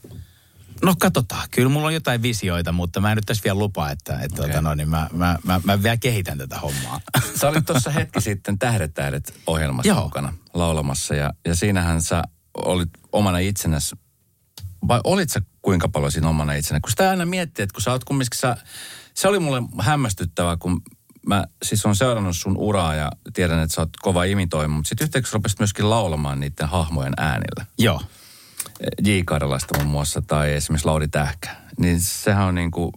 No 0.83 0.95
katsotaan. 0.99 1.49
Kyllä 1.51 1.69
mulla 1.69 1.87
on 1.87 1.95
jotain 1.95 2.23
visioita, 2.23 2.73
mutta 2.73 3.01
mä 3.01 3.13
en 3.13 3.17
nyt 3.17 3.27
tässä 3.27 3.45
vielä 3.45 3.59
lupaa, 3.59 3.91
että, 3.91 4.19
että 4.21 4.43
okay. 4.43 4.47
tota, 4.47 4.63
no, 4.63 4.75
niin 4.75 4.89
mä, 4.89 5.09
mä, 5.13 5.39
mä, 5.45 5.61
mä, 5.65 5.83
vielä 5.83 5.97
kehitän 5.97 6.39
tätä 6.39 6.59
hommaa. 6.59 7.01
Sä 7.41 7.49
olit 7.49 7.67
tuossa 7.67 7.91
hetki 7.91 8.21
sitten 8.21 8.59
Tähdet 8.59 8.95
tähdet 8.95 9.35
ohjelmassa 9.47 9.89
Joo. 9.89 10.03
mukana 10.03 10.35
laulamassa 10.55 11.15
ja, 11.15 11.33
ja 11.45 11.55
siinähän 11.55 12.03
sä 12.03 12.23
olit 12.55 12.91
omana 13.13 13.39
itsenäsi. 13.39 13.97
Vai 14.89 15.01
olit 15.05 15.31
sä 15.31 15.43
kuinka 15.63 15.89
paljon 15.89 16.13
siinä 16.13 16.29
omana 16.29 16.53
itsenä? 16.53 16.81
Kun 16.81 16.91
sitä 16.91 17.11
aina 17.11 17.27
miettii, 17.27 17.63
että 17.63 17.75
kun 17.75 17.83
sä 17.83 17.93
oot 17.93 18.05
kumminkin, 18.05 18.39
sä, 18.39 18.57
se 19.15 19.29
oli 19.29 19.39
mulle 19.39 19.63
hämmästyttävää, 19.81 20.57
kun 20.57 20.83
mä 21.27 21.45
siis 21.63 21.87
on 21.87 21.97
seurannut 21.97 22.37
sun 22.37 22.57
uraa 22.57 22.95
ja 22.95 23.11
tiedän, 23.33 23.59
että 23.59 23.75
sä 23.75 23.81
oot 23.81 23.91
kova 24.03 24.25
imitoima, 24.25 24.75
mutta 24.75 24.89
sitten 24.89 25.05
yhtäkkiä 25.05 25.31
rupesit 25.33 25.59
myöskin 25.59 25.91
laulamaan 25.91 26.41
niiden 26.41 26.69
hahmojen 26.69 27.15
äänillä. 27.17 27.67
Joo. 27.79 28.03
J. 29.05 29.11
Karjalaista 29.25 29.79
muun 29.79 29.91
muassa 29.91 30.23
tai 30.23 30.53
esimerkiksi 30.53 30.87
Lauri 30.87 31.09
Tähkä, 31.09 31.57
niin 31.79 32.01
sehän 32.01 32.45
on 32.45 32.55
niin 32.55 32.71
kuin, 32.71 32.93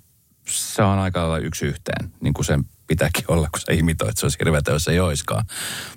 se 0.49 0.83
on 0.83 0.99
aika 0.99 1.19
lailla 1.19 1.37
yksi 1.37 1.65
yhteen, 1.65 2.13
niin 2.21 2.33
kuin 2.33 2.45
sen 2.45 2.63
pitääkin 2.87 3.25
olla, 3.27 3.49
kun 3.51 3.59
sä 3.59 3.73
imitoit, 3.73 4.17
se 4.17 4.25
olisi 4.25 4.39
hirveätä, 4.39 4.71
jos 4.71 4.87
ei 4.87 4.99
oiskaan. 4.99 5.45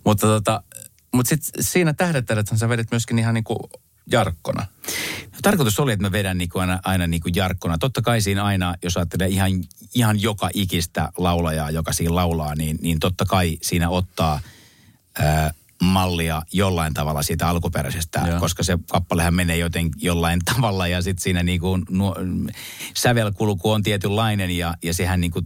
Mutta 0.04 0.26
tota, 0.26 0.62
mutta 1.14 1.28
sitten 1.28 1.64
siinä 1.64 1.92
tähdettädethän 1.92 2.58
sä 2.58 2.68
vedit 2.68 2.90
myöskin 2.90 3.18
ihan 3.18 3.34
niin 3.34 3.44
kuin 3.44 3.58
jarkkona. 4.12 4.66
No, 5.32 5.38
tarkoitus 5.42 5.80
oli, 5.80 5.92
että 5.92 6.06
mä 6.06 6.12
vedän 6.12 6.38
niinku 6.38 6.58
aina, 6.58 6.80
aina 6.84 7.06
niinku 7.06 7.28
jarkkona. 7.34 7.78
Totta 7.78 8.02
kai 8.02 8.20
siinä 8.20 8.44
aina, 8.44 8.74
jos 8.82 8.96
ajattelee 8.96 9.28
ihan, 9.28 9.50
ihan 9.94 10.22
joka 10.22 10.50
ikistä 10.54 11.12
laulajaa, 11.18 11.70
joka 11.70 11.92
siinä 11.92 12.14
laulaa, 12.14 12.54
niin, 12.54 12.78
niin 12.82 12.98
totta 12.98 13.24
kai 13.24 13.58
siinä 13.62 13.88
ottaa 13.88 14.40
ää, 15.18 15.54
mallia 15.82 16.42
jollain 16.52 16.94
tavalla 16.94 17.22
siitä 17.22 17.48
alkuperäisestä, 17.48 18.22
Joo. 18.26 18.40
koska 18.40 18.62
se 18.62 18.78
kappalehän 18.90 19.34
menee 19.34 19.56
joten 19.56 19.90
jollain 19.96 20.40
tavalla 20.54 20.86
ja 20.86 21.02
sitten 21.02 21.22
siinä 21.22 21.42
niinku 21.42 21.78
nuo, 21.90 22.16
sävelkulku 22.96 23.70
on 23.70 23.82
tietynlainen 23.82 24.50
ja, 24.50 24.74
ja 24.82 24.94
sehän 24.94 25.20
niinku, 25.20 25.42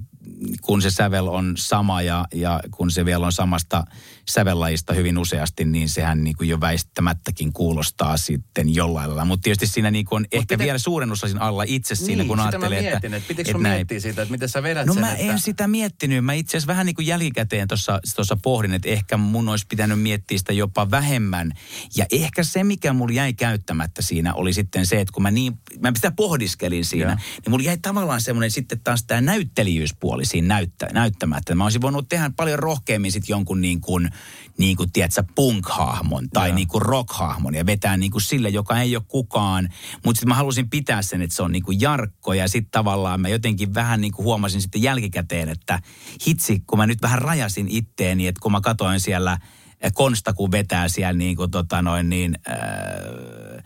kun 0.62 0.82
se 0.82 0.90
sävel 0.90 1.28
on 1.28 1.54
sama 1.56 2.02
ja, 2.02 2.24
ja 2.34 2.60
kun 2.70 2.90
se 2.90 3.04
vielä 3.04 3.26
on 3.26 3.32
samasta 3.32 3.84
sävellajista 4.30 4.92
hyvin 4.92 5.18
useasti, 5.18 5.64
niin 5.64 5.88
sehän 5.88 6.24
niinku 6.24 6.44
jo 6.44 6.60
väistämättäkin 6.60 7.52
kuulostaa 7.52 8.16
sitten 8.16 8.74
jollain 8.74 9.08
lailla. 9.08 9.24
Mutta 9.24 9.42
tietysti 9.42 9.66
siinä 9.66 9.90
niinku 9.90 10.14
on 10.14 10.24
ehkä 10.32 10.54
miten- 10.54 10.64
vielä 10.64 10.78
suuren 10.78 11.12
osa 11.12 11.26
siinä 11.26 11.40
alla 11.40 11.64
itse 11.66 11.94
siinä, 11.94 12.22
niin, 12.22 12.28
kun 12.28 12.40
ajattelee, 12.40 12.82
mä 12.82 12.90
mietin, 12.90 12.94
että... 12.96 13.16
että 13.16 13.28
pitikö 13.28 13.50
että 13.50 13.62
miettiä 13.62 14.00
siitä, 14.00 14.22
että 14.22 14.32
miten 14.32 14.48
sä 14.48 14.62
vedät 14.62 14.86
No 14.86 14.92
sen, 14.94 15.00
mä 15.00 15.12
että... 15.12 15.32
en 15.32 15.38
sitä 15.38 15.68
miettinyt. 15.68 16.24
Mä 16.24 16.32
itse 16.32 16.50
asiassa 16.50 16.66
vähän 16.66 16.86
niin 16.86 16.96
kuin 16.96 17.06
jälkikäteen 17.06 17.68
tuossa 17.68 18.36
pohdin, 18.42 18.74
että 18.74 18.88
ehkä 18.88 19.16
mun 19.16 19.48
olisi 19.48 19.66
pitänyt 19.66 20.00
miettiä 20.00 20.38
sitä 20.38 20.52
jopa 20.52 20.90
vähemmän. 20.90 21.52
Ja 21.96 22.06
ehkä 22.12 22.44
se, 22.44 22.64
mikä 22.64 22.92
mulla 22.92 23.14
jäi 23.14 23.34
käyttämättä 23.34 24.02
siinä, 24.02 24.34
oli 24.34 24.52
sitten 24.52 24.86
se, 24.86 25.00
että 25.00 25.12
kun 25.12 25.22
mä 25.22 25.30
niin, 25.30 25.58
mä 25.80 25.92
sitä 25.94 26.10
pohdiskelin 26.10 26.84
siinä, 26.84 27.10
Joo. 27.10 27.14
niin 27.14 27.50
mulla 27.50 27.64
jäi 27.64 27.78
tavallaan 27.78 28.20
semmoinen 28.20 28.50
sitten 28.50 28.80
taas 28.80 29.04
tämä 29.04 29.20
näyttelijyyspuoli 29.20 30.24
siinä 30.34 30.54
näyttä, 30.54 30.88
näyttämättä. 30.92 31.54
Mä 31.54 31.64
olisin 31.64 31.80
voinut 31.80 32.08
tehdä 32.08 32.30
paljon 32.36 32.58
rohkeammin 32.58 33.12
sitten 33.12 33.34
jonkun 33.34 33.60
niin 33.60 33.80
kuin, 33.80 34.10
niin 34.58 34.76
kuin 34.76 34.92
tiedätkö, 34.92 35.24
punk-hahmon 35.34 36.28
tai 36.32 36.48
Joo. 36.48 36.54
niin 36.54 36.68
kuin 36.68 36.82
rock-hahmon 36.82 37.54
ja 37.54 37.66
vetää 37.66 37.96
niin 37.96 38.10
kuin 38.10 38.22
sille, 38.22 38.48
joka 38.48 38.80
ei 38.80 38.96
ole 38.96 39.04
kukaan. 39.08 39.68
Mutta 40.04 40.18
sitten 40.18 40.28
mä 40.28 40.34
halusin 40.34 40.70
pitää 40.70 41.02
sen, 41.02 41.22
että 41.22 41.36
se 41.36 41.42
on 41.42 41.52
niin 41.52 41.62
kuin 41.62 41.80
Jarkko 41.80 42.32
ja 42.34 42.48
sitten 42.48 42.70
tavallaan 42.70 43.20
mä 43.20 43.28
jotenkin 43.28 43.74
vähän 43.74 44.00
niin 44.00 44.12
kuin 44.12 44.24
huomasin 44.24 44.60
sitten 44.60 44.82
jälkikäteen, 44.82 45.48
että 45.48 45.80
hitsi, 46.26 46.62
kun 46.66 46.78
mä 46.78 46.86
nyt 46.86 47.02
vähän 47.02 47.18
rajasin 47.18 47.68
itteeni, 47.68 48.26
että 48.26 48.40
kun 48.40 48.52
mä 48.52 48.60
katoin 48.60 49.00
siellä 49.00 49.38
eh, 49.80 49.92
Konsta, 49.92 50.32
kun 50.32 50.50
vetää 50.50 50.88
siellä 50.88 51.18
niin 51.18 51.36
kuin 51.36 51.50
tota 51.50 51.82
noin 51.82 52.08
niin... 52.08 52.38
Äh, 52.48 53.64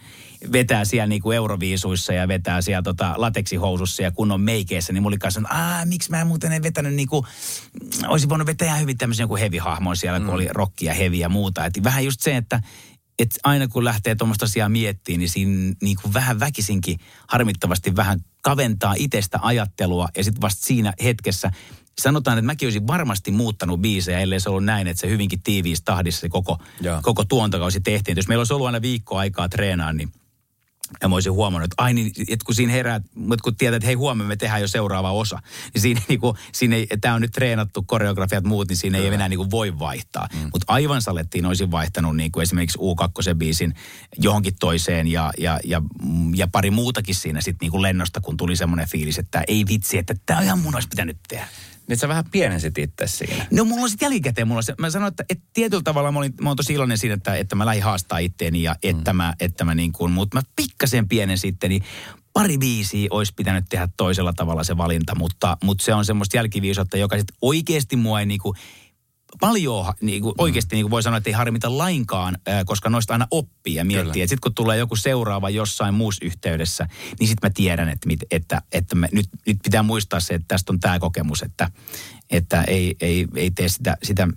vetää 0.53 0.85
siellä 0.85 1.07
niinku 1.07 1.33
euroviisuissa 1.33 2.13
ja 2.13 2.29
vetää 2.29 2.63
siellä 2.63 2.83
tota 2.83 3.15
lateksihousussa 3.17 4.03
ja 4.03 4.11
kunnon 4.11 4.41
meikeissä, 4.41 4.93
niin 4.93 5.03
mulla 5.03 5.15
oli 5.15 5.19
kanssa, 5.19 5.41
että 5.41 5.83
miksi 5.85 6.11
mä 6.11 6.25
muuten 6.25 6.53
en 6.53 6.63
vetänyt 6.63 6.95
niinku, 6.95 7.27
olisin 8.07 8.29
voinut 8.29 8.47
vetää 8.47 8.67
ihan 8.67 8.81
hyvin 8.81 8.99
tämmöisen 8.99 9.25
joku 9.25 9.37
heavy-hahmon 9.37 9.97
siellä, 9.97 10.21
kun 10.21 10.31
oli 10.31 10.49
rock 10.51 10.83
ja 10.83 10.95
heavy 10.95 11.17
ja 11.17 11.29
muuta. 11.29 11.65
Et 11.65 11.85
vähän 11.85 12.05
just 12.05 12.21
se, 12.21 12.37
että 12.37 12.61
et 13.19 13.39
aina 13.45 13.69
kun 13.69 13.85
lähtee 13.85 14.15
tuommoista 14.15 14.45
asiaa 14.45 14.69
miettimään, 14.69 15.19
niin 15.19 15.31
siinä 15.31 15.75
niinku 15.83 16.13
vähän 16.15 16.41
väkisinkin 16.41 16.99
harmittavasti 17.29 17.97
vähän 17.97 18.21
kaventaa 18.43 18.95
itsestä 18.99 19.39
ajattelua 19.43 20.09
ja 20.17 20.25
sitten 20.25 20.41
vasta 20.41 20.67
siinä 20.67 20.93
hetkessä 21.03 21.51
sanotaan, 21.99 22.39
että 22.39 22.47
mäkin 22.47 22.67
olisin 22.67 22.87
varmasti 22.87 23.31
muuttanut 23.31 23.81
biisejä, 23.81 24.21
ellei 24.21 24.41
se 24.41 24.51
ollut 24.51 24.65
näin, 24.65 24.87
että 24.87 25.01
se 25.01 25.09
hyvinkin 25.09 25.43
tiiviissä 25.43 25.85
tahdissa 25.85 26.21
se 26.21 26.29
koko, 26.29 26.59
Joo. 26.81 27.01
koko 27.03 27.25
tuontokausi 27.25 27.81
tehtiin. 27.81 28.13
Et 28.13 28.17
jos 28.17 28.29
meillä 28.29 28.41
olisi 28.41 28.55
ollut 28.55 28.67
aina 28.67 28.83
viikko 28.83 29.19
aikaa 29.19 29.49
treenaa, 29.49 29.93
niin 29.93 30.13
ja 31.03 31.09
mä 31.09 31.17
olisin 31.17 31.33
huomannut, 31.33 31.65
että 31.65 31.83
ai 31.83 31.95
niin, 31.95 32.13
että 32.29 32.45
kun 32.47 32.55
siinä 32.55 32.73
herää, 32.73 33.01
mutta 33.15 33.43
kun 33.43 33.57
tiedät, 33.57 33.77
että 33.77 33.87
hei 33.87 33.95
huomenna 33.95 34.29
me 34.29 34.37
tehdään 34.37 34.61
jo 34.61 34.69
seuraava 34.69 35.13
osa, 35.13 35.39
niin 35.75 35.83
siinä, 35.83 36.01
niin 36.09 36.21
kuin, 36.21 36.37
siinä 36.53 36.77
ei, 36.77 36.87
tämä 37.01 37.15
on 37.15 37.21
nyt 37.21 37.33
treenattu 37.33 37.83
koreografiat 37.83 38.45
muut, 38.45 38.69
niin 38.69 38.77
siinä 38.77 38.99
ei 38.99 39.07
enää 39.07 39.29
niin 39.29 39.39
kuin 39.39 39.51
voi 39.51 39.79
vaihtaa. 39.79 40.29
Mm. 40.33 40.51
Mutta 40.53 40.65
aivan 40.69 41.03
salettiin 41.03 41.47
olisin 41.47 41.71
vaihtanut 41.71 42.17
niin 42.17 42.33
kuin 42.33 42.43
esimerkiksi 42.43 42.79
U2-biisin 42.79 43.75
johonkin 44.19 44.55
toiseen 44.61 45.07
ja, 45.07 45.33
ja, 45.39 45.61
ja, 45.65 45.83
ja 46.35 46.49
pari 46.49 46.71
muutakin 46.71 47.15
siinä 47.15 47.41
sitten 47.41 47.67
niin 47.67 47.71
kuin 47.71 47.83
lennosta, 47.83 48.21
kun 48.21 48.37
tuli 48.37 48.57
semmoinen 48.57 48.89
fiilis, 48.89 49.19
että 49.19 49.45
ei 49.49 49.65
vitsi, 49.69 49.99
että 49.99 50.15
tämä 50.27 50.41
ihan 50.41 50.59
mun 50.59 50.75
olisi 50.75 50.89
pitänyt 50.89 51.19
tehdä. 51.29 51.49
Niin 51.89 51.97
sä 51.97 52.09
vähän 52.09 52.25
pienensit 52.31 52.79
itse 52.79 53.07
siinä. 53.07 53.47
No 53.51 53.65
mulla 53.65 53.83
on 53.83 53.91
sitten 53.91 54.07
jälkikäteen, 54.07 54.49
mulla 54.49 54.59
on 54.59 54.63
se, 54.63 54.75
mä 54.79 54.91
sanoin, 54.91 55.09
että, 55.09 55.25
että 55.31 55.45
tietyllä 55.53 55.83
tavalla 55.83 56.13
mä, 56.13 56.19
olin, 56.19 56.35
mä 56.41 56.51
oon 56.51 56.57
tosi 56.57 56.73
iloinen 56.73 56.99
siitä, 56.99 57.15
että, 57.15 57.37
että 57.37 57.57
mä 57.57 57.67
lähdin 57.67 57.83
haastaa 57.83 58.19
itteeni 58.19 58.63
ja 58.63 58.77
että 58.83 59.13
mä, 59.13 59.35
että 59.41 59.65
mä 59.65 59.75
niin 59.75 59.93
kuin, 59.93 60.13
mutta 60.13 60.37
mä 60.37 60.43
pikkasen 60.57 61.09
pienen 61.09 61.39
sitten, 61.39 61.71
niin 61.71 61.83
pari 62.33 62.59
biisiä 62.59 63.09
olisi 63.11 63.35
pitänyt 63.35 63.65
tehdä 63.69 63.89
toisella 63.97 64.33
tavalla 64.33 64.65
se 64.65 64.77
valinta, 64.77 65.15
mutta, 65.15 65.57
mutta 65.65 65.85
se 65.85 65.95
on 65.95 66.05
semmoista 66.05 66.37
jälkiviisautta, 66.37 66.97
joka 66.97 67.17
sitten 67.17 67.37
oikeasti 67.43 67.97
mua 67.97 68.21
ei 68.21 68.27
niin 68.27 68.41
kuin, 68.41 68.57
paljon 69.41 69.95
niin 70.01 70.23
kuin, 70.23 70.35
oikeasti 70.39 70.77
niin 70.77 70.85
kuin 70.85 70.91
voi 70.91 71.03
sanoa, 71.03 71.17
että 71.17 71.31
ei 71.31 71.35
harmita 71.35 71.79
lainkaan, 71.79 72.39
koska 72.67 72.91
noista 72.91 73.13
aina 73.13 73.27
oppii 73.31 73.75
ja 73.75 73.85
miettii. 73.85 74.23
Sitten 74.23 74.39
kun 74.43 74.55
tulee 74.55 74.79
joku 74.79 74.97
seuraava 74.97 75.51
jossain 75.51 75.95
muussa 75.95 76.25
yhteydessä, 76.25 76.89
niin 77.21 77.29
sitten 77.29 77.49
mä 77.49 77.53
tiedän, 77.55 77.89
että, 77.89 78.07
mit, 78.07 78.21
että, 78.31 78.63
että 78.73 78.95
me, 78.95 79.09
nyt, 79.13 79.27
nyt 79.47 79.59
pitää 79.63 79.83
muistaa 79.83 80.21
se, 80.21 80.35
että 80.35 80.49
tästä 80.49 80.73
on 80.73 80.81
tämä 80.81 80.99
kokemus, 80.99 81.43
että, 81.43 81.71
että 82.31 82.63
ei, 82.63 82.97
ei, 83.01 83.27
ei 83.37 83.51
tee 83.51 83.69
sitä, 83.69 83.97
sitä 84.03 84.29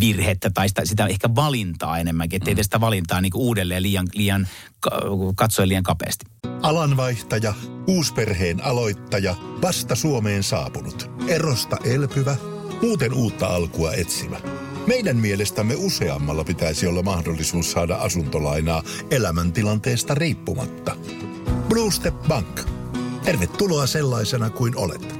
virhettä 0.00 0.50
tai 0.50 0.68
sitä, 0.68 0.84
sitä 0.84 1.06
ehkä 1.06 1.34
valintaa 1.34 1.98
enemmänkin, 1.98 2.36
että 2.36 2.50
ei 2.50 2.54
tee 2.54 2.64
sitä 2.64 2.80
valintaa 2.80 3.20
niin 3.20 3.32
kuin 3.32 3.42
uudelleen 3.42 3.82
liian, 3.82 4.08
liian 4.14 4.48
ka- 4.80 5.00
katsoen 5.36 5.68
liian 5.68 5.82
kapeasti. 5.82 6.26
Alanvaihtaja, 6.62 7.54
uusperheen 7.86 8.64
aloittaja, 8.64 9.34
vasta 9.62 9.94
Suomeen 9.94 10.42
saapunut, 10.42 11.10
erosta 11.28 11.76
elpyvä, 11.84 12.36
muuten 12.82 13.12
uutta 13.12 13.46
alkua 13.46 13.92
etsimä. 13.92 14.40
Meidän 14.86 15.16
mielestämme 15.16 15.74
useammalla 15.76 16.44
pitäisi 16.44 16.86
olla 16.86 17.02
mahdollisuus 17.02 17.72
saada 17.72 17.96
asuntolainaa 17.96 18.82
elämäntilanteesta 19.10 20.14
riippumatta. 20.14 20.96
Blue 21.68 21.92
Step 21.92 22.14
Bank. 22.28 22.60
Tervetuloa 23.24 23.86
sellaisena 23.86 24.50
kuin 24.50 24.76
olet. 24.76 25.18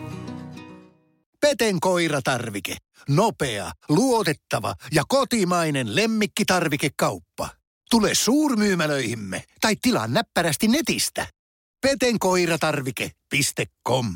Peten 1.40 1.80
koiratarvike. 1.80 2.76
Nopea, 3.08 3.72
luotettava 3.88 4.74
ja 4.92 5.02
kotimainen 5.08 5.96
lemmikkitarvikekauppa. 5.96 7.48
Tule 7.90 8.14
suurmyymälöihimme 8.14 9.44
tai 9.60 9.76
tilaa 9.82 10.06
näppärästi 10.06 10.68
netistä. 10.68 11.26
petenkoiratarvike.com 11.80 14.14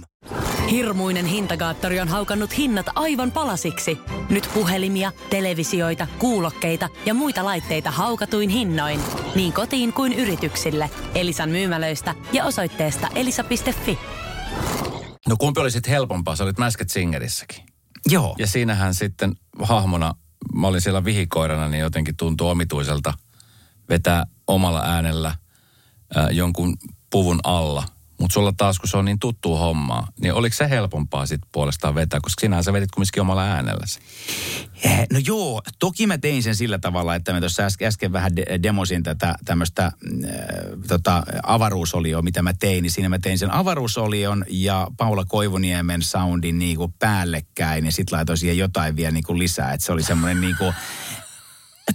Hirmuinen 0.73 1.27
hintakaattori 1.27 2.01
on 2.01 2.09
haukannut 2.09 2.59
hinnat 2.59 2.87
aivan 2.95 3.33
palasiksi. 3.33 3.99
Nyt 4.31 4.51
puhelimia, 4.55 5.13
televisioita, 5.31 6.07
kuulokkeita 6.19 6.89
ja 7.07 7.15
muita 7.15 7.45
laitteita 7.45 7.91
haukatuin 7.91 8.49
hinnoin. 8.49 9.01
Niin 9.35 9.53
kotiin 9.53 9.93
kuin 9.93 10.13
yrityksille. 10.13 10.91
Elisan 11.15 11.51
myymälöistä 11.51 12.15
ja 12.33 12.45
osoitteesta 12.45 13.09
elisa.fi. 13.15 13.99
No 15.29 15.37
kumpi 15.39 15.61
oli 15.61 15.71
sitten 15.71 15.91
helpompaa? 15.91 16.37
Sä 16.37 16.45
olit 16.45 16.59
Masked 16.59 16.89
Singerissäkin. 16.89 17.65
Joo. 18.11 18.37
Ja 18.39 18.47
siinähän 18.47 18.95
sitten 18.95 19.33
hahmona, 19.63 20.15
mä 20.55 20.67
olin 20.67 20.81
siellä 20.81 21.05
vihikoirana, 21.05 21.69
niin 21.69 21.81
jotenkin 21.81 22.17
tuntui 22.17 22.51
omituiselta 22.51 23.15
vetää 23.89 24.27
omalla 24.47 24.83
äänellä 24.85 25.37
ää, 26.15 26.31
jonkun 26.31 26.77
puvun 27.11 27.41
alla. 27.45 27.85
Mutta 28.23 28.35
sulla 28.35 28.53
taas, 28.57 28.79
kun 28.79 28.89
se 28.89 28.97
on 28.97 29.05
niin 29.05 29.19
tuttua 29.19 29.59
hommaa, 29.59 30.09
niin 30.21 30.35
oliko 30.35 30.57
se 30.57 30.71
helpompaa 30.71 31.27
sitten 31.27 31.49
puolestaan 31.53 31.95
vetää, 31.95 32.21
koska 32.21 32.41
sinähän 32.41 32.65
sä 32.65 32.73
vedit 32.73 32.91
kumminkin 32.91 33.21
omalla 33.21 33.45
äänelläsi. 33.45 34.01
Eh, 34.85 35.07
No 35.13 35.19
joo, 35.27 35.63
toki 35.79 36.07
mä 36.07 36.19
tein 36.19 36.43
sen 36.43 36.57
sillä 36.57 36.79
tavalla, 36.79 37.15
että 37.15 37.33
mä 37.33 37.41
tuossa 37.41 37.63
äsken, 37.63 37.89
äsken 37.89 38.13
vähän 38.13 38.37
de- 38.37 38.59
demosin 38.63 39.03
tätä 39.03 39.35
tämmöistä 39.45 39.85
äh, 39.85 39.93
tota, 40.89 41.23
avaruusolioa, 41.43 42.23
mitä 42.23 42.43
mä 42.43 42.53
tein. 42.55 42.83
Niin 42.83 42.91
siinä 42.91 43.09
mä 43.09 43.19
tein 43.19 43.39
sen 43.39 43.51
avaruusolion 43.51 44.45
ja 44.49 44.87
Paula 44.97 45.25
Koivuniemen 45.25 46.03
soundin 46.03 46.59
niinku 46.59 46.95
päällekkäin 46.99 47.85
ja 47.85 47.93
sit 47.93 48.13
laitoin 48.13 48.39
siihen 48.39 48.59
jotain 48.59 48.97
vielä 48.97 49.11
niinku 49.11 49.39
lisää. 49.39 49.73
Että 49.73 49.87
se 49.87 49.93
oli 49.93 50.03
semmoinen 50.03 50.41
niinku 50.41 50.75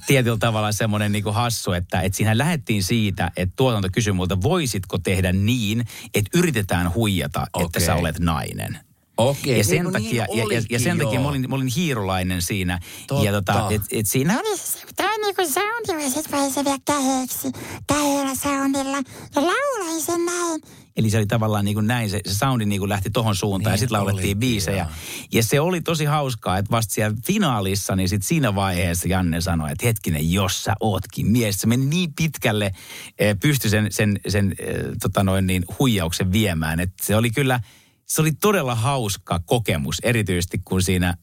tietyllä 0.07 0.37
tavalla 0.37 0.71
semmoinen 0.71 1.11
niin 1.11 1.33
hassu, 1.33 1.71
että, 1.71 2.01
että 2.01 2.17
siinä 2.17 2.37
lähdettiin 2.37 2.83
siitä, 2.83 3.31
että 3.37 3.53
tuotanto 3.55 3.89
kysyi 3.93 4.13
multa, 4.13 4.41
voisitko 4.41 4.97
tehdä 4.97 5.33
niin, 5.33 5.85
että 6.13 6.37
yritetään 6.37 6.93
huijata, 6.93 7.47
okay. 7.53 7.65
että 7.65 7.79
sä 7.79 7.95
olet 7.95 8.19
nainen. 8.19 8.79
Okei. 9.17 9.57
Ja 9.57 9.63
sen, 9.63 9.83
no 9.83 9.91
takia, 9.91 10.25
niin 10.25 10.37
ja, 10.37 10.53
ja, 10.53 10.61
ja 10.69 10.79
sen 10.79 10.97
takia 10.97 11.19
mä 11.19 11.29
olin, 11.29 11.49
mä 11.49 11.55
olin 11.55 11.67
hiirulainen 11.67 12.41
siinä. 12.41 12.79
Totta. 13.07 13.25
Ja 13.25 13.31
tota, 13.31 13.67
et, 13.69 13.81
et 13.91 14.07
siinä 14.07 14.39
Oli 14.39 14.57
se, 14.57 14.79
tää 14.95 15.09
on 15.09 15.21
niinku 15.21 15.41
soundi, 15.53 16.03
ja 16.03 16.09
sit 16.09 16.31
vai 16.31 16.51
se 16.51 16.65
vielä 16.65 16.77
käheeksi, 16.85 17.51
käheellä 17.87 18.35
soundilla, 18.35 18.97
ja 19.35 19.41
laulai 19.41 20.01
sen 20.01 20.25
näin. 20.25 20.61
Eli 20.97 21.09
se 21.09 21.17
oli 21.17 21.25
tavallaan 21.25 21.65
niin 21.65 21.75
kuin 21.75 21.87
näin, 21.87 22.09
se, 22.09 22.21
se 22.25 22.33
soundi 22.33 22.65
niin 22.65 22.79
kuin 22.79 22.89
lähti 22.89 23.09
tohon 23.09 23.35
suuntaan 23.35 23.71
Niin 23.71 23.73
ja 23.73 23.77
sitten 23.77 23.97
laulettiin 23.97 24.23
olikin, 24.23 24.39
biisejä. 24.39 24.77
joo. 24.77 24.87
Ja 25.31 25.43
se 25.43 25.59
oli 25.59 25.81
tosi 25.81 26.05
hauskaa, 26.05 26.57
että 26.57 26.71
vasta 26.71 26.93
siellä 26.93 27.17
finaalissa, 27.25 27.95
niin 27.95 28.09
sit 28.09 28.23
siinä 28.23 28.55
vaiheessa 28.55 29.07
Janne 29.07 29.41
sanoi, 29.41 29.71
että 29.71 29.85
hetkinen, 29.85 30.31
jos 30.31 30.63
sä 30.63 30.73
ootkin 30.79 31.27
mies. 31.27 31.61
Se 31.61 31.67
meni 31.67 31.85
niin 31.85 32.13
pitkälle, 32.13 32.71
eh, 33.19 33.37
pystyi 33.41 33.69
sen, 33.69 33.87
sen, 33.89 34.19
sen 34.27 34.55
eh, 34.59 34.75
tota 35.01 35.23
noin 35.23 35.47
niin, 35.47 35.65
huijauksen 35.79 36.31
viemään. 36.31 36.79
Että 36.79 37.05
se 37.05 37.15
oli 37.15 37.31
kyllä, 37.31 37.59
se 38.05 38.21
oli 38.21 38.31
todella 38.31 38.75
hauska 38.75 39.39
kokemus, 39.45 39.99
erityisesti 40.03 40.61
kun 40.65 40.81
siinä, 40.81 41.17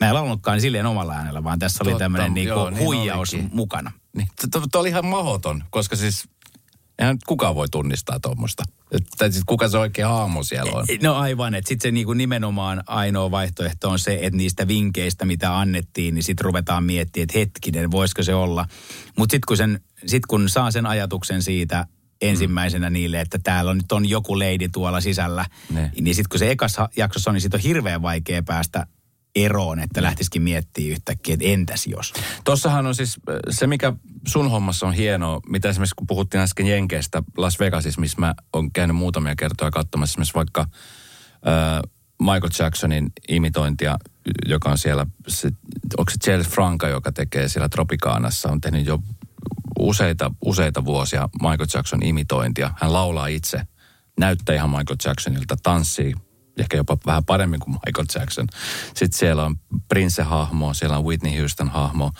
mä 0.00 0.08
en 0.08 0.14
laulunutkaan 0.14 0.60
silleen 0.60 0.86
omalla 0.86 1.14
äänellä, 1.14 1.44
vaan 1.44 1.58
tässä 1.58 1.84
oli 1.84 1.94
tämmöinen 1.98 2.34
niin 2.34 2.48
joo, 2.48 2.70
niin 2.70 2.84
huijaus 2.84 3.34
olikin. 3.34 3.50
mukana. 3.52 3.92
Niin, 4.16 4.28
Tuo 4.50 4.80
oli 4.80 4.88
ihan 4.88 5.06
mahoton, 5.06 5.64
koska 5.70 5.96
siis 5.96 6.28
eihän 6.98 7.18
kukaan 7.26 7.54
voi 7.54 7.68
tunnistaa 7.68 8.20
tuommoista. 8.20 8.64
Tai 9.18 9.32
siis 9.32 9.44
kuka 9.46 9.68
se 9.68 9.78
oikea 9.78 10.08
hahmo 10.08 10.42
siellä 10.42 10.72
on. 10.72 10.86
No 11.02 11.14
aivan, 11.14 11.54
että 11.54 11.68
sitten 11.68 11.88
se 11.88 11.92
niinku 11.92 12.12
nimenomaan 12.12 12.82
ainoa 12.86 13.30
vaihtoehto 13.30 13.90
on 13.90 13.98
se, 13.98 14.18
että 14.22 14.36
niistä 14.36 14.68
vinkkeistä, 14.68 15.24
mitä 15.24 15.58
annettiin, 15.58 16.14
niin 16.14 16.22
sitten 16.22 16.44
ruvetaan 16.44 16.84
miettimään, 16.84 17.22
että 17.24 17.38
hetkinen, 17.38 17.90
voisiko 17.90 18.22
se 18.22 18.34
olla. 18.34 18.66
Mutta 19.18 19.32
sitten 19.32 19.46
kun, 19.48 19.56
sen, 19.56 19.80
sit 20.06 20.26
kun 20.26 20.48
saa 20.48 20.70
sen 20.70 20.86
ajatuksen 20.86 21.42
siitä 21.42 21.86
ensimmäisenä 22.20 22.90
niille, 22.90 23.20
että 23.20 23.38
täällä 23.42 23.70
on 23.70 23.76
nyt 23.76 23.92
on 23.92 24.08
joku 24.08 24.38
leidi 24.38 24.68
tuolla 24.68 25.00
sisällä, 25.00 25.46
Ne. 25.70 25.90
niin 26.00 26.14
sitten 26.14 26.28
kun 26.30 26.38
se 26.38 26.50
ekas 26.50 26.76
ha- 26.76 26.88
jaksossa 26.96 27.30
on, 27.30 27.34
niin 27.34 27.40
sitten 27.42 27.58
on 27.58 27.62
hirveän 27.62 28.02
vaikea 28.02 28.42
päästä 28.42 28.86
eroon, 29.36 29.80
että 29.80 30.02
lähtisikin 30.02 30.42
miettimään 30.42 30.90
yhtäkkiä, 30.90 31.34
että 31.34 31.46
entäs 31.46 31.86
jos. 31.86 32.12
Tossahan 32.44 32.86
on 32.86 32.94
siis 32.94 33.16
äh, 33.28 33.36
se, 33.50 33.66
mikä 33.66 33.92
sun 34.26 34.50
hommassa 34.50 34.86
on 34.86 34.92
hienoa, 34.92 35.40
mitä 35.48 35.68
esimerkiksi 35.68 35.94
kun 35.94 36.06
puhuttiin 36.06 36.40
äsken 36.40 36.66
Jenkeistä 36.66 37.22
Las 37.36 37.60
Vegasissa, 37.60 38.00
missä 38.00 38.20
mä 38.20 38.34
oon 38.52 38.72
käynyt 38.72 38.96
muutamia 38.96 39.36
kertoja 39.36 39.70
katsomassa 39.70 40.12
esimerkiksi 40.12 40.34
vaikka 40.34 40.60
äh, 40.60 41.90
Michael 42.20 42.50
Jacksonin 42.58 43.12
imitointia, 43.28 43.96
joka 44.46 44.70
on 44.70 44.78
siellä, 44.78 45.06
se, 45.28 45.50
onko 45.98 46.10
se 46.10 46.18
Charles 46.24 46.48
Franca, 46.48 46.88
joka 46.88 47.12
tekee 47.12 47.48
siellä 47.48 47.68
Tropikaanassa, 47.68 48.50
on 48.50 48.60
tehnyt 48.60 48.86
jo 48.86 48.98
useita, 49.78 50.30
useita 50.44 50.84
vuosia 50.84 51.28
Michael 51.42 51.66
Jackson 51.74 52.02
imitointia. 52.02 52.70
Hän 52.76 52.92
laulaa 52.92 53.26
itse, 53.26 53.60
näyttää 54.18 54.54
ihan 54.54 54.70
Michael 54.70 54.96
Jacksonilta, 55.04 55.56
tanssii 55.62 56.14
ehkä 56.56 56.76
jopa 56.76 56.98
vähän 57.06 57.24
paremmin 57.24 57.60
kuin 57.60 57.76
Michael 57.86 58.06
Jackson. 58.14 58.46
Sitten 58.86 59.18
siellä 59.18 59.44
on 59.44 59.56
Prince-hahmo, 59.94 60.74
siellä 60.74 60.98
on 60.98 61.04
Whitney 61.04 61.38
Houston-hahmo. 61.38 62.12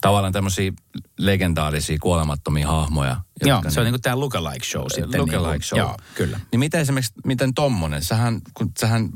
Tavallaan 0.00 0.32
tämmöisiä 0.32 0.72
legendaarisia, 1.18 1.98
kuolemattomia 2.00 2.68
hahmoja. 2.68 3.16
Joo, 3.44 3.56
jotka 3.56 3.70
se 3.70 3.80
on 3.80 3.84
niin 3.84 3.92
kuin 3.92 4.02
tämä 4.02 4.20
lookalike 4.20 4.66
show 4.66 4.84
sitten. 4.94 5.20
Lookalike 5.20 5.50
niinku. 5.50 5.66
show. 5.66 5.78
Joo, 5.78 5.96
kyllä. 6.14 6.40
Niin 6.52 6.60
miten 6.60 6.80
esimerkiksi, 6.80 7.12
miten 7.24 7.54
tommonen, 7.54 8.02
sähän, 8.02 8.40
kun 8.54 8.72
sähän 8.80 9.02
äh, 9.04 9.10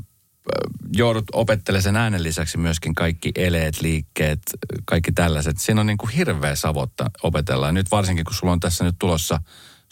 joudut 0.97 1.25
opettelemaan 1.33 1.83
sen 1.83 1.95
äänen 1.95 2.23
lisäksi 2.23 2.57
myöskin 2.57 2.95
kaikki 2.95 3.31
eleet, 3.35 3.81
liikkeet, 3.81 4.41
kaikki 4.85 5.11
tällaiset. 5.11 5.57
Siinä 5.57 5.81
on 5.81 5.87
niin 5.87 5.97
kuin 5.97 6.09
hirveä 6.09 6.55
savotta 6.55 7.11
opetella. 7.23 7.65
Ja 7.65 7.71
nyt 7.71 7.91
varsinkin, 7.91 8.25
kun 8.25 8.33
sulla 8.33 8.53
on 8.53 8.59
tässä 8.59 8.83
nyt 8.83 8.95
tulossa, 8.99 9.39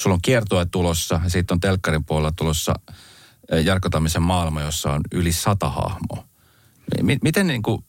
sulla 0.02 0.14
on 0.14 0.22
kiertue 0.22 0.66
tulossa, 0.66 1.22
ja 1.24 1.30
siitä 1.30 1.54
on 1.54 1.60
telkkarin 1.60 2.06
puolella 2.06 2.34
tulossa 2.36 2.74
Jarkko 3.64 3.90
Tammisen 3.90 4.22
maailma, 4.22 4.62
jossa 4.62 4.92
on 4.92 5.02
yli 5.12 5.32
sata 5.32 5.70
hahmoa. 5.70 6.24
Mi- 7.02 7.20
Miten 7.22 7.48
niin 7.48 7.64
kuin, 7.64 7.84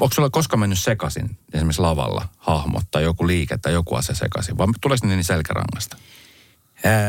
onko 0.00 0.14
sulla 0.14 0.30
koskaan 0.30 0.60
mennyt 0.60 0.78
sekaisin 0.78 1.38
esimerkiksi 1.52 1.82
lavalla 1.82 2.28
hahmot 2.38 2.84
tai 2.90 3.02
joku 3.02 3.26
liike 3.26 3.58
tai 3.58 3.72
joku 3.72 3.94
asia 3.94 4.14
sekaisin, 4.14 4.58
vai 4.58 4.66
tuleeko 4.80 5.06
ne 5.06 5.14
niin 5.16 5.24
selkärangasta? 5.24 5.96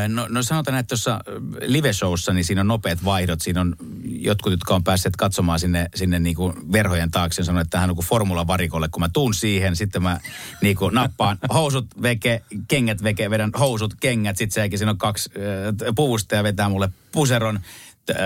No, 0.08 0.26
no 0.28 0.42
sanotaan, 0.42 0.78
että 0.78 0.88
tuossa 0.88 1.20
live-showssa, 1.60 2.32
niin 2.32 2.44
siinä 2.44 2.60
on 2.60 2.68
nopeat 2.68 3.04
vaihdot. 3.04 3.40
Siinä 3.40 3.60
on 3.60 3.76
jotkut, 4.04 4.52
jotka 4.52 4.74
on 4.74 4.84
päässeet 4.84 5.16
katsomaan 5.16 5.60
sinne, 5.60 5.88
sinne 5.94 6.18
niin 6.18 6.36
kuin 6.36 6.72
verhojen 6.72 7.10
taakse. 7.10 7.44
Sanoin, 7.44 7.62
että 7.62 7.70
tähän 7.70 7.90
on 7.90 7.96
kuin 7.96 8.06
formulavarikolle. 8.06 8.88
Kun 8.88 9.00
mä 9.00 9.08
tuun 9.12 9.34
siihen, 9.34 9.76
sitten 9.76 10.02
mä 10.02 10.20
niin 10.62 10.76
kuin 10.76 10.94
nappaan 10.94 11.38
housut 11.54 11.86
veke, 12.02 12.42
kengät 12.68 13.02
veke, 13.02 13.30
vedän 13.30 13.50
housut, 13.58 13.94
kengät. 14.00 14.36
Sitten 14.36 14.54
senkin 14.54 14.78
siinä 14.78 14.90
on 14.90 14.98
kaksi 14.98 15.30
äh, 15.36 15.94
puvusta 15.96 16.34
ja 16.34 16.42
vetää 16.42 16.68
mulle 16.68 16.88
puseron. 17.12 17.60
Äh, 18.10 18.16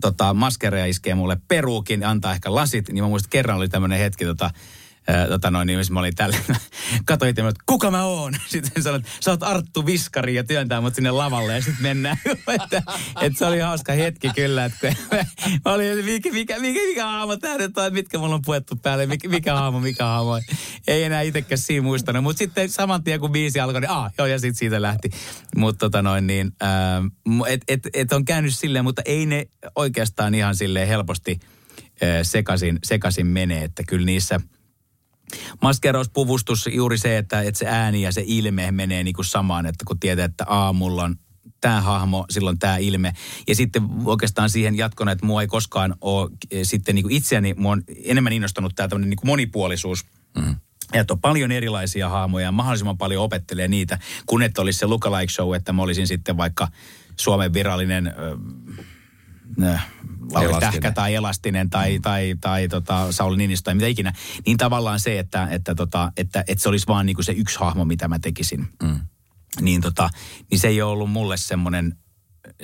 tota, 0.00 0.34
maskereja 0.34 0.86
iskee 0.86 1.14
mulle 1.14 1.36
peruukin, 1.48 2.06
antaa 2.06 2.32
ehkä 2.32 2.54
lasit. 2.54 2.88
Niin 2.88 3.04
mä 3.04 3.08
muistan, 3.08 3.26
että 3.26 3.32
kerran 3.32 3.56
oli 3.56 3.68
tämmöinen 3.68 3.98
hetki, 3.98 4.24
tota, 4.24 4.50
Tota 5.28 5.50
noin, 5.50 5.66
niin 5.66 5.80
mä 5.90 6.00
olin 6.00 6.14
tällä, 6.14 6.36
katoin 7.04 7.30
itse, 7.30 7.40
että 7.40 7.62
kuka 7.66 7.90
mä 7.90 8.04
oon? 8.04 8.34
Sitten 8.48 8.82
sanoin, 8.82 9.00
että 9.00 9.12
sä 9.20 9.30
oot 9.30 9.42
Arttu 9.42 9.86
Viskari 9.86 10.34
ja 10.34 10.44
työntää 10.44 10.80
mut 10.80 10.94
sinne 10.94 11.10
lavalle 11.10 11.54
ja 11.54 11.62
sitten 11.62 11.82
mennään. 11.82 12.16
että, 12.62 12.82
että 13.20 13.38
se 13.38 13.46
oli 13.46 13.58
hauska 13.58 13.92
hetki 13.92 14.30
kyllä, 14.34 14.64
että 14.64 14.94
mä 15.64 15.72
olin, 15.72 16.04
mikä, 16.04 16.32
mikä, 16.32 16.58
mikä, 16.60 16.80
mikä 16.88 17.04
haamo 17.06 17.36
tää 17.36 17.58
nyt 17.58 17.78
on, 17.78 17.92
mitkä 17.92 18.18
mulla 18.18 18.34
on 18.34 18.42
puettu 18.44 18.76
päälle, 18.76 19.06
mikä, 19.06 19.28
mikä 19.28 19.54
haamo, 19.54 19.80
mikä 19.80 20.04
haamo. 20.04 20.40
Ei 20.88 21.04
enää 21.04 21.20
itsekään 21.20 21.58
siinä 21.58 21.82
muistanut, 21.82 22.22
mutta 22.22 22.38
sitten 22.38 22.68
saman 22.68 23.04
tien 23.04 23.20
kun 23.20 23.32
biisi 23.32 23.60
alkoi, 23.60 23.80
niin 23.80 23.90
ah, 23.90 24.12
joo 24.18 24.26
ja 24.26 24.38
sitten 24.38 24.58
siitä 24.58 24.82
lähti. 24.82 25.10
Mutta 25.56 25.78
tota 25.78 26.02
noin 26.02 26.26
niin, 26.26 26.52
että 27.46 27.64
et, 27.68 27.88
et 27.94 28.12
on 28.12 28.24
käynyt 28.24 28.54
silleen, 28.54 28.84
mutta 28.84 29.02
ei 29.04 29.26
ne 29.26 29.46
oikeastaan 29.76 30.34
ihan 30.34 30.56
silleen 30.56 30.88
helposti 30.88 31.40
sekaisin, 32.22 32.78
sekaisin 32.84 33.26
mene, 33.26 33.64
että 33.64 33.82
kyllä 33.86 34.06
niissä– 34.06 34.40
maskeerauspuvustus 35.62 36.68
juuri 36.72 36.98
se, 36.98 37.18
että, 37.18 37.42
että 37.42 37.58
se 37.58 37.66
ääni 37.66 38.02
ja 38.02 38.12
se 38.12 38.22
ilme 38.26 38.72
menee 38.72 39.04
niin 39.04 39.14
kuin 39.14 39.24
samaan, 39.24 39.66
että 39.66 39.84
kun 39.84 40.00
tietää, 40.00 40.24
että 40.24 40.44
aamulla 40.48 41.04
on 41.04 41.16
tämä 41.60 41.80
hahmo, 41.80 42.26
silloin 42.30 42.58
tämä 42.58 42.76
ilme. 42.76 43.14
Ja 43.48 43.54
sitten 43.54 43.82
oikeastaan 44.04 44.50
siihen 44.50 44.76
jatkona, 44.76 45.12
että 45.12 45.26
mua 45.26 45.40
ei 45.40 45.46
koskaan 45.46 45.94
ole 46.00 46.30
eh, 46.50 46.60
sitten 46.62 46.94
niin 46.94 47.02
kuin 47.02 47.14
itseäni, 47.14 47.54
mua 47.54 47.72
on 47.72 47.84
enemmän 48.04 48.32
innostanut 48.32 48.72
tämä 48.76 48.88
tämmöinen 48.88 49.10
niin 49.10 49.18
kuin 49.18 49.28
monipuolisuus. 49.28 50.06
Mm. 50.36 50.56
Ja 50.94 51.00
että 51.00 51.12
on 51.14 51.20
paljon 51.20 51.52
erilaisia 51.52 52.08
hahmoja 52.08 52.44
ja 52.44 52.52
mahdollisimman 52.52 52.98
paljon 52.98 53.24
opettelee 53.24 53.68
niitä, 53.68 53.98
kun 54.26 54.42
että 54.42 54.62
olisi 54.62 54.78
se 54.78 54.86
lookalike 54.86 55.32
show, 55.32 55.54
että 55.54 55.72
mä 55.72 55.82
olisin 55.82 56.08
sitten 56.08 56.36
vaikka 56.36 56.68
Suomen 57.16 57.52
virallinen 57.52 58.14
äh, 59.62 59.86
Lauri. 60.32 60.60
Tähkä 60.60 60.92
tai 60.92 61.14
Elastinen 61.14 61.70
tai, 61.70 61.98
mm. 61.98 62.02
tai, 62.02 62.34
tai 62.40 62.68
tota, 62.68 63.12
Sauli 63.12 63.36
Niinistö 63.36 63.64
tai 63.64 63.74
mitä 63.74 63.86
ikinä. 63.86 64.12
Niin 64.46 64.56
tavallaan 64.56 65.00
se, 65.00 65.18
että, 65.18 65.48
että, 65.50 65.74
tota, 65.74 66.12
että, 66.16 66.44
että 66.48 66.62
se 66.62 66.68
olisi 66.68 66.86
vaan 66.86 67.06
niinku 67.06 67.22
se 67.22 67.32
yksi 67.32 67.58
hahmo, 67.58 67.84
mitä 67.84 68.08
mä 68.08 68.18
tekisin. 68.18 68.68
Mm. 68.82 69.00
Niin, 69.60 69.80
tota, 69.80 70.10
niin 70.50 70.58
se 70.58 70.68
ei 70.68 70.82
ole 70.82 70.92
ollut 70.92 71.10
mulle 71.10 71.36
semmoinen 71.36 71.96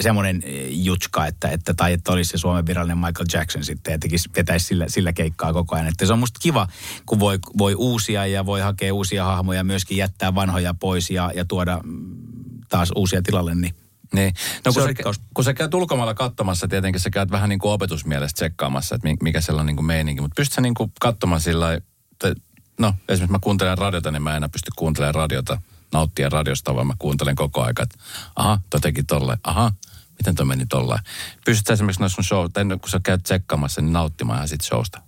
semmoinen 0.01 0.43
eh, 0.45 0.69
jutska, 0.71 1.27
että, 1.27 1.49
että, 1.49 1.75
tai 1.75 1.93
että 1.93 2.13
olisi 2.13 2.31
se 2.31 2.39
Suomen 2.39 2.67
virallinen 2.67 2.99
Michael 2.99 3.27
Jackson 3.33 3.65
sitten 3.65 3.93
ja 3.93 3.99
tekisi, 3.99 4.31
vetäisi 4.37 4.67
sillä, 4.67 4.85
sillä 4.89 5.13
keikkaa 5.13 5.53
koko 5.53 5.75
ajan. 5.75 5.89
Että 5.89 6.07
se 6.07 6.13
on 6.13 6.19
musta 6.19 6.41
kiva, 6.43 6.69
kun 7.07 7.21
voi, 7.21 7.39
voi 7.59 7.75
uusia 7.75 8.27
ja 8.27 8.47
voi 8.47 8.61
hakea 8.61 8.95
uusia 8.95 9.25
hahmoja 9.25 9.61
ja 9.61 9.65
myöskin 9.65 9.97
jättää 9.97 10.35
vanhoja 10.35 10.75
pois 10.75 11.11
ja, 11.11 11.33
ja 11.35 11.45
tuoda 11.45 11.81
mm, 11.85 12.17
taas 12.69 12.93
uusia 12.97 13.23
tilalle, 13.23 13.55
niin 13.55 13.75
Niin. 14.15 14.35
No 14.65 14.73
Se 14.73 14.81
kun 14.81 14.89
on 15.05 15.15
sä, 15.15 15.21
kun 15.35 15.45
sä 15.45 15.55
käyt 15.55 15.75
ulkomailla 15.75 16.15
katsomassa, 16.15 16.69
tietenkin 16.69 17.01
sä 17.01 17.11
käyt 17.11 17.31
vähän 17.31 17.49
niin 17.49 17.59
kuin 17.59 17.73
opetusmielestä 17.73 18.35
tsekkaamassa, 18.37 18.95
että 18.95 19.09
mi- 19.09 19.17
mikä 19.23 19.41
siellä 19.41 19.61
on 19.61 19.67
niin 19.67 19.77
kuin 19.77 19.87
meininki. 19.87 20.21
Mutta 20.21 20.35
pystyt 20.37 20.55
sä 20.55 20.61
niin 20.61 20.75
kuin 20.75 20.93
katsomaan 21.01 21.41
sillä 21.41 21.81
no 22.79 22.95
esimerkiksi 23.09 23.33
mä 23.33 23.39
kuuntelen 23.39 23.79
radiota, 23.79 24.11
niin 24.11 24.23
mä 24.23 24.31
en 24.31 24.37
enää 24.37 24.49
pysty 24.49 24.71
kuuntelemaan 24.77 25.15
radiota, 25.15 25.63
nauttia 25.93 26.29
radiosta, 26.29 26.75
vaan 26.75 26.87
mä 26.87 26.95
kuuntelen 26.99 27.37
koko 27.37 27.61
ajan, 27.63 27.75
että 27.83 27.99
aha, 28.37 28.61
toi 28.71 28.81
teki 28.81 29.03
tolle, 29.03 29.39
aha, 29.45 29.73
miten 30.19 30.35
toi 30.35 30.47
meni 30.47 30.67
tolle. 30.67 30.99
Pystyt 31.45 31.67
sä 31.67 31.73
esimerkiksi 31.73 32.01
noissa 32.01 32.15
sun 32.15 32.25
show, 32.25 32.47
tai 32.53 32.65
kun 32.65 32.91
sä 32.91 33.01
käyt 33.03 33.23
tsekkaamassa, 33.23 33.81
niin 33.81 33.93
nauttimaan 33.93 34.37
ihan 34.37 34.49
siitä 34.49 34.65
showsta. 34.65 35.01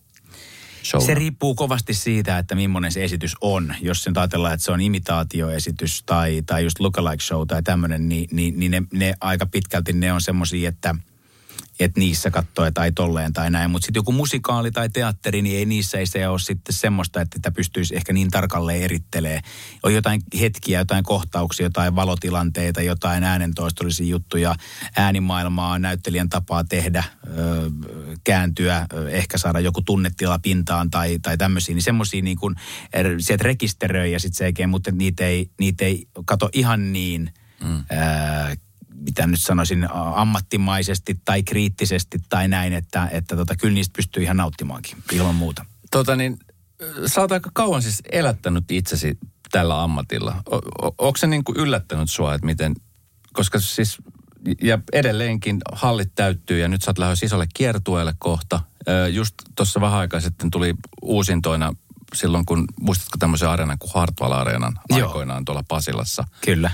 Showna. 0.87 1.07
Se 1.07 1.15
riippuu 1.15 1.55
kovasti 1.55 1.95
siitä, 1.95 2.39
että 2.39 2.55
millainen 2.55 2.93
se 2.93 3.05
esitys 3.05 3.35
on. 3.41 3.75
Jos 3.81 4.03
sen 4.03 4.19
ajatellaan, 4.19 4.55
että 4.55 4.65
se 4.65 4.73
on 4.73 4.81
imitaatioesitys 4.81 6.03
tai, 6.07 6.43
tai 6.47 6.65
just 6.65 6.81
lookalike 6.81 7.23
show 7.23 7.47
tai 7.47 7.63
tämmöinen, 7.63 8.09
niin, 8.09 8.29
niin, 8.33 8.59
niin 8.59 8.71
ne, 8.71 8.83
ne 8.93 9.15
aika 9.21 9.47
pitkälti 9.47 9.93
ne 9.93 10.13
on 10.13 10.21
semmoisia, 10.21 10.69
että 10.69 10.95
että 11.81 12.01
niissä 12.01 12.31
katsoo 12.31 12.71
tai 12.71 12.93
tolleen 12.93 13.33
tai 13.33 13.51
näin. 13.51 13.71
Mutta 13.71 13.87
sitten 13.87 13.99
joku 13.99 14.13
musikaali 14.13 14.71
tai 14.71 14.89
teatteri, 14.89 15.43
niin 15.43 15.59
ei 15.59 15.65
niissä 15.65 15.99
ei 15.99 16.07
se 16.07 16.29
ole 16.29 16.39
sitten 16.39 16.75
semmoista, 16.75 17.21
että 17.21 17.39
sitä 17.39 17.51
pystyisi 17.51 17.97
ehkä 17.97 18.13
niin 18.13 18.31
tarkalleen 18.31 18.83
erittelee. 18.83 19.41
On 19.83 19.95
jotain 19.95 20.23
hetkiä, 20.41 20.79
jotain 20.79 21.05
kohtauksia, 21.05 21.67
jotain 21.67 21.97
valotilanteita, 21.97 22.83
jotain 22.83 23.25
äänentoistollisia 23.25 24.07
juttuja, 24.07 24.55
äänimaailmaa, 24.97 25.79
näyttelijän 25.79 26.29
tapaa 26.29 26.65
tehdä, 26.65 27.05
öö, 27.39 27.71
kääntyä, 28.25 28.87
ehkä 29.11 29.39
saada 29.39 29.61
joku 29.61 29.83
tunnetila 29.83 30.39
pintaan 30.39 30.91
tai, 30.91 31.19
tai 31.19 31.39
tämmöisiä, 31.39 31.75
niin 31.75 31.83
semmoisia 31.83 32.23
niin 32.23 32.37
kuin, 32.37 32.55
er, 32.93 33.07
sieltä 33.19 33.45
rekisteröi 33.45 34.13
ja 34.13 34.21
sitten 34.21 34.47
sekin, 34.47 34.69
mutta 34.69 34.91
niitä 34.91 35.27
ei, 35.27 35.51
niitä 35.61 35.85
ei 35.85 36.09
kato 36.25 36.51
ihan 36.53 36.93
niin, 36.93 37.31
mm. 37.65 37.85
ää, 37.91 38.55
mitä 39.07 39.27
nyt 39.27 39.43
sanoisin, 39.43 39.89
ammattimaisesti 40.15 41.21
tai 41.25 41.43
kriittisesti 41.43 42.19
tai 42.29 42.49
näin, 42.49 42.73
että, 42.73 43.09
että 43.13 43.37
tota, 43.37 43.57
kyllä 43.57 43.75
niistä 43.75 43.97
pystyy 43.97 44.23
ihan 44.23 44.37
nauttimaankin 44.37 44.99
ilman 45.13 45.35
muuta. 45.35 45.65
Tota 45.91 46.17
niin, 46.17 46.39
sä 47.07 47.21
oot 47.21 47.33
aika 47.33 47.51
kauan 47.55 47.83
siis 47.83 48.03
elättänyt 48.13 48.71
itsesi 48.71 49.19
tällä 49.51 49.83
ammatilla. 49.83 50.43
O, 50.51 50.57
o, 50.57 50.95
onko 50.99 51.17
se 51.17 51.27
niin 51.27 51.45
kuin 51.45 51.59
yllättänyt 51.59 52.11
sua, 52.11 52.35
että 52.35 52.47
miten, 52.47 52.75
koska 53.33 53.61
siis, 53.61 53.99
ja 54.63 54.79
edelleenkin 54.93 55.59
hallit 55.73 56.15
täyttyy 56.15 56.59
ja 56.61 56.69
nyt 56.69 56.83
sä 56.83 56.91
oot 56.91 56.99
lähdössä 56.99 57.27
isolle 57.27 57.47
kiertueelle 57.55 58.15
kohta. 58.19 58.61
Just 59.13 59.35
tuossa 59.57 59.81
vähän 59.81 59.99
aikaa 59.99 60.21
sitten 60.21 60.51
tuli 60.51 60.75
uusintoina 61.03 61.75
silloin, 62.15 62.47
kun 62.47 62.65
muistatko 62.81 63.17
tämmöisen 63.19 63.49
areenan 63.49 63.79
kuin 63.79 63.91
Hartwall 63.95 64.33
Areenan 64.33 64.79
Joo. 64.91 65.09
aikoinaan 65.09 65.45
tuolla 65.45 65.65
Pasilassa. 65.69 66.25
Kyllä. 66.45 66.71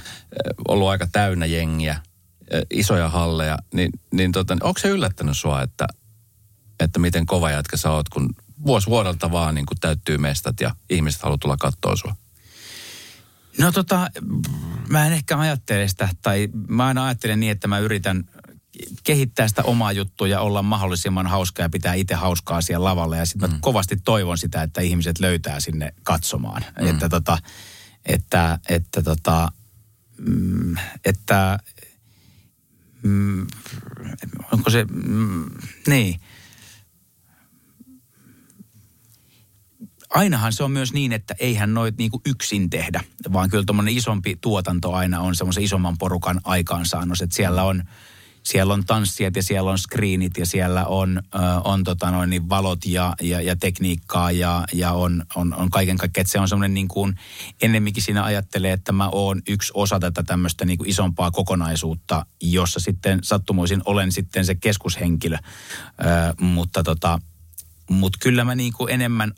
Ollut 0.68 0.88
aika 0.88 1.06
täynnä 1.12 1.46
jengiä, 1.46 2.00
isoja 2.70 3.08
halleja, 3.08 3.58
niin, 3.74 3.90
niin 4.12 4.32
tota, 4.32 4.56
onko 4.62 4.80
se 4.80 4.88
yllättänyt 4.88 5.38
sua, 5.38 5.62
että, 5.62 5.86
että 6.80 6.98
miten 6.98 7.26
kova 7.26 7.50
jätkä 7.50 7.76
sä 7.76 7.90
oot, 7.90 8.08
kun 8.08 8.34
vuosi 8.66 8.86
vuodelta 8.86 9.32
vaan 9.32 9.54
niin 9.54 9.66
kun 9.66 9.76
täyttyy 9.80 10.18
mestat 10.18 10.60
ja 10.60 10.74
ihmiset 10.90 11.22
haluaa 11.22 11.38
tulla 11.38 11.56
katsoa 11.56 11.96
sua? 11.96 12.16
No 13.58 13.72
tota, 13.72 14.10
mä 14.88 15.06
en 15.06 15.12
ehkä 15.12 15.38
ajattele 15.38 15.88
sitä, 15.88 16.08
tai 16.22 16.48
mä 16.68 16.86
aina 16.86 17.04
ajattelen 17.04 17.40
niin, 17.40 17.52
että 17.52 17.68
mä 17.68 17.78
yritän 17.78 18.24
kehittää 19.04 19.48
sitä 19.48 19.62
omaa 19.62 19.92
juttua 19.92 20.28
ja 20.28 20.40
olla 20.40 20.62
mahdollisimman 20.62 21.26
hauska 21.26 21.62
ja 21.62 21.68
pitää 21.68 21.94
itse 21.94 22.14
hauskaa 22.14 22.60
siellä 22.60 22.84
lavalla. 22.84 23.16
Ja 23.16 23.26
sitten 23.26 23.50
mä 23.50 23.58
kovasti 23.60 23.96
toivon 24.04 24.38
sitä, 24.38 24.62
että 24.62 24.80
ihmiset 24.80 25.20
löytää 25.20 25.60
sinne 25.60 25.94
katsomaan. 26.02 26.64
Mm. 26.80 26.86
Että 26.86 27.08
tota, 27.08 27.38
että, 28.06 28.58
että 28.68 29.02
tota, 29.02 29.52
mm, 30.18 30.76
että, 31.04 31.58
mm, 33.02 33.46
onko 34.52 34.70
se, 34.70 34.84
mm, 34.84 35.50
niin. 35.86 36.20
ainahan 40.10 40.52
se 40.52 40.64
on 40.64 40.70
myös 40.70 40.92
niin, 40.92 41.12
että 41.12 41.34
eihän 41.38 41.74
noit 41.74 41.96
niinku 41.98 42.20
yksin 42.26 42.70
tehdä, 42.70 43.04
vaan 43.32 43.50
kyllä 43.50 43.64
tuommoinen 43.64 43.96
isompi 43.96 44.36
tuotanto 44.40 44.92
aina 44.92 45.20
on 45.20 45.36
semmoisen 45.36 45.64
isomman 45.64 45.98
porukan 45.98 46.40
aikaansaannos, 46.44 47.22
että 47.22 47.36
siellä 47.36 47.62
on, 47.62 47.84
siellä 48.42 48.74
on 48.74 48.84
tanssijat 48.84 49.36
ja 49.36 49.42
siellä 49.42 49.70
on 49.70 49.78
screenit 49.78 50.38
ja 50.38 50.46
siellä 50.46 50.86
on, 50.86 51.22
on 51.64 51.84
tota 51.84 52.10
noin, 52.10 52.30
niin 52.30 52.48
valot 52.48 52.86
ja, 52.86 53.14
ja, 53.20 53.40
ja 53.40 53.56
tekniikkaa 53.56 54.30
ja, 54.30 54.64
ja 54.72 54.92
on, 54.92 55.22
on, 55.34 55.54
on 55.54 55.70
kaiken 55.70 55.96
kaikkiaan. 55.96 56.22
Että 56.22 56.32
se 56.32 56.40
on 56.40 56.48
semmoinen 56.48 56.74
niin 56.74 56.88
kuin, 56.88 57.14
ennemminkin 57.62 58.02
siinä 58.02 58.24
ajattelee, 58.24 58.72
että 58.72 58.92
mä 58.92 59.08
oon 59.08 59.42
yksi 59.48 59.72
osa 59.74 60.00
tätä 60.00 60.22
tämmöistä 60.22 60.64
niin 60.64 60.78
kuin 60.78 60.90
isompaa 60.90 61.30
kokonaisuutta, 61.30 62.26
jossa 62.40 62.80
sitten 62.80 63.18
sattumuisin 63.22 63.82
olen 63.84 64.12
sitten 64.12 64.46
se 64.46 64.54
keskushenkilö. 64.54 65.36
Ö, 65.36 65.44
mutta 66.40 66.82
tota, 66.82 67.18
mutta 67.90 68.18
kyllä 68.22 68.44
mä 68.44 68.54
niin 68.54 68.72
kuin 68.72 68.92
enemmän 68.94 69.32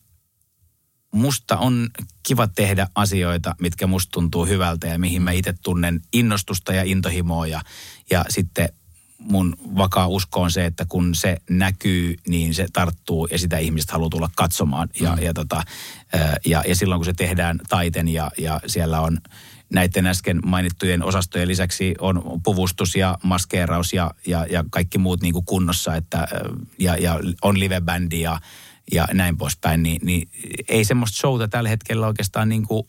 musta 1.15 1.57
on 1.57 1.89
kiva 2.23 2.49
tehdä 2.49 2.87
asioita, 2.95 3.57
mitkä 3.61 3.87
musta 3.87 4.11
tuntuu 4.11 4.47
hyvältä 4.47 4.87
ja 4.87 4.99
mihin 4.99 5.23
mä 5.23 5.31
itse 5.31 5.55
tunnen 5.63 6.01
innostusta 6.13 6.73
ja 6.73 6.83
intohimoa 6.83 7.47
ja, 7.47 7.61
ja 8.11 8.25
sitten 8.29 8.69
mun 9.31 9.57
vakaa 9.77 10.09
usko 10.09 10.41
on 10.41 10.51
se, 10.51 10.65
että 10.65 10.85
kun 10.89 11.15
se 11.15 11.37
näkyy, 11.51 12.17
niin 12.29 12.55
se 12.55 12.67
tarttuu 12.73 13.29
ja 13.31 13.39
sitä 13.39 13.59
ihmiset 13.59 13.91
haluaa 13.91 14.11
tulla 14.11 14.31
katsomaan. 14.37 14.89
Ja, 15.01 15.17
ja, 15.21 15.35
tota, 15.35 15.63
ja, 16.47 16.63
ja 16.69 16.77
silloin 16.77 16.99
kun 16.99 17.05
se 17.05 17.13
tehdään 17.13 17.61
taiten 17.69 18.09
ja, 18.09 18.31
ja 18.39 18.61
siellä 18.67 19.01
on 19.01 19.19
näiden 19.73 20.07
äsken 20.07 20.41
mainittujen 20.47 21.03
osastojen 21.03 21.49
lisäksi 21.49 21.95
on 22.01 22.41
puvustus 22.45 22.97
ja 22.97 23.19
maskeeraus 23.23 23.93
ja, 23.93 24.11
ja, 24.27 24.47
ja 24.51 24.65
kaikki 24.71 24.99
muut 24.99 25.23
niin 25.23 25.33
kuin 25.33 25.45
kunnossa, 25.45 25.95
että, 25.95 26.29
ja, 26.79 26.97
ja 26.97 27.21
on 27.43 27.61
livebändi 27.61 28.21
ja, 28.21 28.41
ja 28.93 29.09
näin 29.13 29.37
poispäin, 29.37 29.83
niin, 29.83 30.01
niin 30.05 30.29
ei 30.69 30.85
semmoista 30.85 31.17
showta 31.17 31.49
tällä 31.49 31.69
hetkellä 31.69 32.07
oikeastaan 32.07 32.49
niin 32.49 32.67
kuin 32.67 32.87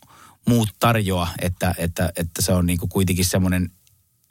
muut 0.48 0.68
tarjoa, 0.78 1.28
että, 1.42 1.74
että, 1.78 2.12
että 2.16 2.42
se 2.42 2.52
on 2.52 2.66
niin 2.66 2.78
kuin 2.78 2.90
kuitenkin 2.90 3.24
semmoinen 3.24 3.70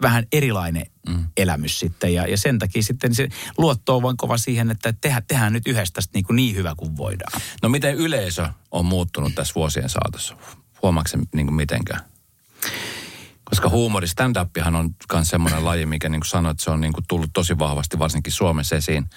vähän 0.02 0.26
erilainen 0.32 0.86
mm. 1.10 1.26
elämys 1.38 1.80
sitten. 1.80 2.14
Ja, 2.14 2.28
ja 2.28 2.38
sen 2.38 2.60
takia 2.60 2.84
sitten 2.84 3.16
se 3.16 3.28
luotto 3.58 3.96
on 3.96 4.02
vain 4.02 4.18
kova 4.18 4.38
siihen, 4.38 4.72
että 4.72 4.93
tehdään, 5.02 5.24
tehdään 5.28 5.54
nyt 5.54 5.68
yhdessä 5.68 5.93
tästä 5.93 6.12
niin, 6.14 6.26
kuin 6.26 6.36
niin 6.36 6.56
hyvä 6.56 6.74
kuin 6.78 6.98
voidaan. 6.98 7.41
No 7.62 7.70
miten 7.70 7.96
yleisö 7.96 8.48
on 8.72 8.86
muuttunut 8.86 9.36
tässä 9.36 9.56
vuosien 9.56 9.89
saatossa? 9.89 10.38
Huomaatko 10.82 11.18
niin 11.36 11.48
kuin 11.48 11.56
mitenkään? 11.56 12.02
Koska 13.43 13.70
huumori, 13.70 14.08
stand-upihan 14.08 14.76
on 14.76 14.96
myös 15.14 15.28
semmoinen 15.28 15.66
laji, 15.66 15.86
mikä 15.86 16.10
niin 16.10 16.22
kuin 16.22 16.30
sanoit, 16.30 16.60
se 16.60 16.72
on 16.72 16.82
niin 16.82 16.93
kuin 16.93 17.06
tullut 17.08 17.30
tosi 17.34 17.60
vahvasti, 17.60 18.00
varsinkin 18.00 18.34
Suomessa 18.34 18.76
esiin 18.76 19.10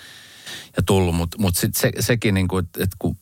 ja 0.76 0.82
tullut. 0.82 1.14
Mutta 1.14 1.38
mut 1.40 1.56
sitten 1.56 1.80
se, 1.80 2.02
sekin, 2.02 2.34
niin 2.34 2.48
kuin, 2.48 2.68
että 2.78 2.96
kun 2.98 3.16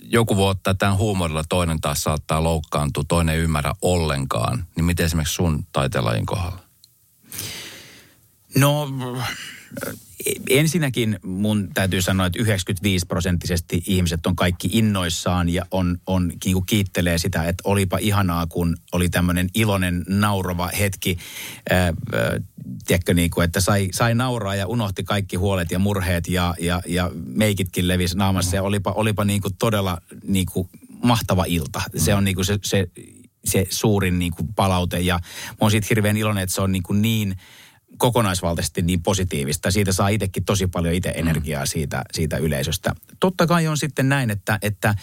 joku 0.00 0.36
voi 0.36 0.50
ottaa 0.50 0.74
tämän 0.74 0.96
huumorilla, 0.96 1.44
toinen 1.48 1.80
taas 1.80 2.02
saattaa 2.02 2.44
loukkaantua, 2.44 3.04
toinen 3.08 3.34
ei 3.34 3.40
ymmärrä 3.40 3.72
ollenkaan. 3.82 4.66
Niin 4.76 4.84
miten 4.84 5.06
esimerkiksi 5.06 5.34
sun 5.34 5.66
taiteenlajin 5.72 6.26
kohdalla? 6.26 6.63
No 8.56 8.88
ensinnäkin 10.50 11.18
mun 11.22 11.68
täytyy 11.74 12.02
sanoa, 12.02 12.26
että 12.26 12.38
95 12.42 13.06
prosenttisesti 13.06 13.82
ihmiset 13.86 14.26
on 14.26 14.36
kaikki 14.36 14.68
innoissaan 14.72 15.48
ja 15.48 15.66
on, 15.70 15.98
on 16.06 16.28
niin 16.28 16.54
kuin 16.54 16.66
kiittelee 16.66 17.18
sitä, 17.18 17.44
että 17.44 17.62
olipa 17.64 17.98
ihanaa, 17.98 18.46
kun 18.46 18.76
oli 18.92 19.08
tämmöinen 19.08 19.48
iloinen, 19.54 20.04
naurava 20.08 20.70
hetki. 20.78 21.18
Ää, 21.70 21.78
ää, 21.78 21.92
tiedätkö, 22.86 23.14
niin 23.14 23.30
kuin, 23.30 23.44
että 23.44 23.60
sai, 23.60 23.88
sai 23.92 24.14
nauraa 24.14 24.54
ja 24.54 24.66
unohti 24.66 25.04
kaikki 25.04 25.36
huolet 25.36 25.70
ja 25.70 25.78
murheet 25.78 26.28
ja, 26.28 26.54
ja, 26.60 26.82
ja 26.86 27.10
meikitkin 27.26 27.88
levisi 27.88 28.16
naamassa 28.16 28.56
ja 28.56 28.62
olipa, 28.62 28.92
olipa 28.92 29.24
niin 29.24 29.40
kuin 29.40 29.56
todella 29.58 29.98
niin 30.26 30.46
kuin 30.52 30.68
mahtava 31.02 31.44
ilta. 31.44 31.82
Se 31.96 32.14
on 32.14 32.24
niin 32.24 32.34
kuin 32.34 32.44
se, 32.44 32.58
se, 32.64 32.86
se 33.44 33.66
suurin 33.70 34.18
niin 34.18 34.32
kuin 34.32 34.48
palaute 34.54 35.00
ja 35.00 35.14
mä 35.48 35.56
oon 35.60 35.70
siitä 35.70 35.86
hirveän 35.90 36.16
iloinen, 36.16 36.42
että 36.42 36.54
se 36.54 36.60
on 36.60 36.72
niin, 36.72 36.82
kuin 36.82 37.02
niin 37.02 37.36
kokonaisvaltaisesti 37.98 38.82
niin 38.82 39.02
positiivista. 39.02 39.70
Siitä 39.70 39.92
saa 39.92 40.08
itsekin 40.08 40.44
tosi 40.44 40.66
paljon 40.66 40.94
itse 40.94 41.12
energiaa 41.16 41.66
siitä, 41.66 42.02
siitä 42.12 42.36
yleisöstä. 42.36 42.94
Totta 43.20 43.46
kai 43.46 43.66
on 43.66 43.78
sitten 43.78 44.08
näin, 44.08 44.30
että, 44.30 44.58
että 44.62 44.94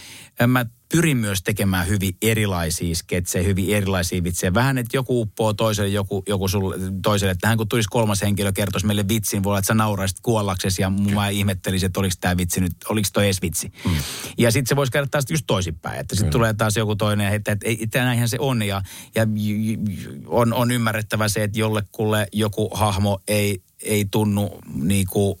mä 0.46 0.66
pyrin 0.92 1.16
myös 1.16 1.42
tekemään 1.42 1.88
hyvin 1.88 2.16
erilaisia 2.22 2.94
sketsejä, 2.94 3.44
hyvin 3.44 3.76
erilaisia 3.76 4.24
vitsejä. 4.24 4.54
Vähän, 4.54 4.78
että 4.78 4.96
joku 4.96 5.20
uppoo 5.20 5.52
toiselle, 5.52 5.88
joku, 5.88 6.22
joku 6.28 6.48
sulle, 6.48 6.76
toiselle. 7.02 7.32
Että 7.32 7.48
hän 7.48 7.58
kun 7.58 7.68
tulisi 7.68 7.88
kolmas 7.90 8.22
henkilö, 8.22 8.52
kertoisi 8.52 8.86
meille 8.86 9.08
vitsin, 9.08 9.42
voi 9.42 9.50
olla, 9.50 9.58
että 9.58 9.66
sä 9.66 9.74
nauraisit 9.74 10.20
kuollaksesi 10.22 10.82
ja 10.82 10.90
mä 10.90 11.28
ihmettelisin, 11.28 11.86
että 11.86 12.00
oliko 12.00 12.14
tämä 12.20 12.36
vitsi 12.36 12.60
nyt, 12.60 12.72
oliko 12.88 13.08
toi 13.12 13.24
edes 13.24 13.42
vitsi. 13.42 13.72
Mm. 13.84 13.90
Ja 14.38 14.50
sitten 14.50 14.68
se 14.68 14.76
voisi 14.76 14.92
käydä 14.92 15.08
taas 15.10 15.24
just 15.30 15.44
toisinpäin, 15.46 16.00
että 16.00 16.16
sitten 16.16 16.32
tulee 16.32 16.54
taas 16.54 16.76
joku 16.76 16.96
toinen 16.96 17.30
heittää, 17.30 17.52
että 17.52 17.68
ei, 17.68 17.78
että 17.82 18.04
näinhän 18.04 18.28
se 18.28 18.36
on. 18.40 18.62
Ja, 18.62 18.82
ja 19.14 19.26
j- 19.34 19.72
j- 19.72 19.78
on, 20.26 20.52
on 20.52 20.70
ymmärrettävä 20.70 21.28
se, 21.28 21.42
että 21.42 21.58
jollekulle 21.58 22.26
joku 22.32 22.70
hahmo 22.74 23.20
ei, 23.28 23.62
ei 23.82 24.04
tunnu 24.10 24.58
niin 24.74 25.06
kuin, 25.06 25.38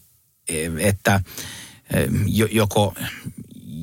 että 0.78 1.20
jo- 2.26 2.48
joko, 2.50 2.94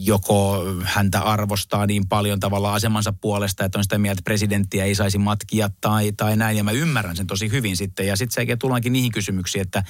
joko 0.05 0.65
häntä 0.83 1.21
arvostaa 1.21 1.85
niin 1.85 2.07
paljon 2.07 2.39
tavallaan 2.39 2.75
asemansa 2.75 3.13
puolesta, 3.13 3.65
että 3.65 3.77
on 3.79 3.83
sitä 3.83 3.97
mieltä, 3.97 4.19
että 4.19 4.29
presidenttiä 4.29 4.85
ei 4.85 4.95
saisi 4.95 5.17
matkia 5.17 5.69
tai, 5.81 6.11
tai 6.11 6.37
näin. 6.37 6.57
Ja 6.57 6.63
mä 6.63 6.71
ymmärrän 6.71 7.15
sen 7.15 7.27
tosi 7.27 7.51
hyvin 7.51 7.77
sitten. 7.77 8.07
Ja 8.07 8.15
sitten 8.15 8.47
se 8.47 8.55
tullaankin 8.55 8.93
niihin 8.93 9.11
kysymyksiin, 9.11 9.61
että 9.61 9.83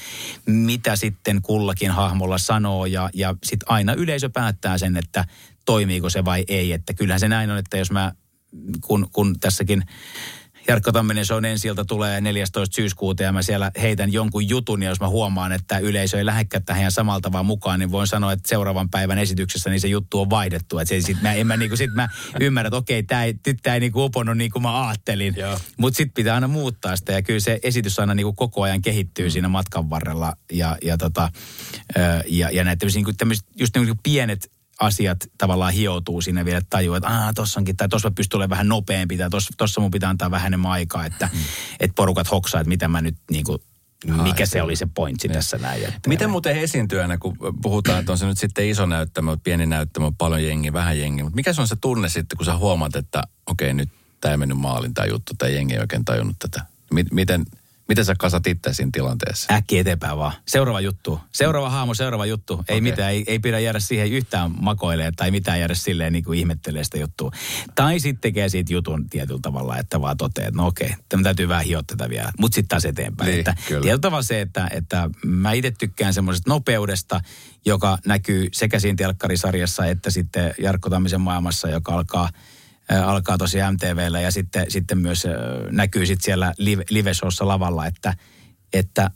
mitä 0.46 0.96
sitten 0.96 1.42
kullakin 1.42 1.92
hahmolla 1.92 2.38
sanoo. 2.38 2.86
Ja, 2.86 3.10
ja 3.14 3.36
sitten 3.44 3.72
aina 3.72 3.94
yleisö 3.94 4.30
päättää 4.30 4.78
sen, 4.78 4.98
että 4.98 5.26
toimiiko 5.66 6.10
se 6.10 6.26
vai 6.26 6.46
ei. 6.48 6.74
Että 6.74 6.94
kyllähän 6.94 7.20
se 7.20 7.28
näin 7.28 7.50
on, 7.50 7.58
että 7.58 7.78
jos 7.78 7.92
mä, 7.92 8.12
kun, 8.82 9.08
kun 9.12 9.40
tässäkin 9.40 9.84
Jarkko 10.70 10.92
Tamminen 10.92 11.26
se 11.26 11.34
on 11.34 11.46
ensi 11.46 11.68
tulee 11.88 12.22
14. 12.22 12.76
syyskuuta 12.76 13.24
ja 13.24 13.32
mä 13.32 13.42
siellä 13.42 13.72
heitän 13.82 14.14
jonkun 14.14 14.50
jutun 14.50 14.84
ja 14.84 14.90
jos 14.90 15.00
mä 15.00 15.08
huomaan, 15.08 15.52
että 15.52 15.78
yleisö 15.78 16.18
ei 16.18 16.26
lähdekään 16.26 16.66
tähän 16.66 16.92
samalta 16.92 17.32
vaan 17.32 17.46
mukaan, 17.46 17.80
niin 17.80 17.92
voin 17.92 18.08
sanoa, 18.08 18.32
että 18.32 18.50
seuraavan 18.50 18.90
päivän 18.90 19.18
esityksessä 19.18 19.70
niin 19.70 19.82
se 19.82 19.88
juttu 19.88 20.22
on 20.22 20.30
vaihdettu. 20.30 20.80
Että 20.80 20.90
se, 20.90 21.02
sit 21.02 21.22
mä, 21.22 21.34
en 21.34 21.48
mä, 21.48 21.58
niinku, 21.58 21.78
sit 21.78 21.94
mä 21.94 22.10
ymmärrän, 22.40 22.68
että 22.68 22.78
okei, 22.78 23.04
tää 23.04 23.24
ei, 23.24 23.34
tää 23.64 23.74
ei 23.74 23.80
niinku 23.80 24.04
uponnut 24.04 24.38
niin 24.38 24.52
kuin 24.52 24.64
mä 24.64 24.88
ajattelin. 24.88 25.36
Mutta 25.78 25.98
sitten 25.98 26.14
pitää 26.14 26.36
aina 26.36 26.48
muuttaa 26.48 26.96
sitä 26.96 27.14
ja 27.14 27.22
kyllä 27.22 27.40
se 27.40 27.60
esitys 27.64 28.00
aina 28.00 28.14
niinku 28.14 28.34
koko 28.34 28.62
ajan 28.62 28.82
kehittyy 28.82 29.26
mm. 29.26 29.32
siinä 29.32 29.48
matkan 29.48 29.90
varrella 29.90 30.34
ja, 30.52 30.78
ja, 30.82 30.98
tota, 30.98 31.32
ja, 32.28 32.50
ja 32.52 32.64
näitä 32.64 32.86
niinku 32.86 33.14
tämmöiset 33.14 33.46
just 33.60 33.76
niinku 33.76 33.96
pienet 34.04 34.52
asiat 34.80 35.18
tavallaan 35.38 35.74
hioutuu 35.74 36.22
sinne 36.22 36.46
vielä, 36.46 36.58
että 36.58 36.70
tajuu, 36.70 36.96
että 36.96 37.10
aah, 37.10 37.34
tossa 37.36 37.60
onkin, 37.60 37.78
tai 37.78 37.90
tossa 37.90 38.10
mä 38.10 38.16
pystyn 38.16 38.38
olemaan 38.38 38.50
vähän 38.50 38.68
nopeampi, 38.68 39.18
tai 39.18 39.30
tossa, 39.30 39.54
tossa 39.58 39.82
mun 39.82 39.92
pitää 39.92 40.10
antaa 40.10 40.32
vähän 40.32 40.48
enemmän 40.48 40.72
aikaa, 40.72 41.06
että 41.06 41.30
mm. 41.34 41.40
et 41.80 41.92
porukat 41.96 42.32
hoksaa, 42.32 42.62
että 42.62 42.70
mitä 42.70 42.88
mä 42.88 43.02
nyt 43.02 43.16
niin 43.32 43.44
kuin, 43.44 43.60
mikä 44.24 44.46
se 44.46 44.62
oli 44.62 44.76
se 44.76 44.88
pointsi 44.96 45.30
tässä 45.30 45.58
näin. 45.58 45.84
Että 45.84 46.10
Miten 46.10 46.30
muuten 46.30 46.58
esiintyjänä, 46.58 47.18
kun 47.18 47.38
puhutaan, 47.62 48.00
että 48.00 48.12
on 48.12 48.18
se 48.18 48.26
nyt 48.26 48.38
sitten 48.38 48.70
iso 48.70 48.86
näyttämö, 48.86 49.38
pieni 49.44 49.66
näyttämö, 49.66 50.12
paljon 50.18 50.44
jengi, 50.44 50.74
vähän 50.74 51.00
jengi, 51.00 51.24
mutta 51.24 51.36
mikä 51.36 51.54
se 51.54 51.62
on 51.62 51.68
se 51.68 51.76
tunne 51.82 52.10
sitten, 52.10 52.38
kun 52.38 52.46
sä 52.46 52.58
huomaat, 52.58 52.96
että 52.96 53.24
okei, 53.46 53.74
nyt 53.74 53.90
tämä 54.22 54.32
ei 54.32 54.38
mennyt 54.38 54.58
maalin 54.58 54.94
tämä 54.94 55.06
juttu, 55.06 55.34
tai 55.38 55.56
jengi 55.56 55.74
ei 55.74 55.80
oikein 55.80 56.06
tajunnut 56.06 56.36
tätä. 56.40 56.66
Miten, 57.12 57.46
miten 57.90 58.06
sä 58.06 58.16
kasat 58.20 58.48
itse 58.48 58.74
siinä 58.74 58.90
tilanteessa? 58.94 59.54
Äkki 59.54 59.80
eteenpäin 59.80 60.18
vaan. 60.18 60.34
Seuraava 60.48 60.82
juttu. 60.82 61.20
Seuraava 61.32 61.70
haamu, 61.70 61.94
seuraava 61.94 62.26
juttu. 62.26 62.54
Ei 62.54 62.62
Okei. 62.62 62.82
mitään, 62.82 63.12
ei, 63.12 63.24
ei 63.28 63.40
pidä 63.40 63.60
jäädä 63.60 63.80
siihen 63.80 64.12
yhtään 64.12 64.52
makoilemaan 64.62 65.14
tai 65.16 65.32
mitään 65.32 65.60
jäädä 65.60 65.76
silleen 65.76 66.14
niin 66.14 66.24
kuin 66.24 66.40
ihmettelee 66.40 66.84
sitä 66.84 66.98
juttua. 66.98 67.32
Tai 67.76 68.00
sitten 68.00 68.22
tekee 68.22 68.50
siitä 68.50 68.74
jutun 68.74 69.10
tietyllä 69.10 69.40
tavalla, 69.42 69.78
että 69.78 70.02
vaan 70.02 70.18
toteaa, 70.18 70.48
että 70.48 70.62
no 70.62 70.68
okei, 70.68 70.90
tämä 71.10 71.24
täytyy 71.24 71.48
vähän 71.48 71.66
hioa 71.66 71.84
tätä 71.88 72.10
vielä. 72.10 72.32
Mutta 72.40 72.56
sitten 72.56 72.70
taas 72.70 72.86
eteenpäin. 72.86 73.28
Niin, 73.28 73.40
että 73.40 73.56
kyllä. 73.68 73.82
tietyllä 73.82 74.02
tavalla 74.02 74.24
se, 74.24 74.42
että, 74.42 74.68
että 74.72 75.10
mä 75.26 75.52
itse 75.52 75.72
tykkään 75.72 76.14
semmoisesta 76.14 76.50
nopeudesta, 76.50 77.22
joka 77.66 77.98
näkyy 78.06 78.48
sekä 78.54 78.80
siinä 78.80 78.96
telkkarisarjassa 78.96 79.86
että 79.86 80.12
sitten 80.12 80.54
Jarkko 80.62 80.90
Tammisen 80.90 81.22
maailmassa, 81.22 81.70
joka 81.70 81.94
alkaa 81.94 82.30
alkaa 83.06 83.38
tosiaan 83.38 83.74
MTVllä 83.74 84.22
ja 84.22 84.32
sitten, 84.32 84.72
sitten 84.72 84.98
myös 84.98 85.28
näkyy 85.72 86.06
sitten 86.06 86.26
siellä 86.26 86.54
live, 86.58 86.84
live-showssa 86.90 87.48
lavalla, 87.48 87.86
että, 87.86 88.14
että, 88.74 89.12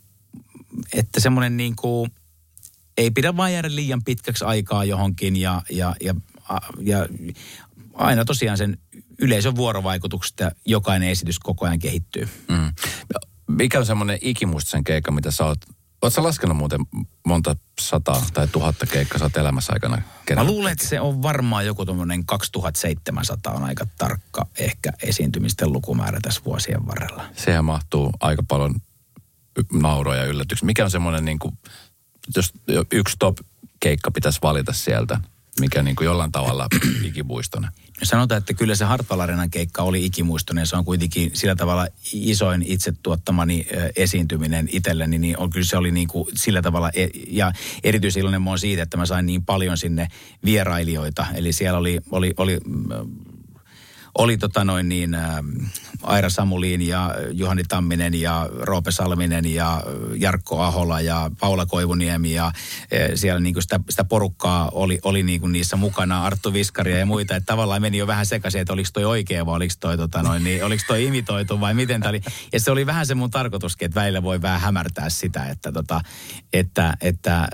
että 0.92 1.20
semmoinen 1.20 1.56
niin 1.56 1.76
kuin, 1.76 2.10
ei 2.96 3.10
pidä 3.10 3.36
vaan 3.36 3.52
jäädä 3.52 3.74
liian 3.74 4.04
pitkäksi 4.04 4.44
aikaa 4.44 4.84
johonkin 4.84 5.36
ja, 5.36 5.62
ja, 5.70 5.94
ja, 6.00 6.14
ja 6.80 7.08
aina 7.94 8.24
tosiaan 8.24 8.58
sen 8.58 8.78
yleisön 9.18 9.56
vuorovaikutuksesta 9.56 10.50
jokainen 10.66 11.08
esitys 11.08 11.38
koko 11.38 11.66
ajan 11.66 11.78
kehittyy. 11.78 12.28
Mm. 12.48 12.72
Mikä 13.48 13.78
on 13.78 13.86
semmoinen 13.86 14.18
ikimuistisen 14.20 14.84
keikka, 14.84 15.10
mitä 15.10 15.30
sä 15.30 15.44
oot, 15.44 15.58
sä 16.08 16.22
laskenut 16.22 16.56
muuten 16.56 16.80
monta 17.26 17.56
sataa 17.80 18.22
tai 18.34 18.48
tuhatta 18.48 18.86
keikkaa 18.86 19.18
sä 19.18 19.40
elämässä 19.40 19.72
aikana 19.72 19.96
Mä 19.96 20.02
kerännyt? 20.26 20.54
luulen, 20.54 20.72
että 20.72 20.86
se 20.86 21.00
on 21.00 21.22
varmaan 21.22 21.66
joku 21.66 21.84
tuommoinen 21.84 22.26
2700 22.26 23.54
on 23.54 23.64
aika 23.64 23.86
tarkka 23.98 24.46
ehkä 24.58 24.92
esiintymisten 25.02 25.72
lukumäärä 25.72 26.18
tässä 26.22 26.40
vuosien 26.44 26.86
varrella. 26.86 27.24
Sehän 27.36 27.64
mahtuu 27.64 28.10
aika 28.20 28.42
paljon 28.48 28.74
nauroja 29.72 30.20
ja 30.20 30.26
yllätyksiä. 30.26 30.66
Mikä 30.66 30.84
on 30.84 30.90
semmoinen, 30.90 31.24
niin 31.24 31.38
kuin, 31.38 31.58
jos 32.36 32.52
yksi 32.92 33.16
top 33.18 33.36
keikka 33.80 34.10
pitäisi 34.10 34.38
valita 34.42 34.72
sieltä, 34.72 35.20
mikä 35.60 35.82
niin 35.82 35.96
kuin 35.96 36.06
jollain 36.06 36.32
tavalla 36.32 36.68
ikimuistoinen? 37.02 37.70
Sanotaan, 38.02 38.38
että 38.38 38.54
kyllä 38.54 38.74
se 38.74 38.84
Hartwall 38.84 39.20
keikka 39.50 39.82
oli 39.82 40.04
ikimuistoinen. 40.04 40.66
Se 40.66 40.76
on 40.76 40.84
kuitenkin 40.84 41.30
sillä 41.34 41.56
tavalla 41.56 41.86
isoin 42.12 42.62
itse 42.66 42.92
tuottamani 43.02 43.66
esiintyminen 43.96 44.68
itselleni, 44.72 45.18
niin 45.18 45.38
on, 45.38 45.50
kyllä 45.50 45.66
se 45.66 45.76
oli 45.76 45.90
niin 45.90 46.08
kuin 46.08 46.26
sillä 46.34 46.62
tavalla, 46.62 46.90
e- 46.94 47.08
ja 47.28 47.52
erityisilloinen 47.84 48.42
mä 48.42 48.50
oon 48.50 48.58
siitä, 48.58 48.82
että 48.82 48.96
mä 48.96 49.06
sain 49.06 49.26
niin 49.26 49.44
paljon 49.44 49.78
sinne 49.78 50.08
vierailijoita. 50.44 51.26
Eli 51.34 51.52
siellä 51.52 51.78
oli, 51.78 52.00
oli, 52.10 52.34
oli 52.36 52.60
mm, 52.66 52.84
oli 54.18 54.38
tota 54.38 54.64
noin 54.64 54.88
niin, 54.88 55.14
ä, 55.14 55.44
Aira 56.02 56.30
Samuliin 56.30 56.82
ja 56.82 57.14
Juhani 57.32 57.62
Tamminen 57.68 58.14
ja 58.14 58.48
Roope 58.60 58.90
Salminen 58.90 59.54
ja 59.54 59.82
Jarkko 60.16 60.60
Ahola 60.60 61.00
ja 61.00 61.30
Paula 61.40 61.66
Koivuniemi 61.66 62.32
ja 62.32 62.46
ä, 62.46 62.52
siellä 63.14 63.40
niin 63.40 63.54
kuin 63.54 63.62
sitä, 63.62 63.80
sitä 63.90 64.04
porukkaa 64.04 64.70
oli, 64.72 64.98
oli 65.02 65.22
niin 65.22 65.40
kuin 65.40 65.52
niissä 65.52 65.76
mukana, 65.76 66.24
Arttu 66.24 66.52
Viskaria 66.52 66.98
ja 66.98 67.06
muita, 67.06 67.36
että 67.36 67.46
tavallaan 67.46 67.82
meni 67.82 67.98
jo 67.98 68.06
vähän 68.06 68.26
sekaisin, 68.26 68.60
että 68.60 68.72
oliko 68.72 68.88
toi 68.92 69.04
oikea 69.04 69.46
vai 69.46 69.56
oliko 69.56 69.74
toi, 69.80 69.96
tota 69.96 70.22
noin, 70.22 70.44
niin, 70.44 70.64
oliko 70.64 70.82
toi 70.86 71.04
imitoitu 71.04 71.60
vai 71.60 71.74
miten 71.74 72.00
tämä 72.00 72.10
oli. 72.10 72.20
Ja 72.52 72.60
se 72.60 72.70
oli 72.70 72.86
vähän 72.86 73.06
se 73.06 73.14
mun 73.14 73.30
tarkoituskin, 73.30 73.86
että 73.86 74.00
välillä 74.00 74.22
voi 74.22 74.42
vähän 74.42 74.60
hämärtää 74.60 75.10
sitä, 75.10 75.44
että, 75.44 75.72
tota, 75.72 76.00
että, 76.52 76.96
että 77.00 77.48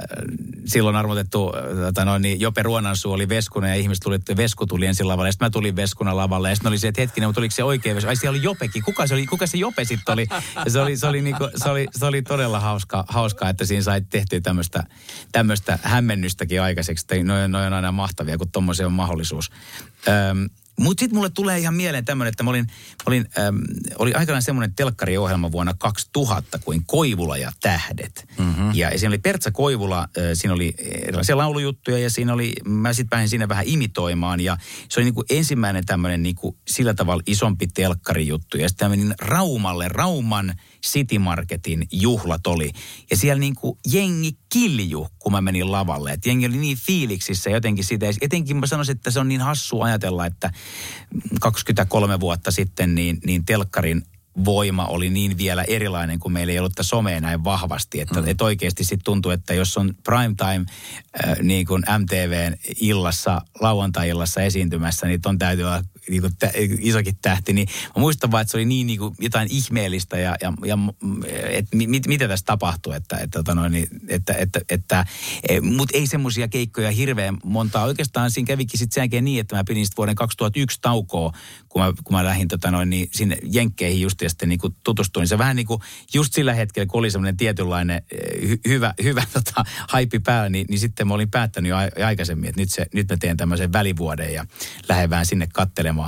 silloin 0.67 0.97
arvotettu 0.97 1.53
tota 1.85 2.05
noin, 2.05 2.23
niin 2.23 2.41
Jope 2.41 2.63
Ruonansuu 2.63 3.13
oli 3.13 3.29
Veskunen 3.29 3.71
ja 3.71 3.75
ihmiset 3.75 4.03
tuli, 4.03 4.19
Vesku 4.37 4.67
tuli 4.67 4.87
ensin 4.87 5.09
lavalle 5.09 5.33
sitten 5.33 5.47
mä 5.47 5.51
tulin 5.51 5.77
Veskuna 5.77 6.17
lavalle 6.17 6.50
ja 6.51 6.57
sitten 6.57 6.69
oli 6.69 6.79
se, 6.79 6.89
että 6.89 7.01
hetkinen, 7.01 7.29
mutta 7.29 7.41
oliko 7.41 7.55
se 7.55 7.65
oikea 7.65 7.95
Vesku? 7.95 8.09
Ai 8.09 8.17
siellä 8.17 8.37
oli 8.37 8.43
Jopekin. 8.43 8.83
Kuka 8.83 9.07
se 9.07 9.15
oli? 9.15 9.27
Kuka 9.27 9.47
se 9.47 9.59
Jope 9.59 9.85
sitten 9.85 10.13
oli? 10.13 10.27
Se 10.69 10.81
oli, 10.81 10.97
se 10.97 11.07
oli, 11.07 11.23
niinku, 11.23 11.49
se 11.57 11.69
oli, 11.69 11.87
se 11.91 12.07
oli 12.07 12.23
todella 12.23 12.61
hauska, 12.61 13.05
hauskaa, 13.09 13.49
että 13.49 13.65
siinä 13.65 13.83
sai 13.83 14.01
tehtyä 14.01 14.41
tämmöistä, 14.41 14.85
tämmöistä 15.33 15.79
hämmennystäkin 15.83 16.63
aikaiseksi. 16.63 17.23
Noin, 17.23 17.53
noin 17.53 17.67
on 17.67 17.73
aina 17.73 17.93
mahtavia, 17.93 18.39
kun 18.39 18.51
tommoisen 18.51 18.87
on 18.87 18.93
mahdollisuus. 18.93 19.51
Öm, 20.09 20.49
mutta 20.81 21.01
sitten 21.01 21.17
mulle 21.17 21.31
tulee 21.31 21.59
ihan 21.59 21.75
mieleen 21.75 22.05
tämmöinen, 22.05 22.31
että 22.31 22.43
mä 22.43 22.51
olin, 22.51 22.65
mä 22.67 23.05
olin, 23.07 23.27
äm, 23.39 23.61
oli 23.99 24.15
aikanaan 24.15 24.43
semmoinen 24.43 24.75
telkkariohjelma 24.75 25.53
vuonna 25.53 25.75
2000 25.79 26.59
kuin 26.59 26.85
Koivula 26.87 27.37
ja 27.37 27.53
tähdet. 27.61 28.29
Mm-hmm. 28.39 28.71
Ja 28.75 28.91
siinä 28.99 29.09
oli 29.11 29.19
Pertsa 29.19 29.51
Koivula, 29.51 30.01
äh, 30.01 30.25
siinä 30.35 30.55
oli 30.55 30.75
erilaisia 30.79 31.37
laulujuttuja 31.37 31.99
ja 31.99 32.11
siinä 32.11 32.33
oli, 32.33 32.53
mä 32.65 32.93
sitten 32.93 33.11
pääsin 33.11 33.29
siinä 33.29 33.49
vähän 33.49 33.65
imitoimaan. 33.67 34.41
Ja 34.41 34.57
se 34.89 35.01
oli 35.01 35.05
niinku 35.05 35.25
ensimmäinen 35.31 35.87
tämmöinen 35.87 36.23
niinku 36.23 36.57
sillä 36.69 36.95
tavalla 36.95 37.23
isompi 37.27 37.67
telkkarijuttu. 37.67 38.57
Ja 38.57 38.69
sitten 38.69 38.91
menin 38.91 39.15
Raumalle, 39.21 39.89
Rauman 39.89 40.55
City 40.87 41.19
Marketin 41.19 41.87
juhlat 41.93 42.47
oli. 42.47 42.73
Ja 43.11 43.17
siellä 43.17 43.41
niinku 43.41 43.79
jengi 43.93 44.37
kilju, 44.49 45.09
kun 45.19 45.33
mä 45.33 45.41
menin 45.41 45.73
lavalle. 45.73 46.13
Et 46.13 46.27
jengi 46.27 46.47
oli 46.47 46.57
niin 46.57 46.77
fiiliksissä 46.77 47.51
jotenkin 47.51 47.85
siitä. 47.85 48.07
Ja 48.07 48.13
Etenkin 48.21 48.57
mä 48.57 48.67
sanoisin, 48.67 48.97
että 48.97 49.11
se 49.11 49.21
on 49.21 49.29
niin 49.29 49.41
hassu 49.41 49.81
ajatella, 49.81 50.27
että 50.27 50.51
23 51.41 52.21
vuotta 52.21 52.51
sitten 52.51 52.95
niin, 52.95 53.19
niin 53.25 53.45
telkkarin 53.45 54.03
voima 54.45 54.87
oli 54.87 55.11
niin 55.11 55.39
vielä 55.39 55.63
erilainen, 55.63 56.19
kun 56.19 56.33
meillä 56.33 56.53
ei 56.53 56.59
ollut 56.59 56.73
tätä 56.73 56.83
somea 56.83 57.21
näin 57.21 57.45
vahvasti. 57.45 58.01
Että 58.01 58.23
mm. 58.23 58.29
et 58.29 58.41
oikeasti 58.41 58.85
sitten 58.85 59.05
tuntuu, 59.05 59.33
että 59.33 59.55
jos 59.55 59.77
on 59.77 59.95
prime 60.05 60.35
time 60.37 60.65
äh, 61.25 61.39
niin 61.43 61.67
kuin 61.67 61.83
MTVn 61.99 62.57
illassa, 62.81 63.43
lauantai-illassa 63.61 64.43
esiintymässä, 64.43 65.07
niin 65.07 65.21
ton 65.21 65.39
täytyy 65.39 65.65
olla 65.65 65.83
niin 66.11 66.23
kuin 66.23 66.33
tä, 66.39 66.53
isokin 66.79 67.17
tähti. 67.23 67.53
Niin 67.53 67.69
mä 67.97 68.01
muistan 68.01 68.31
vaan, 68.31 68.43
että 68.43 68.51
se 68.51 68.57
oli 68.57 68.65
niin, 68.65 68.87
niin 68.87 68.99
kuin 68.99 69.15
jotain 69.21 69.49
ihmeellistä 69.51 70.19
ja, 70.19 70.37
ja, 70.43 70.53
ja 70.65 70.79
että 71.51 71.77
mit, 71.77 72.07
mitä 72.07 72.29
tässä 72.29 72.47
tapahtui. 72.47 72.97
Että, 72.97 73.17
että, 73.17 73.43
tota 73.43 73.69
niin, 73.69 73.89
että, 74.09 74.33
että, 74.33 74.61
että, 74.69 75.07
e, 75.49 75.61
mutta 75.61 75.99
ei 75.99 76.07
semmoisia 76.07 76.49
keikkoja 76.49 76.91
hirveän 76.91 77.37
montaa. 77.45 77.85
Oikeastaan 77.85 78.31
siinä 78.31 78.47
kävikin 78.47 78.79
sitten 78.79 79.11
sen 79.11 79.25
niin, 79.25 79.41
että 79.41 79.57
mä 79.57 79.65
pidin 79.65 79.87
vuoden 79.97 80.15
2001 80.15 80.79
taukoa, 80.81 81.33
kun 81.69 81.83
mä, 81.83 81.93
kun 82.05 82.17
mä 82.17 82.25
lähdin 82.25 82.49
tota 82.49 82.71
noin, 82.71 82.91
niin 82.91 83.09
sinne 83.13 83.37
Jenkkeihin 83.43 84.01
just 84.01 84.23
ja 84.23 84.31
sitten 84.31 84.49
niin 84.49 84.59
kuin 84.59 84.77
tutustuin. 84.85 85.29
Se 85.29 85.39
vähän 85.39 85.57
niin 85.57 85.67
kuin 85.67 85.81
just 86.15 86.33
sillä 86.33 86.55
hetkellä, 86.55 86.87
kun 86.87 86.99
oli 86.99 87.11
semmoinen 87.11 87.37
tietynlainen 87.37 88.03
eh, 88.11 88.49
hy, 88.49 88.61
hyvä, 88.69 88.95
hyvä 89.03 89.23
tota, 89.33 89.65
haippi 89.89 90.19
päällä, 90.19 90.49
niin, 90.49 90.67
niin 90.69 90.81
sitten 90.81 91.09
mä 91.09 91.15
olin 91.15 91.31
päättänyt 91.31 91.71
jo 91.71 91.77
aikaisemmin, 92.07 92.49
että 92.49 92.61
nyt, 92.61 92.71
se, 92.71 92.87
nyt 92.95 93.09
mä 93.09 93.17
teen 93.17 93.37
tämmöisen 93.37 93.73
välivuoden 93.73 94.35
ja 94.35 94.47
lähden 94.89 95.11
vähän 95.11 95.27
sinne 95.27 95.49
kattelemaan. 95.53 96.00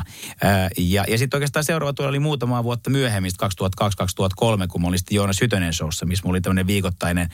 Ää, 0.43 0.71
ja 0.79 1.05
ja 1.09 1.19
sitten 1.19 1.39
oikeastaan 1.39 1.65
seuraava 1.65 1.93
tuolla 1.93 2.09
oli 2.09 2.19
muutama 2.19 2.65
vuotta 2.65 2.91
myöhemmin, 2.91 3.33
2002-2003, 4.65 4.67
kun 4.69 4.83
mä 4.83 4.89
olin 4.89 4.99
sitten 4.99 5.17
Joonas 5.17 5.41
Hytönen 5.41 5.73
showssa, 5.73 6.07
missä 6.07 6.23
mulla 6.25 6.35
oli 6.35 6.41
tämmöinen 6.41 6.67
viikoittainen 6.67 7.29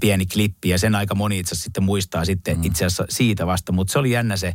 pieni 0.00 0.26
klippi. 0.26 0.68
Ja 0.68 0.78
sen 0.78 0.94
aika 0.94 1.14
moni 1.14 1.38
itse 1.38 1.48
asiassa 1.48 1.64
sitten 1.64 1.84
muistaa 1.84 2.24
sitten 2.24 2.56
mm. 2.56 2.64
itse 2.64 2.84
asiassa 2.84 3.06
siitä 3.08 3.46
vasta, 3.46 3.72
mutta 3.72 3.92
se 3.92 3.98
oli 3.98 4.10
jännä 4.10 4.36
se, 4.36 4.52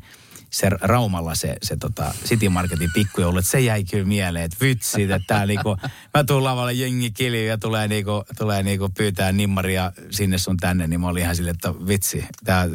se 0.50 0.70
Raumalla 0.70 1.36
se, 1.36 1.58
se 1.64 1.76
tota 1.78 2.14
City 2.26 2.50
Marketin 2.50 2.90
pikkujoulu, 2.94 3.38
että 3.38 3.52
se 3.52 3.60
jäi 3.60 3.84
kyllä 3.84 4.06
mieleen, 4.06 4.46
että 4.46 4.58
vitsi, 4.62 5.04
että 5.04 5.20
tää 5.28 5.46
niinku, 5.46 5.78
mä 6.14 6.24
tuun 6.24 6.44
lavalle 6.44 6.74
jengi 6.74 7.12
kilju 7.12 7.46
ja 7.46 7.58
tulee 7.58 7.88
niinku, 7.88 8.24
tulee 8.38 8.64
niinku 8.64 8.90
pyytää 8.98 9.32
nimmaria 9.32 9.92
sinne 10.12 10.38
sun 10.38 10.58
tänne, 10.58 10.88
niin 10.88 11.00
mä 11.00 11.08
olin 11.08 11.24
ihan 11.24 11.36
silleen, 11.36 11.56
että 11.56 11.74
vitsi, 11.88 12.26
tää, 12.44 12.68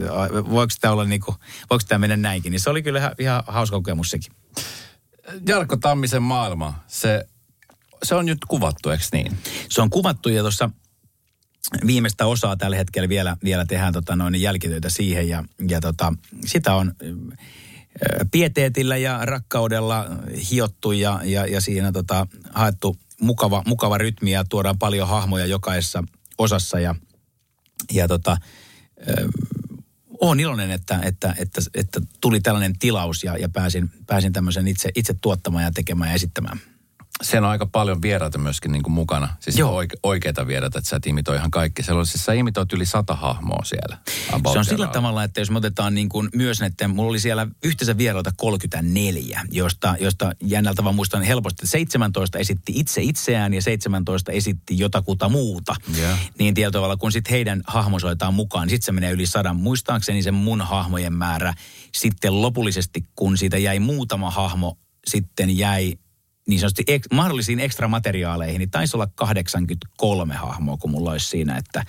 voiko 0.51 0.73
tää 0.81 0.93
olla 0.93 1.05
niinku, 1.05 1.35
voiko 1.71 1.85
tää 1.89 1.99
mennä 1.99 2.17
näinkin, 2.17 2.51
niin 2.51 2.61
se 2.61 2.71
oli 2.71 2.83
kyllä 2.83 2.99
ihan, 2.99 3.13
ihan 3.19 3.43
hauska 3.47 3.77
kokemus 3.77 4.11
sekin. 4.11 4.33
Jarkko 5.49 5.77
Tammisen 5.77 6.23
maailma, 6.23 6.75
se, 6.87 7.27
se 8.03 8.15
on 8.15 8.27
nyt 8.27 8.45
kuvattu, 8.49 8.91
eikö 8.91 9.05
niin? 9.13 9.39
Se 9.69 9.83
on 9.83 9.91
kuvattu 9.91 10.29
ja 10.29 10.43
tuossa 10.43 10.71
viimeistä 11.87 12.27
osaa 12.27 12.57
tällä 12.57 12.77
hetkellä 12.77 13.09
vielä, 13.09 13.37
vielä 13.45 13.67
tehdään 13.67 13.93
tota 13.93 14.17
noin 14.17 14.41
jälkitöitä 14.41 14.91
siihen 14.91 15.29
ja, 15.29 15.45
ja 15.69 15.81
tota, 15.81 16.13
sitä 16.47 16.75
on 16.75 16.95
pieteetillä 18.31 18.97
ja 18.97 19.19
rakkaudella 19.23 20.07
hiottu 20.51 20.93
ja, 20.93 21.21
ja, 21.25 21.47
ja 21.47 21.61
siinä 21.61 21.93
tota, 21.93 22.27
haettu 22.51 22.97
mukava, 23.21 23.63
mukava 23.67 23.99
rytmi 23.99 24.31
ja 24.31 24.45
tuodaan 24.45 24.79
paljon 24.79 25.09
hahmoja 25.09 25.47
jokaisessa 25.47 26.05
osassa 26.39 26.81
ja, 26.81 26.95
ja 27.93 28.09
tota, 28.09 28.37
olen 30.21 30.41
iloinen, 30.41 30.71
että, 30.71 31.01
että, 31.03 31.35
että, 31.39 31.61
että 31.75 32.01
tuli 32.21 32.41
tällainen 32.41 32.79
tilaus 32.79 33.25
ja, 33.25 33.37
ja 33.37 33.49
pääsin, 33.49 33.91
pääsin 34.07 34.33
tämmöisen 34.33 34.69
itse, 34.69 34.91
itse 34.95 35.15
tuottamaan 35.21 35.65
ja 35.65 35.71
tekemään 35.71 36.11
ja 36.11 36.15
esittämään. 36.15 36.61
Siinä 37.23 37.47
on 37.47 37.51
aika 37.51 37.67
paljon 37.67 38.03
vieraita 38.03 38.39
myöskin 38.39 38.73
niin 38.73 38.83
kuin 38.83 38.93
mukana. 38.93 39.29
Siis 39.41 39.59
Joo. 39.59 39.75
oike, 39.75 39.97
oikeita 40.03 40.47
vieraita, 40.47 40.79
että 40.79 40.91
sä 40.91 40.97
et 40.97 41.07
imitoi 41.07 41.37
ihan 41.37 41.51
kaikki. 41.51 41.83
Siellä 41.83 42.01
on, 42.01 42.07
siis 42.07 42.25
sä 42.25 42.33
imitoit 42.33 42.73
yli 42.73 42.87
sata 42.87 43.15
hahmoa 43.15 43.65
siellä. 43.65 43.99
About 44.33 44.53
Se 44.53 44.59
on 44.59 44.65
siellä 44.65 44.85
sillä 44.85 44.93
tavalla, 44.93 45.25
että 45.25 45.41
jos 45.41 45.51
me 45.51 45.59
otetaan 45.59 45.95
niin 45.95 46.09
kuin 46.09 46.29
myös 46.35 46.61
näiden, 46.61 46.91
mulla 46.91 47.11
oli 47.11 47.21
siellä 47.21 47.47
yhteensä 47.65 47.99
vierailta 47.99 48.31
34, 48.37 49.41
josta, 49.51 49.97
josta 50.01 50.33
jännältä 50.43 50.85
vaan 50.85 50.95
muistan 50.95 51.23
helposti, 51.23 51.57
että 51.57 51.71
17 51.71 52.39
esitti 52.39 52.73
itse 52.77 53.03
itseään 53.03 53.55
ja 53.55 53.63
17 53.63 54.33
esitti 54.33 54.79
jotakuta 54.79 55.29
muuta. 55.29 55.77
Joo. 56.01 56.17
Niin 56.39 56.55
tietyllä 56.55 56.73
tavalla, 56.73 56.97
kun 56.97 57.13
sitten 57.13 57.31
heidän 57.31 57.63
hahmosoitaan 57.67 58.35
mukaan, 58.35 58.67
niin 58.67 58.71
sitten 58.71 58.87
se 58.87 58.93
menee 58.93 59.13
yli 59.13 59.27
sadan. 59.27 59.57
Muistaakseni 59.57 60.23
se 60.23 60.31
mun 60.31 60.61
hahmojen 60.61 61.13
määrä 61.13 61.55
sitten 61.95 62.43
lopullisesti, 62.43 63.05
kun 63.17 63.39
siitä 63.39 63.59
jäi 63.59 63.79
muutama 63.79 64.31
hahmo, 64.31 64.79
sitten 65.07 65.59
jäi 65.59 65.99
niin 66.49 66.61
sanotusti 66.61 66.85
ek, 66.87 67.03
mahdollisiin 67.13 67.61
ekstramateriaaleihin, 67.61 68.59
niin 68.59 68.71
taisi 68.71 68.97
olla 68.97 69.09
83 69.15 70.35
hahmoa, 70.35 70.77
kun 70.77 70.91
mulla 70.91 71.11
olisi 71.11 71.29
siinä, 71.29 71.57
että, 71.57 71.85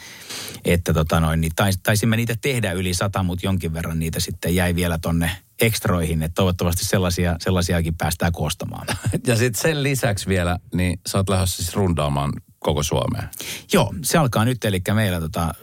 että 0.65 0.93
tota 0.93 1.19
noin, 1.19 1.41
niin 1.41 1.51
tais, 1.55 1.79
taisimme 1.83 2.17
niitä 2.17 2.35
tehdä 2.41 2.71
yli 2.71 2.93
sata, 2.93 3.23
mutta 3.23 3.45
jonkin 3.45 3.73
verran 3.73 3.99
niitä 3.99 4.19
sitten 4.19 4.55
jäi 4.55 4.75
vielä 4.75 4.97
tonne 4.97 5.31
ekstroihin, 5.61 6.23
että 6.23 6.35
toivottavasti 6.35 6.85
sellaisia, 6.85 7.35
sellaisiakin 7.39 7.95
päästään 7.95 8.31
koostamaan. 8.31 8.87
Ja 9.27 9.35
sitten 9.35 9.61
sen 9.61 9.83
lisäksi 9.83 10.27
vielä, 10.27 10.59
niin 10.73 10.99
sä 11.07 11.17
oot 11.17 11.29
lähdössä 11.29 11.63
siis 11.63 11.75
rundaamaan 11.75 12.31
koko 12.59 12.83
Suomea. 12.83 13.27
Joo, 13.73 13.93
se 14.03 14.17
alkaa 14.17 14.45
nyt, 14.45 14.65
eli 14.65 14.81
meillä 14.93 15.19
tota 15.19 15.53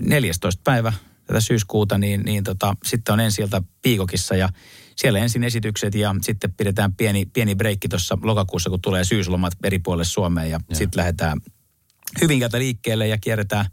14. 0.00 0.60
päivä 0.64 0.92
tätä 1.26 1.40
syyskuuta, 1.40 1.98
niin, 1.98 2.22
niin 2.24 2.44
tota, 2.44 2.76
sitten 2.84 3.12
on 3.12 3.20
ensi 3.20 3.42
ilta 3.42 3.62
Piikokissa 3.82 4.36
ja 4.36 4.48
siellä 4.96 5.18
ensin 5.18 5.44
esitykset 5.44 5.94
ja 5.94 6.14
sitten 6.22 6.52
pidetään 6.52 6.94
pieni, 6.94 7.26
pieni 7.26 7.54
breikki 7.54 7.88
tuossa 7.88 8.18
lokakuussa, 8.22 8.70
kun 8.70 8.80
tulee 8.80 9.04
syyslomat 9.04 9.52
eri 9.64 9.78
puolille 9.78 10.04
Suomeen 10.04 10.50
ja 10.50 10.60
sitten 10.72 10.98
lähdetään 10.98 11.40
Hyvinkäältä 12.20 12.58
liikkeelle 12.58 13.08
ja 13.08 13.18
kierretään 13.18 13.66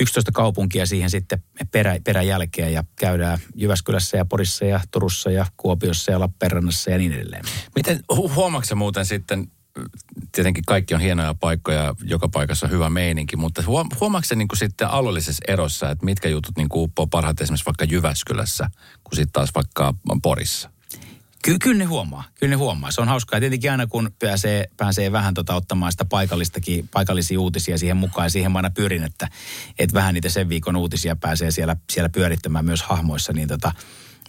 11 0.00 0.32
kaupunkia 0.32 0.86
siihen 0.86 1.10
sitten 1.10 1.42
perä, 1.70 1.96
peräjälkeen 2.04 2.72
ja 2.72 2.84
käydään 2.96 3.38
Jyväskylässä 3.54 4.16
ja 4.16 4.24
Porissa 4.24 4.64
ja 4.64 4.80
Turussa 4.90 5.30
ja 5.30 5.46
Kuopiossa 5.56 6.12
ja 6.12 6.20
Lappeenrannassa 6.20 6.90
ja 6.90 6.98
niin 6.98 7.12
edelleen. 7.12 7.44
Miten, 7.76 8.00
hu- 8.12 8.34
huomaatko 8.34 8.74
muuten 8.74 9.06
sitten, 9.06 9.50
tietenkin 10.32 10.64
kaikki 10.66 10.94
on 10.94 11.00
hienoja 11.00 11.34
paikkoja, 11.34 11.94
joka 12.04 12.28
paikassa 12.28 12.66
on 12.66 12.72
hyvä 12.72 12.90
meininki, 12.90 13.36
mutta 13.36 13.62
huom, 13.66 13.88
huomaatko 14.00 14.34
niin 14.34 14.48
kuin 14.48 14.58
sitten 14.58 14.88
alueellisessa 14.88 15.44
erossa, 15.48 15.90
että 15.90 16.04
mitkä 16.04 16.28
jutut 16.28 16.56
niin 16.56 16.68
kuin 16.68 16.82
uppoo 16.82 17.06
parhaiten 17.06 17.44
esimerkiksi 17.44 17.66
vaikka 17.66 17.84
Jyväskylässä, 17.84 18.70
kuin 19.04 19.16
sitten 19.16 19.32
taas 19.32 19.50
vaikka 19.54 19.94
Porissa? 20.22 20.70
Ky- 21.46 21.58
kyllä 21.58 21.78
ne 21.78 21.84
huomaa, 21.84 22.24
kyllä 22.34 22.50
ne 22.50 22.56
huomaa. 22.56 22.90
Se 22.90 23.00
on 23.00 23.08
hauskaa. 23.08 23.40
Tietenkin 23.40 23.70
aina 23.70 23.86
kun 23.86 24.10
pääsee, 24.18 24.64
pääsee 24.76 25.12
vähän 25.12 25.34
tota 25.34 25.54
ottamaan 25.54 25.92
sitä 25.92 26.04
paikallistakin, 26.04 26.88
paikallisia 26.88 27.40
uutisia 27.40 27.78
siihen 27.78 27.96
mukaan, 27.96 28.26
ja 28.26 28.30
siihen 28.30 28.52
mä 28.52 28.58
aina 28.58 28.70
pyrin, 28.70 29.04
että, 29.04 29.28
että 29.78 29.94
vähän 29.94 30.14
niitä 30.14 30.28
sen 30.28 30.48
viikon 30.48 30.76
uutisia 30.76 31.16
pääsee 31.16 31.50
siellä, 31.50 31.76
siellä 31.92 32.08
pyörittämään 32.08 32.64
myös 32.64 32.82
hahmoissa, 32.82 33.32
niin, 33.32 33.48
tota, 33.48 33.72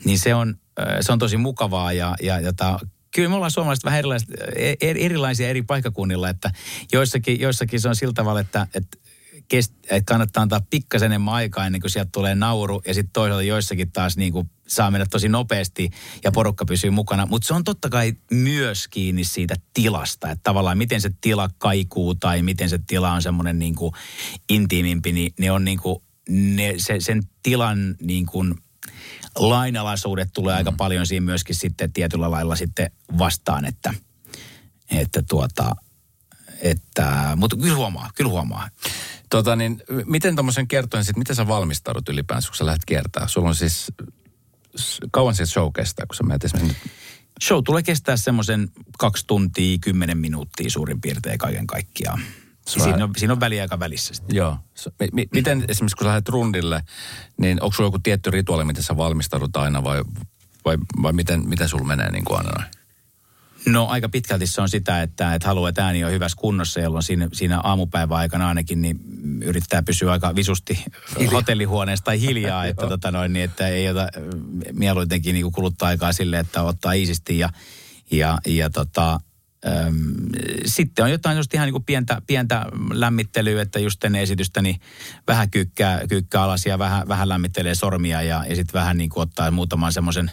niin 0.05 0.19
se, 0.19 0.35
on, 0.35 0.55
se 1.01 1.11
on 1.11 1.19
tosi 1.19 1.37
mukavaa 1.37 1.93
ja, 1.93 2.15
ja 2.21 2.39
jota, 2.39 2.79
kyllä 3.17 3.29
me 3.29 3.35
ollaan 3.35 3.51
suomalaiset 3.51 3.85
vähän 3.85 3.99
erilaiset, 3.99 4.29
er- 4.59 4.97
erilaisia 4.99 5.49
eri 5.49 5.61
paikkakunnilla, 5.61 6.29
että 6.29 6.51
joissakin, 6.93 7.39
joissakin 7.39 7.81
se 7.81 7.89
on 7.89 7.95
sillä 7.95 8.13
tavalla, 8.13 8.39
että, 8.39 8.67
että 8.73 8.97
kest, 9.47 9.73
että 9.83 10.11
kannattaa 10.11 10.41
antaa 10.41 10.61
pikkasen 10.69 11.05
enemmän 11.05 11.33
aikaa 11.33 11.65
ennen 11.65 11.81
kuin 11.81 11.91
sieltä 11.91 12.09
tulee 12.13 12.35
nauru. 12.35 12.81
Ja 12.87 12.93
sitten 12.93 13.13
toisaalta 13.13 13.43
joissakin 13.43 13.91
taas 13.91 14.17
niin 14.17 14.33
kuin 14.33 14.49
saa 14.67 14.91
mennä 14.91 15.05
tosi 15.09 15.29
nopeasti 15.29 15.89
ja 16.23 16.31
porukka 16.31 16.65
pysyy 16.65 16.89
mukana. 16.89 17.25
Mutta 17.25 17.47
se 17.47 17.53
on 17.53 17.63
totta 17.63 17.89
kai 17.89 18.13
myös 18.31 18.87
kiinni 18.87 19.23
siitä 19.23 19.55
tilasta. 19.73 20.31
Että 20.31 20.43
tavallaan 20.43 20.77
miten 20.77 21.01
se 21.01 21.11
tila 21.21 21.49
kaikuu 21.57 22.15
tai 22.15 22.41
miten 22.41 22.69
se 22.69 22.79
tila 22.87 23.11
on 23.11 23.21
semmoinen 23.21 23.59
niin 23.59 23.75
kuin 23.75 23.91
intiimimpi, 24.49 25.11
niin 25.11 25.33
ne 25.39 25.51
on 25.51 25.65
niin 25.65 25.79
kuin, 25.79 26.03
ne, 26.29 26.73
se, 26.77 26.99
sen 26.99 27.23
tilan 27.43 27.95
niin 28.01 28.25
kuin 28.25 28.55
lainalaisuudet 29.37 30.29
tulee 30.33 30.55
aika 30.55 30.71
paljon 30.71 31.07
siinä 31.07 31.25
myöskin 31.25 31.55
sitten 31.55 31.93
tietyllä 31.93 32.31
lailla 32.31 32.55
sitten 32.55 32.91
vastaan, 33.17 33.65
että, 33.65 33.93
että 34.91 35.23
tuota, 35.29 35.75
että, 36.61 37.33
mutta 37.35 37.55
kyllä 37.55 37.75
huomaa, 37.75 38.09
kyllä 38.15 38.31
huomaa. 38.31 38.69
Tota 39.29 39.55
niin, 39.55 39.81
miten 40.05 40.35
tuommoisen 40.35 40.67
kertoen 40.67 41.05
sitten, 41.05 41.19
miten 41.19 41.35
sä 41.35 41.47
valmistaudut 41.47 42.09
ylipäänsä, 42.09 42.49
kun 42.49 42.57
sä 42.57 42.65
lähdet 42.65 42.85
kiertää? 42.85 43.27
Sulla 43.27 43.47
on 43.47 43.55
siis, 43.55 43.91
kauan 45.11 45.35
se 45.35 45.45
show 45.45 45.71
kestää, 45.75 46.05
kun 46.05 46.15
sä 46.15 46.23
menet 46.23 46.43
esimerkiksi 46.43 46.89
Show 47.43 47.63
tulee 47.63 47.83
kestää 47.83 48.17
semmoisen 48.17 48.71
kaksi 48.97 49.27
tuntia, 49.27 49.77
kymmenen 49.81 50.17
minuuttia 50.17 50.69
suurin 50.69 51.01
piirtein 51.01 51.37
kaiken 51.37 51.67
kaikkiaan. 51.67 52.21
On- 52.75 52.83
Siinä 52.83 53.03
on, 53.03 53.11
siinä 53.17 53.33
on 53.33 53.39
väliaika 53.39 53.79
välissä 53.79 54.13
sitten. 54.13 54.35
Joo. 54.35 54.57
Mi- 54.99 55.09
mi- 55.13 55.27
miten 55.33 55.65
esimerkiksi 55.67 55.95
kun 55.97 56.05
sä 56.05 56.07
lähdet 56.09 56.29
rundille, 56.29 56.83
niin 57.37 57.63
onko 57.63 57.75
sulla 57.75 57.87
joku 57.87 57.99
tietty 57.99 58.31
rituaali, 58.31 58.63
miten 58.65 58.83
sä 58.83 58.97
valmistaudut 58.97 59.55
aina 59.57 59.83
vai, 59.83 60.03
vai, 60.65 60.77
vai 61.01 61.13
miten, 61.13 61.49
miten 61.49 61.69
sulla 61.69 61.83
menee 61.83 62.11
niin 62.11 62.25
kuin 62.25 62.37
aina? 62.37 62.63
No 63.65 63.87
aika 63.87 64.09
pitkälti 64.09 64.47
se 64.47 64.61
on 64.61 64.69
sitä, 64.69 65.01
että, 65.01 65.33
että 65.33 65.47
haluaa, 65.47 65.69
että 65.69 65.85
ääni 65.85 66.05
on 66.05 66.11
hyvässä 66.11 66.37
kunnossa, 66.41 66.79
jolloin 66.79 67.03
siinä, 67.03 67.27
siinä 67.33 67.59
aamupäivän 67.59 68.17
aikana 68.17 68.47
ainakin 68.47 68.81
niin 68.81 68.99
yrittää 69.43 69.83
pysyä 69.83 70.11
aika 70.11 70.35
visusti 70.35 70.85
hotellihuoneessa 71.31 72.05
tai 72.05 72.21
hiljaa, 72.21 72.65
että, 72.67 72.87
tota 72.87 73.11
noin, 73.11 73.33
niin, 73.33 73.45
että 73.45 73.67
ei 73.67 73.89
ota 73.89 74.07
mieluitenkin 74.73 75.33
niin 75.33 75.51
kuluttaa 75.51 75.87
aikaa 75.89 76.13
sille, 76.13 76.39
että 76.39 76.63
ottaa 76.63 76.93
iisisti 76.93 77.39
ja, 77.39 77.49
ja, 78.11 78.37
ja 78.47 78.69
tota, 78.69 79.19
sitten 80.65 81.05
on 81.05 81.11
jotain 81.11 81.37
just 81.37 81.53
ihan 81.53 81.65
niin 81.65 81.73
kuin 81.73 81.83
pientä, 81.83 82.21
pientä 82.27 82.65
lämmittelyä, 82.93 83.61
että 83.61 83.79
just 83.79 84.03
ennen 84.03 84.21
esitystä 84.21 84.61
niin 84.61 84.79
vähän 85.27 85.49
kyykkää, 85.49 86.01
kyykkää 86.09 86.43
alas 86.43 86.65
ja 86.65 86.79
vähän, 86.79 87.07
vähän 87.07 87.29
lämmittelee 87.29 87.75
sormia 87.75 88.21
ja, 88.21 88.45
ja 88.49 88.55
sitten 88.55 88.79
vähän 88.79 88.97
niin 88.97 89.09
kuin 89.09 89.21
ottaa 89.21 89.51
muutaman 89.51 89.93
semmoisen 89.93 90.31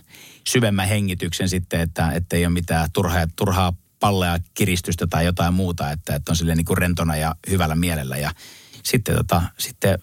syvemmän 0.49 0.89
hengityksen 0.89 1.49
sitten, 1.49 1.81
että, 1.81 2.13
ei 2.33 2.47
ole 2.47 2.53
mitään 2.53 2.89
turhaa, 2.93 3.27
turhaa 3.37 3.73
pallea 4.01 4.39
kiristystä 4.55 5.07
tai 5.07 5.25
jotain 5.25 5.55
muuta, 5.55 5.91
että, 5.91 6.15
että 6.15 6.33
on 6.33 6.37
silleen 6.37 6.59
niin 6.59 6.65
kuin 6.65 6.79
rentona 6.79 7.17
ja 7.17 7.35
hyvällä 7.51 7.75
mielellä 7.75 8.17
ja 8.17 8.31
sitten, 8.83 9.17
tota, 9.17 9.43
sitten 9.59 9.99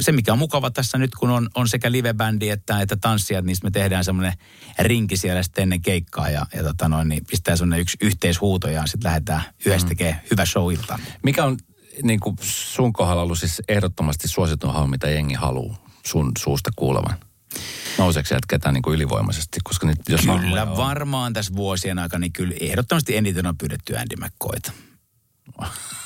se, 0.00 0.12
mikä 0.12 0.32
on 0.32 0.38
mukava 0.38 0.70
tässä 0.70 0.98
nyt, 0.98 1.14
kun 1.14 1.30
on, 1.30 1.48
on 1.54 1.68
sekä 1.68 1.92
livebändi 1.92 2.50
että, 2.50 2.80
että 2.80 2.96
tanssijat, 2.96 3.44
niin 3.44 3.56
me 3.62 3.70
tehdään 3.70 4.04
semmoinen 4.04 4.32
rinki 4.78 5.16
siellä 5.16 5.42
sitten 5.42 5.62
ennen 5.62 5.82
keikkaa 5.82 6.30
ja, 6.30 6.46
ja 6.54 6.62
tota 6.62 6.88
noin, 6.88 7.08
niin 7.08 7.26
pistää 7.30 7.56
semmoinen 7.56 7.80
yksi 7.80 7.96
yhteishuuto 8.00 8.68
ja 8.68 8.86
sitten 8.86 9.08
lähdetään 9.08 9.42
yhdessä 9.66 9.88
tekemään 9.88 10.20
hyvä 10.30 10.46
show 10.46 10.72
ilta. 10.72 10.98
Mikä 11.22 11.44
on 11.44 11.56
niin 12.02 12.20
kuin 12.20 12.36
sun 12.40 12.92
kohdalla 12.92 13.22
ollut 13.22 13.38
siis 13.38 13.62
ehdottomasti 13.68 14.28
suositun 14.28 14.72
hahmo, 14.72 14.86
mitä 14.86 15.10
jengi 15.10 15.34
haluaa 15.34 15.76
sun 16.06 16.32
suusta 16.38 16.70
kuulevan? 16.76 17.18
Nouseeko 17.98 18.26
sieltä 18.26 18.46
ketään 18.50 18.74
niin 18.74 18.82
kuin 18.82 18.94
ylivoimaisesti? 18.94 19.60
Koska 19.64 19.86
nyt, 19.86 19.98
jos 20.08 20.20
Kyllä 20.20 20.62
on- 20.62 20.76
varmaan 20.76 21.32
tässä 21.32 21.54
vuosien 21.56 21.98
aikana, 21.98 22.20
niin 22.20 22.32
kyllä 22.32 22.54
ehdottomasti 22.60 23.16
eniten 23.16 23.46
on 23.46 23.58
pyydetty 23.58 23.96
Andy 23.96 24.16
McCoyta. 24.16 24.72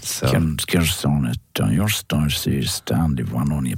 Se 0.00 0.26
on. 0.26 0.54
Kerson, 0.72 1.26
että 1.26 1.72
jostain 1.72 2.30
syystä 2.30 2.96
Andy 2.96 3.24
vaan 3.32 3.52
on 3.52 3.66
ja 3.66 3.76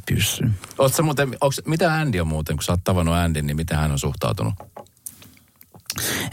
muuten, 1.03 1.37
onks, 1.41 1.63
mitä 1.67 1.95
Andy 1.95 2.21
on 2.21 2.29
muuten, 2.29 2.57
kun 2.57 2.65
sä 2.65 2.73
oot 2.73 2.85
tavannut 2.85 3.15
Andyn, 3.15 3.47
niin 3.47 3.57
miten 3.57 3.79
hän 3.79 3.93
on 3.93 3.99
suhtautunut? 3.99 4.55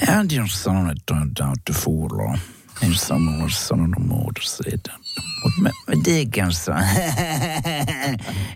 Andy 0.07 0.39
on 0.39 0.49
sanonut, 0.49 0.97
että 0.97 1.14
on 1.14 1.34
täyttä 1.34 1.74
fuuloa. 1.74 2.38
En 2.84 2.95
sano, 2.95 3.49
sanonut 3.49 4.07
muuta 4.07 4.41
siitä. 4.43 4.91
Mutta 5.43 5.62
tiedän 6.03 6.53
se. 6.53 6.72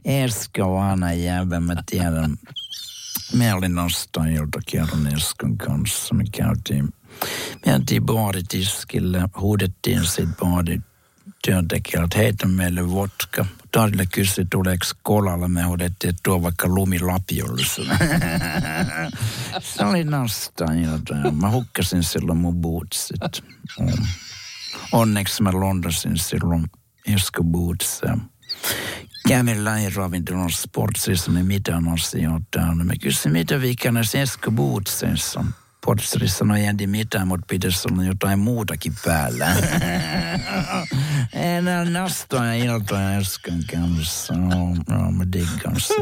Esko 0.06 0.78
on 0.78 0.84
aina 0.84 1.14
jäbä, 1.14 1.60
mä 1.60 1.76
tiedän. 1.92 2.38
Mä 3.34 3.56
olin 3.56 3.76
nostajilta 3.76 4.60
kerran 4.72 5.16
Eskon 5.16 5.58
kanssa. 5.58 6.16
Me 6.16 6.24
käytiin, 6.38 6.86
me 6.86 7.60
käytiin 7.66 8.06
baaritiskille, 8.06 9.30
huudettiin 9.40 10.06
sit 10.06 10.30
työntekijät, 11.44 12.16
heitä 12.16 12.48
meille 12.48 12.90
vodka. 12.90 13.46
Tarille 13.72 14.06
kysyi, 14.06 14.46
tuleeko 14.52 14.86
kolalla. 15.04 15.48
Me 15.48 15.64
huudettiin, 15.64 16.10
että 16.10 16.20
tuo 16.24 16.42
vaikka 16.42 16.68
lumilapiolle. 16.68 17.66
Se 19.62 19.86
oli 19.86 20.04
nostajilta 20.04 21.16
ja 21.16 21.32
mä 21.32 21.52
hukkasin 21.52 22.04
silloin 22.04 22.38
mun 22.38 22.56
bootsit. 22.56 23.44
Mm. 23.80 24.06
Onneksi 24.92 25.44
mä 25.44 25.52
londasin 25.52 26.18
silloin 26.18 26.66
Esko 27.14 27.44
bootsia. 27.44 28.18
Kävin 29.28 29.66
lähiravintolan 29.66 30.52
sportsissa, 30.52 31.32
niin 31.32 31.46
mitään 31.46 31.88
asioita 31.88 32.62
on. 32.62 32.86
Mä 32.86 32.94
kysyin, 33.02 33.34
mitä 33.34 33.62
vikana 33.62 34.00
Esko 34.22 34.52
bootsissa? 34.52 35.46
Podsterissa 35.86 36.38
sanoi 36.38 36.68
Andy 36.68 36.88
mitään, 36.88 37.28
mutta 37.28 37.46
pitäisi 37.50 37.88
olla 37.92 38.04
jotain 38.04 38.40
muutakin 38.40 38.94
päällä. 39.06 39.48
en 41.34 41.68
ole 41.68 41.90
nastoja 41.90 42.54
iltoja 42.54 43.08
äsken 43.08 43.60
kanssa. 43.72 44.34
No, 44.34 44.76
no, 44.90 45.12
mä 45.12 45.24
diggaan 45.34 45.80
sitä. 45.80 46.02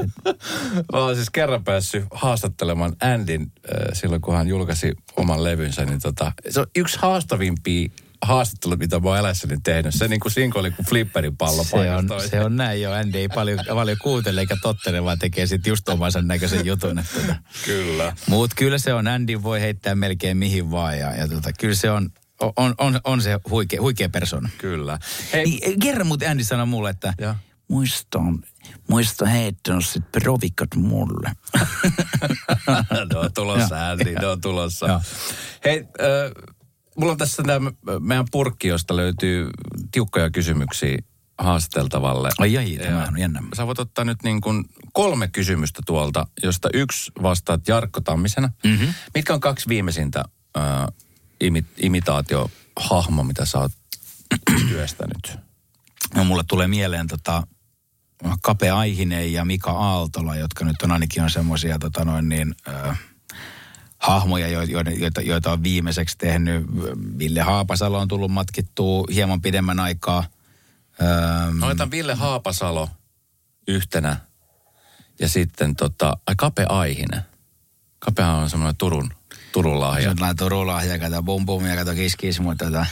Mä 0.94 1.00
oon 1.00 1.16
siis 1.16 1.30
kerran 1.30 1.64
päässyt 1.64 2.06
haastattelemaan 2.12 2.96
Andin 3.02 3.42
äh, 3.42 3.88
silloin, 3.94 4.22
kun 4.22 4.36
hän 4.36 4.48
julkaisi 4.48 4.94
oman 5.16 5.44
levynsä. 5.44 5.86
Niin 5.86 6.02
tota, 6.02 6.32
se 6.50 6.60
on 6.60 6.68
yksi 6.76 7.00
haastavimpia 7.02 7.90
haastattelut, 8.26 8.80
mitä 8.80 9.00
mä 9.00 9.10
oon 9.10 9.18
elässäni 9.18 9.58
tehnyt. 9.64 9.96
Se 9.96 10.08
niin 10.08 10.20
kuin 10.20 10.32
sinko 10.32 10.60
oli 10.60 10.72
kuin 10.72 10.86
flipperin 10.86 11.38
pallo 11.38 11.64
Se 11.64 11.92
on, 11.92 12.30
se 12.30 12.42
on 12.42 12.56
näin 12.56 12.82
jo. 12.82 12.92
Andy 12.92 13.18
ei 13.18 13.28
paljon, 13.28 13.60
paljon 13.74 13.98
kuuntele 14.02 14.40
eikä 14.42 14.58
tottele, 14.62 15.04
vaan 15.04 15.20
tekee 15.20 15.48
sitten 15.48 15.72
just 15.72 15.90
omansa 15.90 16.22
näköisen 16.22 16.66
jutun. 16.66 17.00
Että 17.00 17.20
tota. 17.20 17.36
Kyllä. 17.66 18.16
Mut 18.28 18.52
kyllä 18.56 18.78
se 18.78 18.94
on, 18.94 19.08
Andy 19.08 19.44
voi 19.44 19.62
heittää 19.62 19.96
melkein 19.96 20.38
mihin 20.38 20.72
vaan 20.72 21.00
ja, 21.00 21.16
ja 21.16 21.28
tota, 21.28 21.50
kyllä 21.60 21.76
se 21.76 21.92
on, 21.92 22.10
on, 22.56 22.76
on, 22.78 23.00
on 23.04 23.22
se 23.22 23.40
huikea, 23.50 23.82
huikea 23.82 24.10
persona. 24.10 24.50
Kyllä. 24.58 25.00
Hei, 25.34 25.44
Niin, 25.46 25.80
kerran 25.80 26.08
muuten 26.08 26.30
Andy 26.32 26.44
sanoi 26.44 26.66
mulle, 26.66 26.90
että 26.90 27.14
Ja. 27.22 27.36
muista, 27.68 28.20
muista 28.90 29.26
heittänyt 29.26 29.86
sit 29.86 30.12
provikat 30.12 30.76
mulle. 30.76 31.32
ne 33.14 33.20
on 33.20 33.34
tulossa, 33.34 33.76
Andy, 33.90 34.14
ne 34.14 34.28
on 34.28 34.42
tulossa. 34.42 35.02
Hei, 35.66 35.80
äh, 35.80 36.53
mulla 36.96 37.12
on 37.12 37.18
tässä 37.18 37.44
tämä 37.44 37.72
meidän 38.00 38.26
purkki, 38.32 38.68
josta 38.68 38.96
löytyy 38.96 39.50
tiukkoja 39.92 40.30
kysymyksiä 40.30 40.98
haasteltavalle. 41.38 42.30
Ai 42.38 42.58
ai, 42.58 42.78
tämä 42.82 43.06
on 43.08 43.20
jännä. 43.20 43.44
Sä 43.58 43.68
voit 43.68 43.80
ottaa 43.80 44.06
nyt 44.06 44.24
niin 44.24 44.42
kuin 44.42 44.66
kolme 44.94 45.28
kysymystä 45.28 45.82
tuolta, 45.86 46.28
josta 46.44 46.70
yksi 46.74 47.12
vastaat 47.22 47.68
Jarkko 47.68 48.02
Tammisena. 48.02 48.50
Mm-hmm. 48.64 48.94
Mitkä 49.16 49.34
on 49.34 49.40
kaksi 49.40 49.70
viimeisintä 49.70 50.24
äh, 50.58 50.64
imi, 51.42 51.66
imitaatiohahmo, 51.78 53.24
mitä 53.24 53.46
sä 53.46 53.60
oot 53.60 53.72
työstänyt? 54.70 55.38
No, 56.16 56.24
mulle 56.24 56.44
tulee 56.48 56.68
mieleen 56.68 57.08
tota, 57.08 57.44
Kape 58.42 58.70
Aihinen 58.70 59.34
ja 59.34 59.46
Mika 59.46 59.72
Aaltola, 59.72 60.36
jotka 60.36 60.66
nyt 60.66 60.82
on 60.84 60.92
ainakin 60.92 61.24
on 61.24 61.30
semmoisia 61.30 61.80
tota 61.80 62.06
noin 62.06 62.30
niin, 62.30 62.56
äh, 62.68 63.00
hahmoja, 64.04 64.48
jo- 64.48 64.62
joita, 64.62 64.92
joita, 64.92 65.22
joita 65.22 65.52
on 65.52 65.64
viimeiseksi 65.64 66.18
tehnyt. 66.18 66.66
Ville 67.18 67.42
Haapasalo 67.42 68.00
on 68.00 68.08
tullut 68.08 68.32
matkittua 68.32 69.04
hieman 69.14 69.42
pidemmän 69.42 69.80
aikaa. 69.80 70.24
Ähm, 71.02 71.60
No 71.60 71.68
otan 71.68 71.92
Ville 71.92 72.14
Haapasalo 72.14 72.90
yhtenä 73.68 74.18
ja 75.20 75.30
sitten 75.30 75.76
tota, 75.76 76.18
ai 76.28 76.36
Kape 76.38 76.66
Aihinen. 76.70 77.22
Kapehan 78.00 78.36
on 78.36 78.50
semmoinen 78.50 78.76
Turun, 78.78 79.10
Turun 79.52 79.76
Se 79.76 79.80
lahja. 79.80 80.12
on 80.12 80.18
laittu 80.20 80.50
ruulahja, 80.50 81.00
kato 81.00 81.24
bum 81.24 81.46
bum 81.46 81.66
ja 81.66 81.76
kato 81.76 81.94
kiss 81.94 82.16
kiss, 82.16 82.40
mutta 82.40 82.66
tota... 82.66 82.86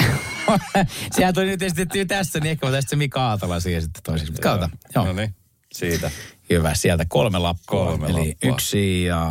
Sehän 1.16 1.34
tuli 1.34 1.46
nyt 1.46 1.62
esitetty 1.62 2.04
tässä, 2.06 2.40
niin 2.40 2.50
ehkä 2.50 2.66
mä 2.66 2.72
tästä 2.72 2.90
se 2.90 2.96
Mika 2.96 3.28
Aaltola 3.28 3.60
siihen 3.60 3.82
sitten 3.82 4.02
toiseksi. 4.02 4.32
Kautta, 4.42 4.70
joo. 4.94 5.04
No 5.06 5.12
niin, 5.12 5.34
siitä. 5.72 6.10
Hyvä, 6.50 6.74
sieltä 6.74 7.04
kolme 7.08 7.38
lappua. 7.38 7.64
Kolme 7.86 8.06
Eli 8.06 8.28
lappua. 8.28 8.50
yksi 8.54 9.04
ja 9.04 9.30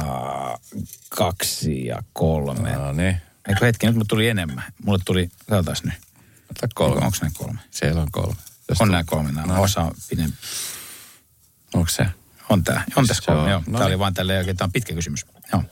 kaksi 1.10 1.86
ja 1.86 2.04
kolme. 2.14 2.72
No 2.72 2.92
niin, 2.94 3.18
Eikö 3.50 3.66
hetki, 3.66 3.86
nyt 3.86 3.96
mulle 3.96 4.06
tuli 4.10 4.28
enemmän. 4.28 4.64
Mulle 4.86 5.00
tuli, 5.06 5.30
katsotaan 5.50 5.78
nyt. 5.84 5.94
ota 6.52 6.68
kolme. 6.76 6.96
Onko 7.06 7.18
nämä 7.22 7.32
kolme? 7.38 7.60
Siellä 7.72 8.02
on 8.02 8.12
kolme. 8.12 8.36
Jos 8.70 8.82
On 8.82 8.88
tu- 8.88 8.92
nämä 8.92 9.04
kolme. 9.04 9.32
Nämä 9.32 9.54
No. 9.54 9.62
osa 9.62 9.82
on 9.82 9.92
pidempi. 10.10 10.38
Onko 11.74 11.90
se? 11.90 12.06
On 12.50 12.64
tää. 12.64 12.84
On 12.96 13.08
tässä 13.08 13.32
on- 13.32 13.38
kolme, 13.38 13.52
joo. 13.52 13.60
no 13.68 13.72
Tämä 13.74 13.86
oli 13.86 13.92
niin. 13.92 14.00
vaan 14.00 14.14
tälleen 14.14 14.40
oikein, 14.40 14.58
tämä 14.58 14.66
on 14.66 14.72
pitkä 14.72 14.94
kysymys. 14.94 15.26
Joo. 15.54 15.64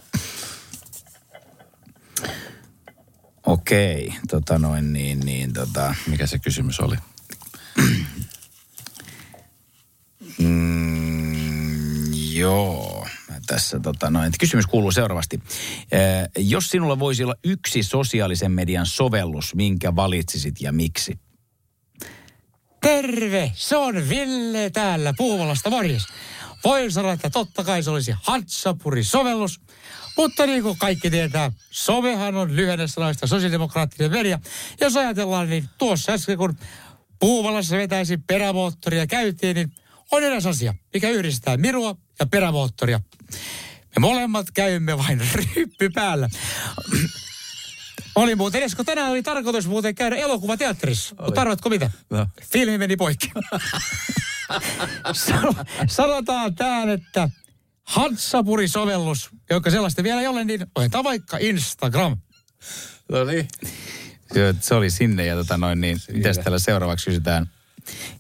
Okei, 3.45 4.14
tota 4.30 4.60
noin 4.60 4.93
niin, 4.93 5.20
niin 5.20 5.54
tota. 5.54 5.95
Mikä 6.08 6.28
se 6.28 6.39
kysymys 6.39 6.80
oli? 6.80 6.95
Mm, 10.38 11.26
joo, 12.39 13.07
tässä 13.47 13.79
tota 13.79 14.09
noin. 14.09 14.31
Kysymys 14.39 14.65
kuuluu 14.67 14.91
seuraavasti. 14.91 15.39
Eh, 15.91 16.29
jos 16.38 16.69
sinulla 16.69 16.99
voisi 16.99 17.23
olla 17.23 17.35
yksi 17.43 17.83
sosiaalisen 17.83 18.51
median 18.51 18.85
sovellus, 18.85 19.55
minkä 19.55 19.95
valitsisit 19.95 20.61
ja 20.61 20.71
miksi? 20.71 21.19
Terve, 22.81 23.51
se 23.55 23.77
on 23.77 24.09
Ville 24.09 24.69
täällä 24.69 25.13
Puuvalasta, 25.17 25.69
morjes. 25.69 26.03
Voin 26.63 26.91
sanoa, 26.91 27.13
että 27.13 27.29
totta 27.29 27.63
kai 27.63 27.83
se 27.83 27.89
olisi 27.89 28.11
Hatsapuri-sovellus, 28.11 29.61
mutta 30.17 30.45
niin 30.45 30.63
kuin 30.63 30.77
kaikki 30.77 31.09
tietää, 31.09 31.51
sovehan 31.71 32.35
on 32.35 32.55
lyhenne 32.55 32.88
sanoista 32.88 33.27
sosiaalidemokraattinen 33.27 34.11
media. 34.11 34.39
Jos 34.81 34.97
ajatellaan, 34.97 35.49
niin 35.49 35.69
tuossa 35.77 36.11
äsken 36.11 36.38
kun 36.38 36.57
Puuvalassa 37.19 37.77
vetäisi 37.77 38.17
perämoottoria 38.17 39.07
käytiin, 39.07 39.55
niin 39.55 39.71
on 40.12 40.24
eräs 40.24 40.45
asia, 40.45 40.74
mikä 40.93 41.10
yhdistää 41.10 41.58
minua 41.58 41.95
ja 42.20 42.26
perämoottoria. 42.26 42.99
Me 43.95 43.99
molemmat 43.99 44.47
käymme 44.53 44.97
vain 44.97 45.22
ryppy 45.55 45.89
päällä. 45.89 46.30
Oli 48.16 48.36
muuten, 48.36 48.64
Esko, 48.64 48.84
tänään 48.84 49.12
oli 49.12 49.24
tarkoitus 49.24 49.68
muuten 49.68 49.95
käydä 49.95 50.16
elokuvateatterissa. 50.16 51.16
Mutta 51.26 51.41
arvatko 51.41 51.70
mitä? 51.70 51.89
No. 52.10 52.28
Filmi 52.51 52.78
meni 52.78 52.95
poikki. 52.95 53.32
Sano- 55.14 55.55
Sanotaan 55.88 56.55
tähän, 56.55 56.89
että 56.89 57.30
Hansapuri-sovellus, 57.84 59.30
jonka 59.49 59.70
sellaista 59.72 60.03
vielä 60.03 60.22
ei 60.22 60.28
ole, 60.28 60.43
niin 60.45 60.66
otetaan 60.76 61.03
vaikka 61.03 61.38
Instagram. 61.38 62.18
No 63.12 63.24
niin. 63.24 63.47
Se 64.60 64.76
oli 64.76 64.89
sinne 64.89 65.26
ja 65.26 65.36
tota 65.36 65.58
noin 65.58 65.82
niin, 65.82 65.97
mitäs 66.14 66.38
täällä 66.38 66.60
seuraavaksi 66.60 67.05
kysytään. 67.05 67.49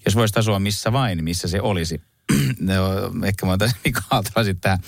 Jos 0.05 0.15
voisit 0.15 0.37
asua 0.37 0.59
missä 0.59 0.91
vain, 0.91 1.23
missä 1.23 1.47
se 1.47 1.61
olisi? 1.61 2.01
no, 2.59 2.73
ehkä 3.25 3.45
mä 3.45 3.51
otan 3.51 3.71
Mika 3.85 4.01
Aaltola 4.11 4.43
sitten 4.43 4.61
tähän. 4.61 4.79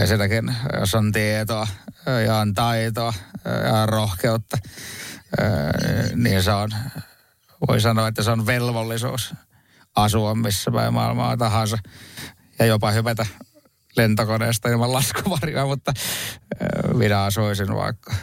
Ja 0.00 0.06
sitäkin, 0.06 0.54
jos 0.80 0.94
on 0.94 1.12
tietoa 1.12 1.68
ja 2.26 2.36
on 2.36 2.54
taitoa 2.54 3.14
ja 3.44 3.86
rohkeutta, 3.86 4.58
niin 6.14 6.42
se 6.42 6.52
on, 6.52 6.70
voi 7.68 7.80
sanoa, 7.80 8.08
että 8.08 8.22
se 8.22 8.30
on 8.30 8.46
velvollisuus 8.46 9.34
asua 9.96 10.34
missä 10.34 10.70
päin 10.70 10.94
maailmaa 10.94 11.36
tahansa 11.36 11.78
ja 12.58 12.64
jopa 12.64 12.90
hypätä 12.90 13.26
lentokoneesta 13.96 14.68
ilman 14.68 14.92
laskuvarjoa, 14.92 15.66
mutta 15.66 15.92
minä 16.94 17.22
asuisin 17.22 17.74
vaikka 17.74 18.14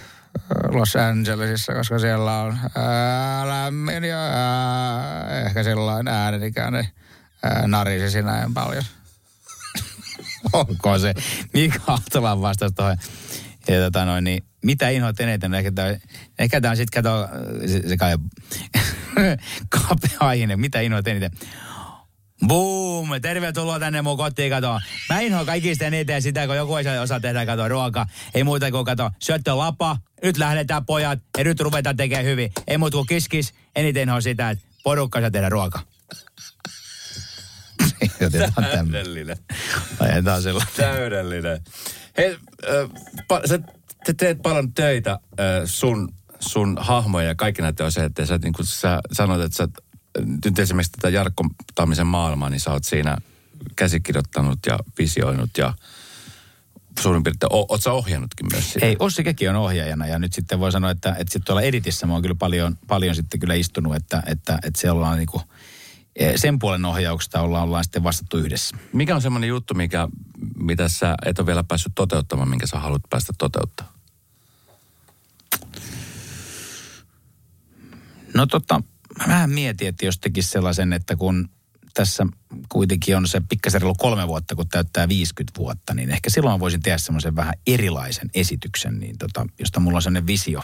Los 0.71 0.95
Angelesissa, 0.95 1.73
koska 1.73 1.99
siellä 1.99 2.41
on 2.41 2.57
ää, 2.75 3.47
lämmin 3.47 4.03
ja 4.03 4.25
ää, 4.25 5.39
ehkä 5.45 5.63
sellainen 5.63 6.13
äänenikäinen 6.13 6.87
ää, 7.43 7.67
narisisi 7.67 8.21
näin 8.21 8.53
paljon. 8.53 8.83
Onko 10.53 10.99
se 10.99 11.13
Mika 11.53 11.79
Aaltolan 11.87 12.41
vastaus 12.41 12.71
tuohon? 12.75 12.97
Ja 13.67 13.79
tota 13.79 14.05
noin, 14.05 14.23
niin 14.23 14.43
mitä 14.61 14.89
inhoat 14.89 15.19
eniten? 15.19 15.53
Ehkä 15.53 15.71
tämä, 15.71 15.95
ehkä 16.39 16.61
tämä 16.61 16.71
on 16.71 16.77
sitten, 16.77 17.03
kato, 17.03 17.27
se, 17.67 17.89
se 17.89 17.97
kai 17.97 18.17
kapea 19.69 20.17
aihe, 20.19 20.55
mitä 20.55 20.79
inhoat 20.79 21.07
eniten? 21.07 21.31
Boom! 22.47 23.09
Tervetuloa 23.21 23.79
tänne 23.79 24.01
mun 24.01 24.17
kotiin, 24.17 24.49
kato. 24.49 24.79
Mä 25.09 25.19
inhoan 25.19 25.45
kaikista 25.45 25.85
eniten 25.85 26.21
sitä, 26.21 26.47
kun 26.47 26.55
joku 26.55 26.75
ei 26.75 26.83
saa 26.83 27.01
osaa 27.01 27.19
tehdä, 27.19 27.45
kato, 27.45 27.67
ruoka. 27.67 28.05
Ei 28.33 28.43
muuta 28.43 28.71
kuin, 28.71 28.85
kato, 28.85 29.11
syöttö 29.19 29.57
lapa, 29.57 29.97
nyt 30.23 30.37
lähdetään 30.37 30.85
pojat, 30.85 31.19
ja 31.37 31.43
nyt 31.43 31.59
ruvetaan 31.59 31.97
tekemään 31.97 32.25
hyvin. 32.25 32.51
Ei 32.67 32.77
muuta 32.77 32.95
kuin 32.95 33.07
kiskis, 33.07 33.53
eniten 33.75 34.01
inhoan 34.01 34.21
sitä, 34.21 34.49
että 34.49 34.65
porukka 34.83 35.19
saa 35.19 35.31
tehdä 35.31 35.49
ruoka. 35.49 35.79
Täydellinen. 38.71 39.37
Ajetaan. 39.99 40.43
Täydellinen. 40.75 41.63
Hei, 42.17 42.31
äh, 42.31 42.89
pa, 43.27 43.41
sä 43.45 43.59
te 44.05 44.13
teet 44.13 44.41
paljon 44.41 44.73
töitä 44.73 45.11
äh, 45.11 45.19
sun, 45.65 46.13
sun 46.39 46.77
hahmoja 46.79 47.27
ja 47.27 47.35
kaikki 47.35 47.61
näitä 47.61 47.85
on 47.85 47.91
se, 47.91 48.03
että 48.03 48.25
sä, 48.25 48.37
niin 48.37 48.53
sä 48.63 48.99
sanoit, 49.11 49.41
että 49.41 49.57
sä 49.57 49.67
nyt 50.45 50.59
esimerkiksi 50.59 50.91
tätä 50.91 51.09
Jarkko 51.09 51.45
Tammisen 51.75 52.07
maailmaa, 52.07 52.49
niin 52.49 52.59
sä 52.59 52.71
oot 52.71 52.83
siinä 52.83 53.17
käsikirjoittanut 53.75 54.59
ja 54.67 54.79
visioinut 54.99 55.49
ja 55.57 55.73
suurin 56.99 57.23
piirtein, 57.23 57.53
o, 57.53 57.65
oot 57.69 57.81
sä 57.81 57.91
ohjannutkin 57.91 58.47
myös 58.51 58.73
sitä? 58.73 58.85
Ei, 58.85 58.95
Ossi 58.99 59.23
Keki 59.23 59.47
on 59.47 59.55
ohjaajana 59.55 60.07
ja 60.07 60.19
nyt 60.19 60.33
sitten 60.33 60.59
voi 60.59 60.71
sanoa, 60.71 60.91
että, 60.91 61.09
että 61.09 61.33
sitten 61.33 61.45
tuolla 61.45 61.61
editissä 61.61 62.07
mä 62.07 62.13
oon 62.13 62.21
kyllä 62.21 62.35
paljon, 62.35 62.77
paljon 62.87 63.15
sitten 63.15 63.39
kyllä 63.39 63.53
istunut, 63.53 63.95
että, 63.95 64.23
että, 64.25 64.59
että 64.63 64.81
siellä 64.81 64.97
ollaan 64.97 65.17
niinku, 65.17 65.41
eh, 66.15 66.33
sen 66.35 66.59
puolen 66.59 66.85
ohjauksesta 66.85 67.41
ollaan, 67.41 67.63
ollaan 67.63 67.83
sitten 67.83 68.03
vastattu 68.03 68.37
yhdessä. 68.37 68.77
Mikä 68.93 69.15
on 69.15 69.21
semmoinen 69.21 69.47
juttu, 69.47 69.73
mikä, 69.73 70.07
mitä 70.57 70.87
sä 70.87 71.15
et 71.25 71.39
ole 71.39 71.47
vielä 71.47 71.63
päässyt 71.63 71.91
toteuttamaan, 71.95 72.49
minkä 72.49 72.67
sä 72.67 72.79
haluat 72.79 73.01
päästä 73.09 73.33
toteuttamaan? 73.37 73.99
No 78.33 78.45
tota, 78.45 78.81
mä 79.19 79.27
vähän 79.27 79.49
mietin, 79.49 79.87
että 79.87 80.05
jos 80.05 80.19
tekisi 80.19 80.49
sellaisen, 80.49 80.93
että 80.93 81.15
kun 81.15 81.49
tässä 81.93 82.25
kuitenkin 82.69 83.17
on 83.17 83.27
se 83.27 83.41
pikkasen 83.49 83.81
reilu 83.81 83.95
kolme 83.95 84.27
vuotta, 84.27 84.55
kun 84.55 84.67
täyttää 84.67 85.09
50 85.09 85.59
vuotta, 85.59 85.93
niin 85.93 86.11
ehkä 86.11 86.29
silloin 86.29 86.59
voisin 86.59 86.81
tehdä 86.81 86.97
semmoisen 86.97 87.35
vähän 87.35 87.53
erilaisen 87.67 88.29
esityksen, 88.33 88.99
niin 88.99 89.17
tota, 89.17 89.45
josta 89.59 89.79
mulla 89.79 89.95
on 89.95 90.01
sellainen 90.01 90.27
visio, 90.27 90.61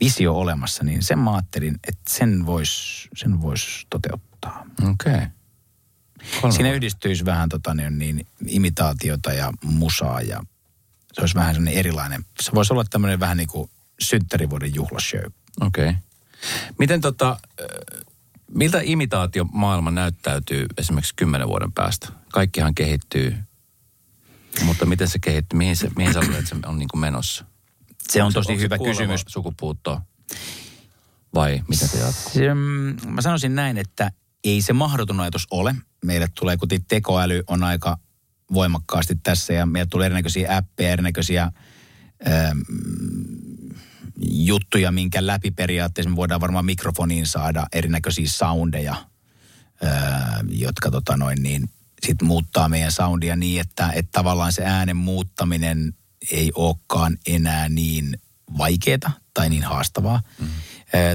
visio 0.00 0.34
olemassa, 0.34 0.84
niin 0.84 1.02
sen 1.02 1.18
mä 1.18 1.34
ajattelin, 1.34 1.74
että 1.88 2.02
sen 2.08 2.46
voisi 2.46 3.08
sen 3.16 3.42
vois 3.42 3.86
toteuttaa. 3.90 4.66
Okei. 4.90 5.14
Okay. 5.14 6.52
Siinä 6.52 6.72
yhdistyisi 6.72 7.24
vähän 7.24 7.48
tota, 7.48 7.74
niin, 7.74 7.98
niin, 7.98 8.26
imitaatiota 8.46 9.32
ja 9.32 9.52
musaa 9.62 10.20
ja 10.20 10.42
se 11.12 11.20
olisi 11.20 11.34
vähän 11.34 11.54
sellainen 11.54 11.78
erilainen. 11.78 12.24
Se 12.40 12.52
voisi 12.54 12.72
olla 12.72 12.84
tämmöinen 12.84 13.20
vähän 13.20 13.36
niin 13.36 13.48
kuin 13.48 13.70
synttärivuoden 14.00 14.74
juhlashow. 14.74 15.24
Okei. 15.60 15.88
Okay. 15.88 15.94
Miten 16.78 17.00
tota, 17.00 17.36
äh, 17.60 17.66
miltä 18.54 18.80
imitaatiomaailma 18.84 19.90
näyttäytyy 19.90 20.66
esimerkiksi 20.78 21.14
kymmenen 21.16 21.48
vuoden 21.48 21.72
päästä? 21.72 22.08
Kaikkihan 22.32 22.74
kehittyy, 22.74 23.36
mutta 24.64 24.86
miten 24.86 25.08
se 25.08 25.18
kehittyy? 25.18 25.56
Mihin, 25.58 25.76
se, 25.76 25.90
mihin 25.96 26.12
sä 26.12 26.20
luulet, 26.20 26.38
että 26.38 26.48
se 26.48 26.56
on 26.66 26.78
niin 26.78 26.88
kuin 26.88 27.00
menossa? 27.00 27.44
Se 28.08 28.22
on 28.22 28.26
Onko 28.26 28.40
tosi 28.40 28.58
hyvä 28.58 28.78
kysymys. 28.78 29.24
Sukupuutto 29.26 30.00
vai 31.34 31.62
miten 31.68 31.88
se 31.88 31.98
jatkuu? 31.98 32.32
Se, 32.32 32.54
mm, 32.54 32.96
mä 33.06 33.22
sanoisin 33.22 33.54
näin, 33.54 33.78
että 33.78 34.10
ei 34.44 34.62
se 34.62 34.72
mahdoton 34.72 35.20
ajatus 35.20 35.46
ole. 35.50 35.74
Meille 36.04 36.28
tulee, 36.34 36.56
kun 36.56 36.68
tekoäly 36.88 37.42
on 37.46 37.64
aika 37.64 37.98
voimakkaasti 38.54 39.14
tässä 39.22 39.52
ja 39.52 39.66
meille 39.66 39.86
tulee 39.90 40.06
erinäköisiä 40.06 40.56
appeja, 40.56 40.90
erinäköisiä 40.90 41.42
ähm, 41.42 42.58
juttuja, 44.20 44.92
minkä 44.92 45.26
läpi 45.26 45.50
periaatteessa 45.50 46.10
me 46.10 46.16
voidaan 46.16 46.40
varmaan 46.40 46.64
mikrofoniin 46.64 47.26
saada 47.26 47.66
erinäköisiä 47.72 48.28
soundeja, 48.28 48.96
ää, 49.82 50.44
jotka 50.48 50.90
tota 50.90 51.16
noin 51.16 51.42
niin, 51.42 51.70
sit 52.06 52.22
muuttaa 52.22 52.68
meidän 52.68 52.92
soundia 52.92 53.36
niin, 53.36 53.60
että, 53.60 53.90
että 53.94 54.10
tavallaan 54.12 54.52
se 54.52 54.64
äänen 54.64 54.96
muuttaminen 54.96 55.94
ei 56.32 56.52
olekaan 56.54 57.16
enää 57.26 57.68
niin 57.68 58.18
vaikeaa 58.58 59.12
tai 59.34 59.48
niin 59.48 59.64
haastavaa. 59.64 60.22
Mm-hmm. 60.40 60.54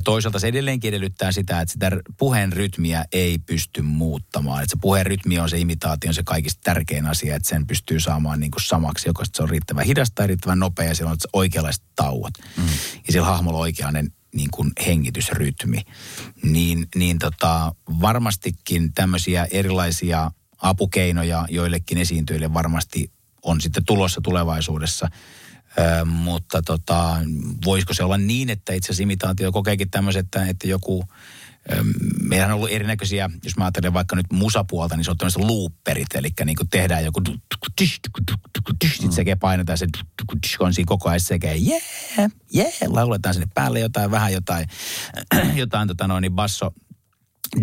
Toisaalta 0.04 0.40
se 0.40 0.48
edelleenkin 0.48 0.90
edellyttää 0.90 1.32
sitä, 1.32 1.62
että 1.62 1.72
sitä 1.72 1.92
puheen 2.18 2.54
rytmiä 2.54 3.06
ei 3.12 3.38
pysty 3.38 3.82
muuttamaan. 3.82 4.64
Että 4.64 4.72
se 4.72 4.78
puheen 4.82 5.06
rytmi 5.06 5.40
on 5.40 5.50
se 5.50 5.60
imitaatio, 5.60 6.10
on 6.10 6.14
se 6.14 6.24
kaikista 6.24 6.62
tärkein 6.64 7.06
asia, 7.06 7.36
että 7.36 7.50
sen 7.50 7.68
pystyy 7.68 8.00
saamaan 8.00 8.40
niin 8.40 8.52
kuin 8.52 8.64
samaksi. 8.64 9.10
Joko 9.10 9.24
se 9.34 9.44
on 9.44 9.50
riittävän 9.50 9.86
hidasta 9.86 10.16
tai 10.16 10.28
riittävän 10.28 10.60
nopea 10.60 10.88
ja 10.88 10.96
siellä 10.96 11.12
on 11.12 11.18
oikeanlaiset 11.34 11.84
tauot. 11.96 12.34
Mm. 12.58 12.64
Ja 13.08 13.14
sillä 13.14 13.26
hahmolla 13.26 13.58
on 13.58 13.62
oikeanlainen 13.62 14.12
niin 14.36 14.52
kuin 14.52 14.72
hengitysrytmi. 14.86 15.82
Niin, 16.44 16.88
niin 16.96 17.20
tota, 17.20 17.76
varmastikin 18.02 18.94
tämmöisiä 18.94 19.48
erilaisia 19.52 20.32
apukeinoja 20.62 21.46
joillekin 21.50 21.98
esiintyjille 21.98 22.54
varmasti 22.54 23.12
on 23.42 23.62
sitten 23.62 23.86
tulossa 23.86 24.22
tulevaisuudessa. 24.22 25.10
Ö, 25.80 26.06
mutta 26.06 26.62
tota, 26.62 27.16
voisiko 27.66 27.94
se 27.94 28.04
olla 28.04 28.18
niin, 28.18 28.50
että 28.50 28.74
itse 28.74 28.86
asiassa 28.86 29.04
imitaatio 29.04 29.52
kokeekin 29.52 29.92
tämmöiset, 29.92 30.26
että, 30.26 30.46
että 30.46 30.68
joku, 30.68 31.06
meillä 32.22 32.46
on 32.46 32.52
ollut 32.52 32.72
erinäköisiä, 32.72 33.30
jos 33.44 33.58
mä 33.58 33.64
ajattelen 33.64 33.94
vaikka 33.94 34.16
nyt 34.16 34.32
musapuolta, 34.32 34.96
niin 34.96 35.06
se 35.06 35.12
on 35.12 35.18
tämmöiset 35.18 35.44
looperit, 35.44 36.16
eli 36.16 36.30
niin 36.46 36.56
kuin 36.56 36.70
tehdään 36.70 37.06
joku 37.06 37.22
sitten 37.80 39.12
sekä 39.12 39.38
painetaan 39.38 39.78
se 39.78 39.88
on 40.60 40.74
siinä 40.74 40.88
koko 40.88 41.10
ajan 41.10 41.20
sekä 41.20 41.54
jee, 41.54 41.82
jee, 42.54 42.72
lauletaan 42.88 43.36
sinne 43.36 43.48
päälle 43.54 43.80
jotain, 43.80 44.12
vähän 44.12 44.34
jotain, 44.34 44.68
jotain 45.56 45.88
tota 45.88 46.08
noin, 46.08 46.22
niin 46.22 46.32
basso, 46.32 46.74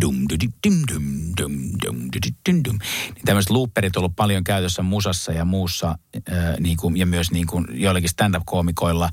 dum 0.00 0.16
dum 0.16 0.50
dum 0.66 1.32
dum 1.40 1.52
dum 1.82 2.08
dum 2.48 2.62
dum. 2.64 2.78
Niin 3.14 3.24
tämmöiset 3.24 3.50
looperit 3.50 3.96
on 3.96 4.00
ollut 4.00 4.16
paljon 4.16 4.44
käytössä 4.44 4.82
musassa 4.82 5.32
ja 5.32 5.44
muussa 5.44 5.98
äh, 6.32 6.58
niin 6.60 6.76
kuin, 6.76 6.96
ja 6.96 7.06
myös 7.06 7.30
niin 7.30 7.46
kuin 7.46 7.66
joillakin 7.70 8.08
stand-up-koomikoilla, 8.08 9.10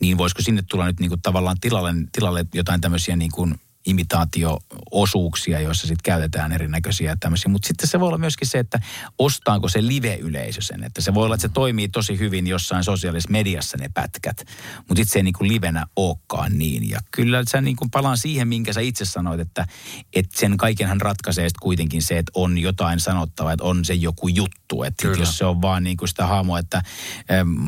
niin 0.00 0.18
voisiko 0.18 0.42
sinne 0.42 0.62
tulla 0.70 0.86
nyt 0.86 1.00
niin 1.00 1.08
kuin 1.08 1.22
tavallaan 1.22 1.56
tilalle, 1.60 1.94
tilalle 2.12 2.46
jotain 2.54 2.80
tämmöisiä 2.80 3.16
niin 3.16 3.30
kuin 3.30 3.54
imitaatio-osuuksia, 3.86 5.60
joissa 5.60 5.86
sitten 5.86 6.02
käytetään 6.02 6.52
erinäköisiä 6.52 7.16
tämmöisiä. 7.20 7.50
Mutta 7.50 7.68
sitten 7.68 7.88
se 7.88 8.00
voi 8.00 8.08
olla 8.08 8.18
myöskin 8.18 8.48
se, 8.48 8.58
että 8.58 8.80
ostaako 9.18 9.68
se 9.68 9.86
live-yleisö 9.86 10.62
sen. 10.62 10.84
Että 10.84 11.00
se 11.00 11.14
voi 11.14 11.24
olla, 11.24 11.34
että 11.34 11.48
se 11.48 11.54
toimii 11.54 11.88
tosi 11.88 12.18
hyvin 12.18 12.46
jossain 12.46 12.84
sosiaalisessa 12.84 13.32
mediassa 13.32 13.78
ne 13.78 13.90
pätkät, 13.94 14.44
mutta 14.76 15.00
sitten 15.00 15.06
se 15.06 15.18
ei 15.18 15.22
niin 15.22 15.34
kuin 15.38 15.48
livenä 15.48 15.86
olekaan 15.96 16.58
niin. 16.58 16.90
Ja 16.90 17.00
kyllä 17.10 17.42
sä 17.48 17.60
niin 17.60 17.76
palaan 17.92 18.18
siihen, 18.18 18.48
minkä 18.48 18.72
sä 18.72 18.80
itse 18.80 19.04
sanoit, 19.04 19.40
että, 19.40 19.66
että 20.12 20.40
sen 20.40 20.56
kaikenhan 20.56 21.00
ratkaisee 21.00 21.48
sitten 21.48 21.62
kuitenkin 21.62 22.02
se, 22.02 22.18
että 22.18 22.32
on 22.34 22.58
jotain 22.58 23.00
sanottavaa, 23.00 23.52
että 23.52 23.64
on 23.64 23.84
se 23.84 23.94
joku 23.94 24.28
juttu. 24.28 24.59
Että 24.86 25.08
sit 25.08 25.20
jos 25.20 25.38
se 25.38 25.44
on 25.44 25.62
vaan 25.62 25.84
niin 25.84 25.96
kuin 25.96 26.08
sitä 26.08 26.26
hahmoa, 26.26 26.58
että 26.58 26.82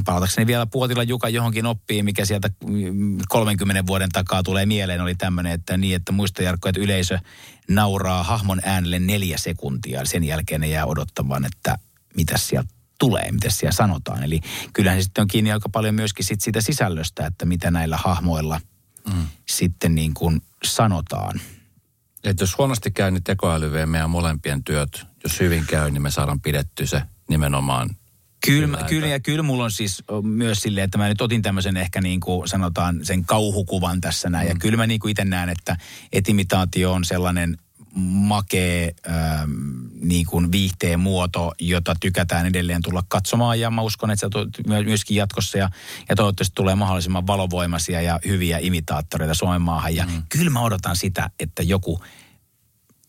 palatakseni 0.05 0.47
vielä 0.47 0.67
Puotila 0.67 1.03
Juka 1.03 1.29
johonkin 1.29 1.67
oppii, 1.67 2.03
mikä 2.03 2.25
sieltä 2.25 2.51
mm, 2.67 3.19
30 3.29 3.87
vuoden 3.87 4.09
takaa 4.13 4.43
tulee 4.43 4.67
mieleen, 4.67 5.01
oli 5.01 5.15
tämmöinen, 5.15 5.53
että 5.53 5.77
niin, 5.77 5.97
että 5.97 6.13
muista 6.13 6.43
Jarkko, 6.43 6.69
että 6.69 6.81
yleisö 6.81 7.19
nauraa 7.69 8.23
hahmon 8.23 8.61
äänelle 8.65 8.99
neljä 8.99 9.39
sekuntia. 9.39 10.05
Sen 10.05 10.25
jälkeen 10.25 10.61
ne 10.61 10.67
jää 10.67 10.87
odottamaan, 10.87 11.45
että 11.45 11.79
mitä 12.17 12.39
sieltä 12.39 12.69
tulee, 12.99 13.33
mitä 13.33 13.51
siellä 13.51 13.73
sanotaan. 13.73 14.23
Eli 14.23 14.41
kyllähän 14.73 15.01
se 15.01 15.05
sitten 15.05 15.23
on 15.23 15.29
kiinni 15.29 15.53
aika 15.53 15.69
paljon 15.69 15.95
myöskin 15.95 16.25
sit 16.25 16.41
siitä 16.41 16.61
sisällöstä, 16.61 17.27
että 17.27 17.47
mitä 17.47 17.71
näillä 17.71 17.97
hahmoilla 17.97 18.61
mm. 19.15 19.27
sitten 19.49 19.95
niin 19.95 20.15
kuin 20.15 20.43
sanotaan. 20.65 21.41
Että 22.25 22.43
jos 22.43 22.59
huonosti 22.59 22.91
käy, 22.91 23.11
niin 23.11 23.25
tekoäly 23.25 23.73
vie 23.73 23.87
meidän 23.87 24.11
molempien 24.11 24.65
työt. 24.65 25.07
Jos 25.25 25.41
hyvin 25.41 25.65
käy, 25.67 25.91
niin 25.91 26.03
me 26.03 26.11
saadaan 26.11 26.41
pidetty 26.41 26.87
se 26.87 27.03
nimenomaan 27.29 27.91
Kyllä, 28.47 28.79
Kyllä, 28.89 29.07
ja 29.07 29.21
kyllä 29.21 29.43
mulla 29.43 29.65
on 29.65 29.71
siis 29.71 30.05
myös 30.23 30.61
silleen, 30.61 30.85
että 30.85 30.99
mä 30.99 31.09
nyt 31.09 31.21
otin 31.21 31.43
tämmöisen 31.43 31.77
ehkä 31.77 32.01
niin 32.01 32.21
kuin 32.21 32.49
sanotaan 32.49 33.05
sen 33.05 33.25
kauhukuvan 33.25 34.01
tässä 34.01 34.31
näin. 34.31 34.47
Mm. 34.47 34.49
Ja 34.49 34.55
kyllä 34.59 34.77
mä 34.77 34.87
niin 34.87 35.01
kuin 35.01 35.11
itse 35.11 35.25
näen, 35.25 35.49
että 35.49 35.77
etimitaatio 36.13 36.93
on 36.93 37.05
sellainen 37.05 37.59
makee 38.01 38.95
ähm, 39.09 39.51
niin 40.01 40.27
kuin 40.27 40.53
viihteen 40.53 41.01
muoto, 41.01 41.53
jota 41.61 41.95
tykätään 42.01 42.47
edelleen 42.47 42.83
tulla 42.83 43.05
katsomaan. 43.09 43.61
Ja 43.61 43.71
mä 43.71 43.83
uskon, 43.83 44.11
että 44.11 44.29
se 44.57 44.63
myöskin 44.85 45.17
jatkossa 45.17 45.59
ja, 45.59 45.71
ja 46.09 46.17
toivottavasti 46.17 46.55
tulee 46.55 46.75
mahdollisimman 46.75 47.27
valovoimaisia 47.27 48.01
ja 48.01 48.21
hyviä 48.27 48.59
imitaattoreita 48.59 49.35
Suomen 49.35 49.63
maahan. 49.63 49.97
Ja 49.97 50.07
mm. 50.07 50.23
kyllä 50.29 50.51
mä 50.51 50.61
odotan 50.61 50.97
sitä, 50.97 51.31
että 51.41 51.63
joku 51.63 52.01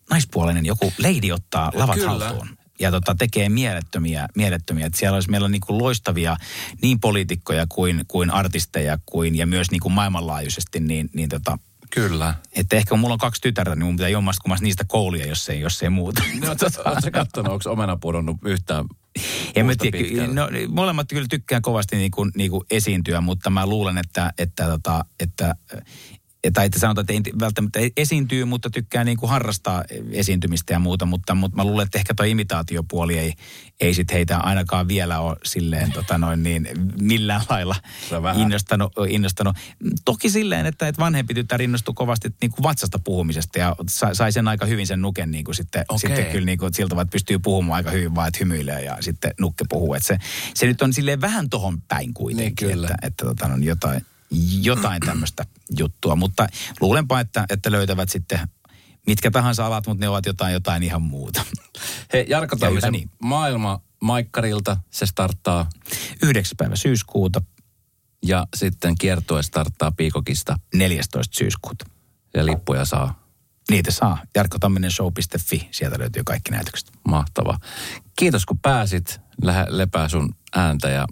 naispuolinen, 0.10 0.66
joku 0.66 0.94
lady 1.00 1.32
ottaa 1.32 1.72
lavat 1.76 1.96
Kyllä. 1.96 2.10
haltuun 2.10 2.50
ja 2.80 2.92
tota, 2.92 3.16
tekee 3.16 3.50
mielettömiä, 3.50 4.28
mielettömiä. 4.36 4.86
Että 4.86 5.00
siellä 5.00 5.16
olisi 5.16 5.30
meillä 5.30 5.50
niin 5.50 5.62
kuin 5.62 5.78
loistavia 5.78 6.38
niin 6.82 7.00
poliitikkoja 7.00 7.66
kuin, 7.70 8.06
kuin 8.08 8.32
artisteja 8.32 9.00
kuin, 9.06 9.36
ja 9.36 9.48
myös 9.48 9.72
niin 9.72 9.82
kuin 9.82 9.94
maailmanlaajuisesti, 9.94 10.80
niin, 10.80 11.10
niin 11.14 11.30
tota, 11.30 11.60
Kyllä. 11.94 12.36
että 12.56 12.76
ehkä 12.76 12.89
kun 12.89 13.00
mulla 13.00 13.14
on 13.14 13.20
kaksi 13.20 13.41
tytärtä, 13.41 13.76
niin 13.76 13.86
mun 13.86 13.96
pitää 13.96 14.10
jommasta 14.10 14.41
kummasta 14.41 14.64
niistä 14.64 14.84
kouluja, 14.88 15.28
jos 15.28 15.50
ei, 15.50 15.60
jos 15.60 15.84
ei 15.84 15.89
muuta. 15.89 16.24
No, 16.48 16.56
tota, 16.56 16.89
Oletko 16.89 17.12
katsonut, 17.12 17.52
onko 17.52 17.72
omena 17.72 17.98
pudonnut 17.98 18.38
yhtään 18.46 18.86
En 19.56 19.66
mä 19.66 19.74
tiedä, 19.76 20.28
no, 20.28 20.50
molemmat 20.70 21.08
kyllä 21.10 21.28
tykkään 21.30 21.62
kovasti 21.62 21.96
niin 21.96 22.12
kuin, 22.12 22.32
niin 22.36 22.52
kuin 22.52 22.64
esiintyä, 22.72 23.22
mutta 23.22 23.50
mä 23.50 23.68
luulen, 23.68 23.98
että, 23.98 24.34
että, 24.38 24.66
tota, 24.66 25.06
että 25.20 25.56
tai 26.54 26.66
että 26.66 26.80
sanotaan, 26.80 27.06
että 27.10 27.30
ei 27.30 27.39
välttämättä 27.39 27.80
esiintyy, 27.98 28.46
mutta 28.46 28.70
tykkää 28.70 29.04
niin 29.04 29.18
kuin 29.18 29.30
harrastaa 29.30 29.84
esiintymistä 30.12 30.74
ja 30.74 30.80
muuta, 30.80 31.06
mutta, 31.06 31.36
mutta 31.36 31.56
mä 31.56 31.64
luulen, 31.64 31.86
että 31.86 31.98
ehkä 31.98 32.14
tuo 32.14 32.26
imitaatiopuoli 32.26 33.18
ei, 33.18 33.34
ei 33.82 33.94
sit 33.94 34.12
heitä 34.14 34.38
ainakaan 34.38 34.88
vielä 34.88 35.20
ole 35.20 35.38
silleen 35.46 35.91
tota 35.91 36.18
noin 36.18 36.44
niin 36.44 36.68
millään 37.02 37.41
lailla 37.50 37.76
innostanut, 38.36 38.94
innostanut. 39.10 39.56
Toki 40.06 40.30
silleen, 40.30 40.66
että, 40.66 40.88
että 40.88 41.02
vanhempi 41.02 41.34
tytär 41.34 41.62
innostui 41.62 41.94
kovasti 41.94 42.30
niin 42.41 42.52
kuin 42.52 42.64
vatsasta 42.64 43.00
puhumisesta 43.00 43.60
ja 43.60 43.76
sai, 44.14 44.32
sen 44.32 44.48
aika 44.48 44.66
hyvin 44.66 44.88
sen 44.88 45.02
nuken 45.02 45.32
niin 45.32 45.44
kuin 45.46 45.56
sitten, 45.56 45.86
Okei. 45.89 46.00
sitten 46.00 46.26
kyllä 46.26 46.46
niin 46.46 46.58
kuin 46.58 46.74
siltä 46.74 46.96
vaan, 46.96 47.04
että 47.04 47.12
pystyy 47.12 47.39
puhumaan 47.39 47.76
aika 47.76 47.91
hyvin 47.91 48.16
vaan, 48.16 48.28
että 48.28 48.39
hymyilee 48.39 48.84
ja 48.84 48.98
sitten 49.00 49.32
nukke 49.39 49.66
puhuu. 49.70 49.94
Että 49.94 50.08
se, 50.08 50.18
se 50.54 50.66
nyt 50.66 50.82
on 50.82 50.94
silleen 50.94 51.22
vähän 51.22 51.50
tohon 51.50 51.82
päin 51.82 52.14
kuitenkin, 52.14 52.68
Niin, 52.68 52.76
kyllä. 52.76 52.88
että, 52.88 53.08
että 53.08 53.26
tota, 53.26 53.46
on 53.46 53.64
jotain, 53.64 54.06
jotain 54.62 55.00
tämmöistä 55.00 55.46
juttua. 55.78 56.16
Mutta 56.16 56.48
luulenpa, 56.82 57.20
että, 57.20 57.46
että 57.50 57.72
löytävät 57.72 58.10
sitten 58.10 58.40
mitkä 59.08 59.32
tahansa 59.32 59.66
alat, 59.66 59.88
mutta 59.88 60.02
ne 60.02 60.10
ovat 60.10 60.26
jotain, 60.26 60.54
jotain 60.54 60.84
ihan 60.84 61.02
muuta. 61.02 61.46
Hei, 62.14 62.26
Jarkko 62.30 62.56
Ja 62.56 62.60
Tammisen 62.60 62.92
niin. 62.92 63.10
maailma 63.20 63.82
Maikkarilta, 64.02 64.78
se 64.92 65.06
starttaa 65.06 65.70
9. 66.22 66.58
päivä 66.58 66.76
syyskuuta, 66.76 67.42
ja 68.26 68.48
sitten 68.56 68.96
kiertue 69.00 69.44
starttaa 69.44 69.92
Piikokista 69.92 70.60
14. 70.74 71.38
syyskuuta. 71.38 71.86
ja 72.34 72.46
lippuja 72.46 72.86
saa. 72.86 73.24
Niitä 73.70 73.92
saa. 73.92 74.18
jarkkotamminenshow.fi, 74.36 75.68
sieltä 75.72 76.00
löytyy 76.00 76.24
kaikki 76.26 76.52
näytökset. 76.52 76.92
Mahtavaa. 77.08 77.60
Kiitos 78.16 78.46
kun 78.46 78.60
pääsit. 78.60 79.22
Lähe, 79.44 79.66
lepää 79.70 80.10
sun 80.10 80.36
ääntä 80.56 80.90
ja 80.90 81.08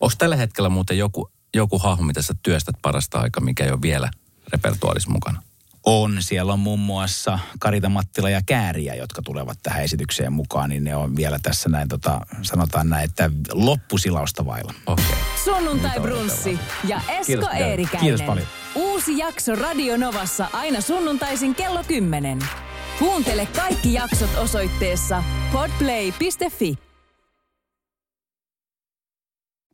onko 0.00 0.14
tällä 0.18 0.36
hetkellä 0.36 0.68
muuten 0.68 0.98
joku, 0.98 1.30
joku 1.54 1.78
hahmo, 1.78 2.06
mitä 2.06 2.22
sä 2.22 2.34
työstät 2.42 2.74
parasta 2.82 3.20
aikaa, 3.20 3.44
mikä 3.44 3.64
ei 3.64 3.70
ole 3.70 3.82
vielä 3.82 4.10
repertuaalissa 4.52 5.10
mukana? 5.10 5.42
On. 5.86 6.16
Siellä 6.20 6.52
on 6.52 6.60
muun 6.60 6.80
muassa 6.80 7.38
Karita 7.60 7.88
Mattila 7.88 8.30
ja 8.30 8.40
Kääriä, 8.46 8.94
jotka 8.94 9.22
tulevat 9.22 9.58
tähän 9.62 9.84
esitykseen 9.84 10.32
mukaan, 10.32 10.70
niin 10.70 10.84
ne 10.84 10.96
on 10.96 11.16
vielä 11.16 11.38
tässä 11.42 11.68
näin, 11.68 11.88
tota, 11.88 12.20
sanotaan 12.42 12.90
näin, 12.90 13.04
että 13.04 13.30
loppusilausta 13.52 14.46
vailla. 14.46 14.74
Okei. 14.86 15.04
Okay. 15.04 15.18
Sunnuntai 15.44 16.00
Brunssi 16.00 16.58
ja 16.88 17.00
Esko 17.08 17.26
Kiitos. 17.26 17.48
Eerikäinen. 17.54 18.00
Kiitos 18.00 18.22
paljon. 18.22 18.46
Uusi 18.74 19.18
jakso 19.18 19.54
Radio 19.54 19.96
Novassa 19.96 20.48
aina 20.52 20.80
sunnuntaisin 20.80 21.54
kello 21.54 21.84
10. 21.88 22.38
Kuuntele 22.98 23.46
kaikki 23.46 23.92
jaksot 23.92 24.30
osoitteessa 24.36 25.22
podplay.fi. 25.52 26.78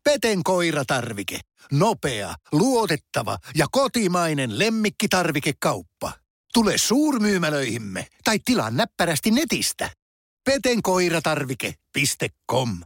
Peten 0.05 0.43
koiratarvike. 0.45 1.41
Nopea, 1.73 2.35
luotettava 2.53 3.39
ja 3.55 3.67
kotimainen 3.73 4.59
lemmikkitarvikekauppa. 4.59 6.13
Tule 6.55 6.79
suurmyymälöihimme 6.79 8.07
tai 8.25 8.39
tilaa 8.45 8.71
näppärästi 8.71 9.31
netistä. 9.31 9.91
petenkoiratarvike.com 10.45 12.79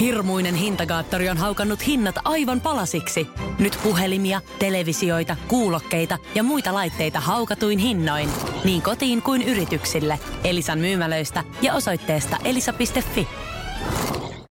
Hirmuinen 0.00 0.54
hintakaattori 0.54 1.28
on 1.28 1.36
haukannut 1.36 1.86
hinnat 1.86 2.14
aivan 2.24 2.60
palasiksi. 2.60 3.26
Nyt 3.58 3.78
puhelimia, 3.82 4.40
televisioita, 4.58 5.36
kuulokkeita 5.48 6.18
ja 6.34 6.42
muita 6.42 6.74
laitteita 6.74 7.20
haukatuin 7.20 7.78
hinnoin. 7.78 8.30
Niin 8.64 8.82
kotiin 8.82 9.22
kuin 9.22 9.42
yrityksille. 9.42 10.18
Elisan 10.44 10.78
myymälöistä 10.78 11.44
ja 11.62 11.74
osoitteesta 11.74 12.36
elisa.fi. 12.44 13.28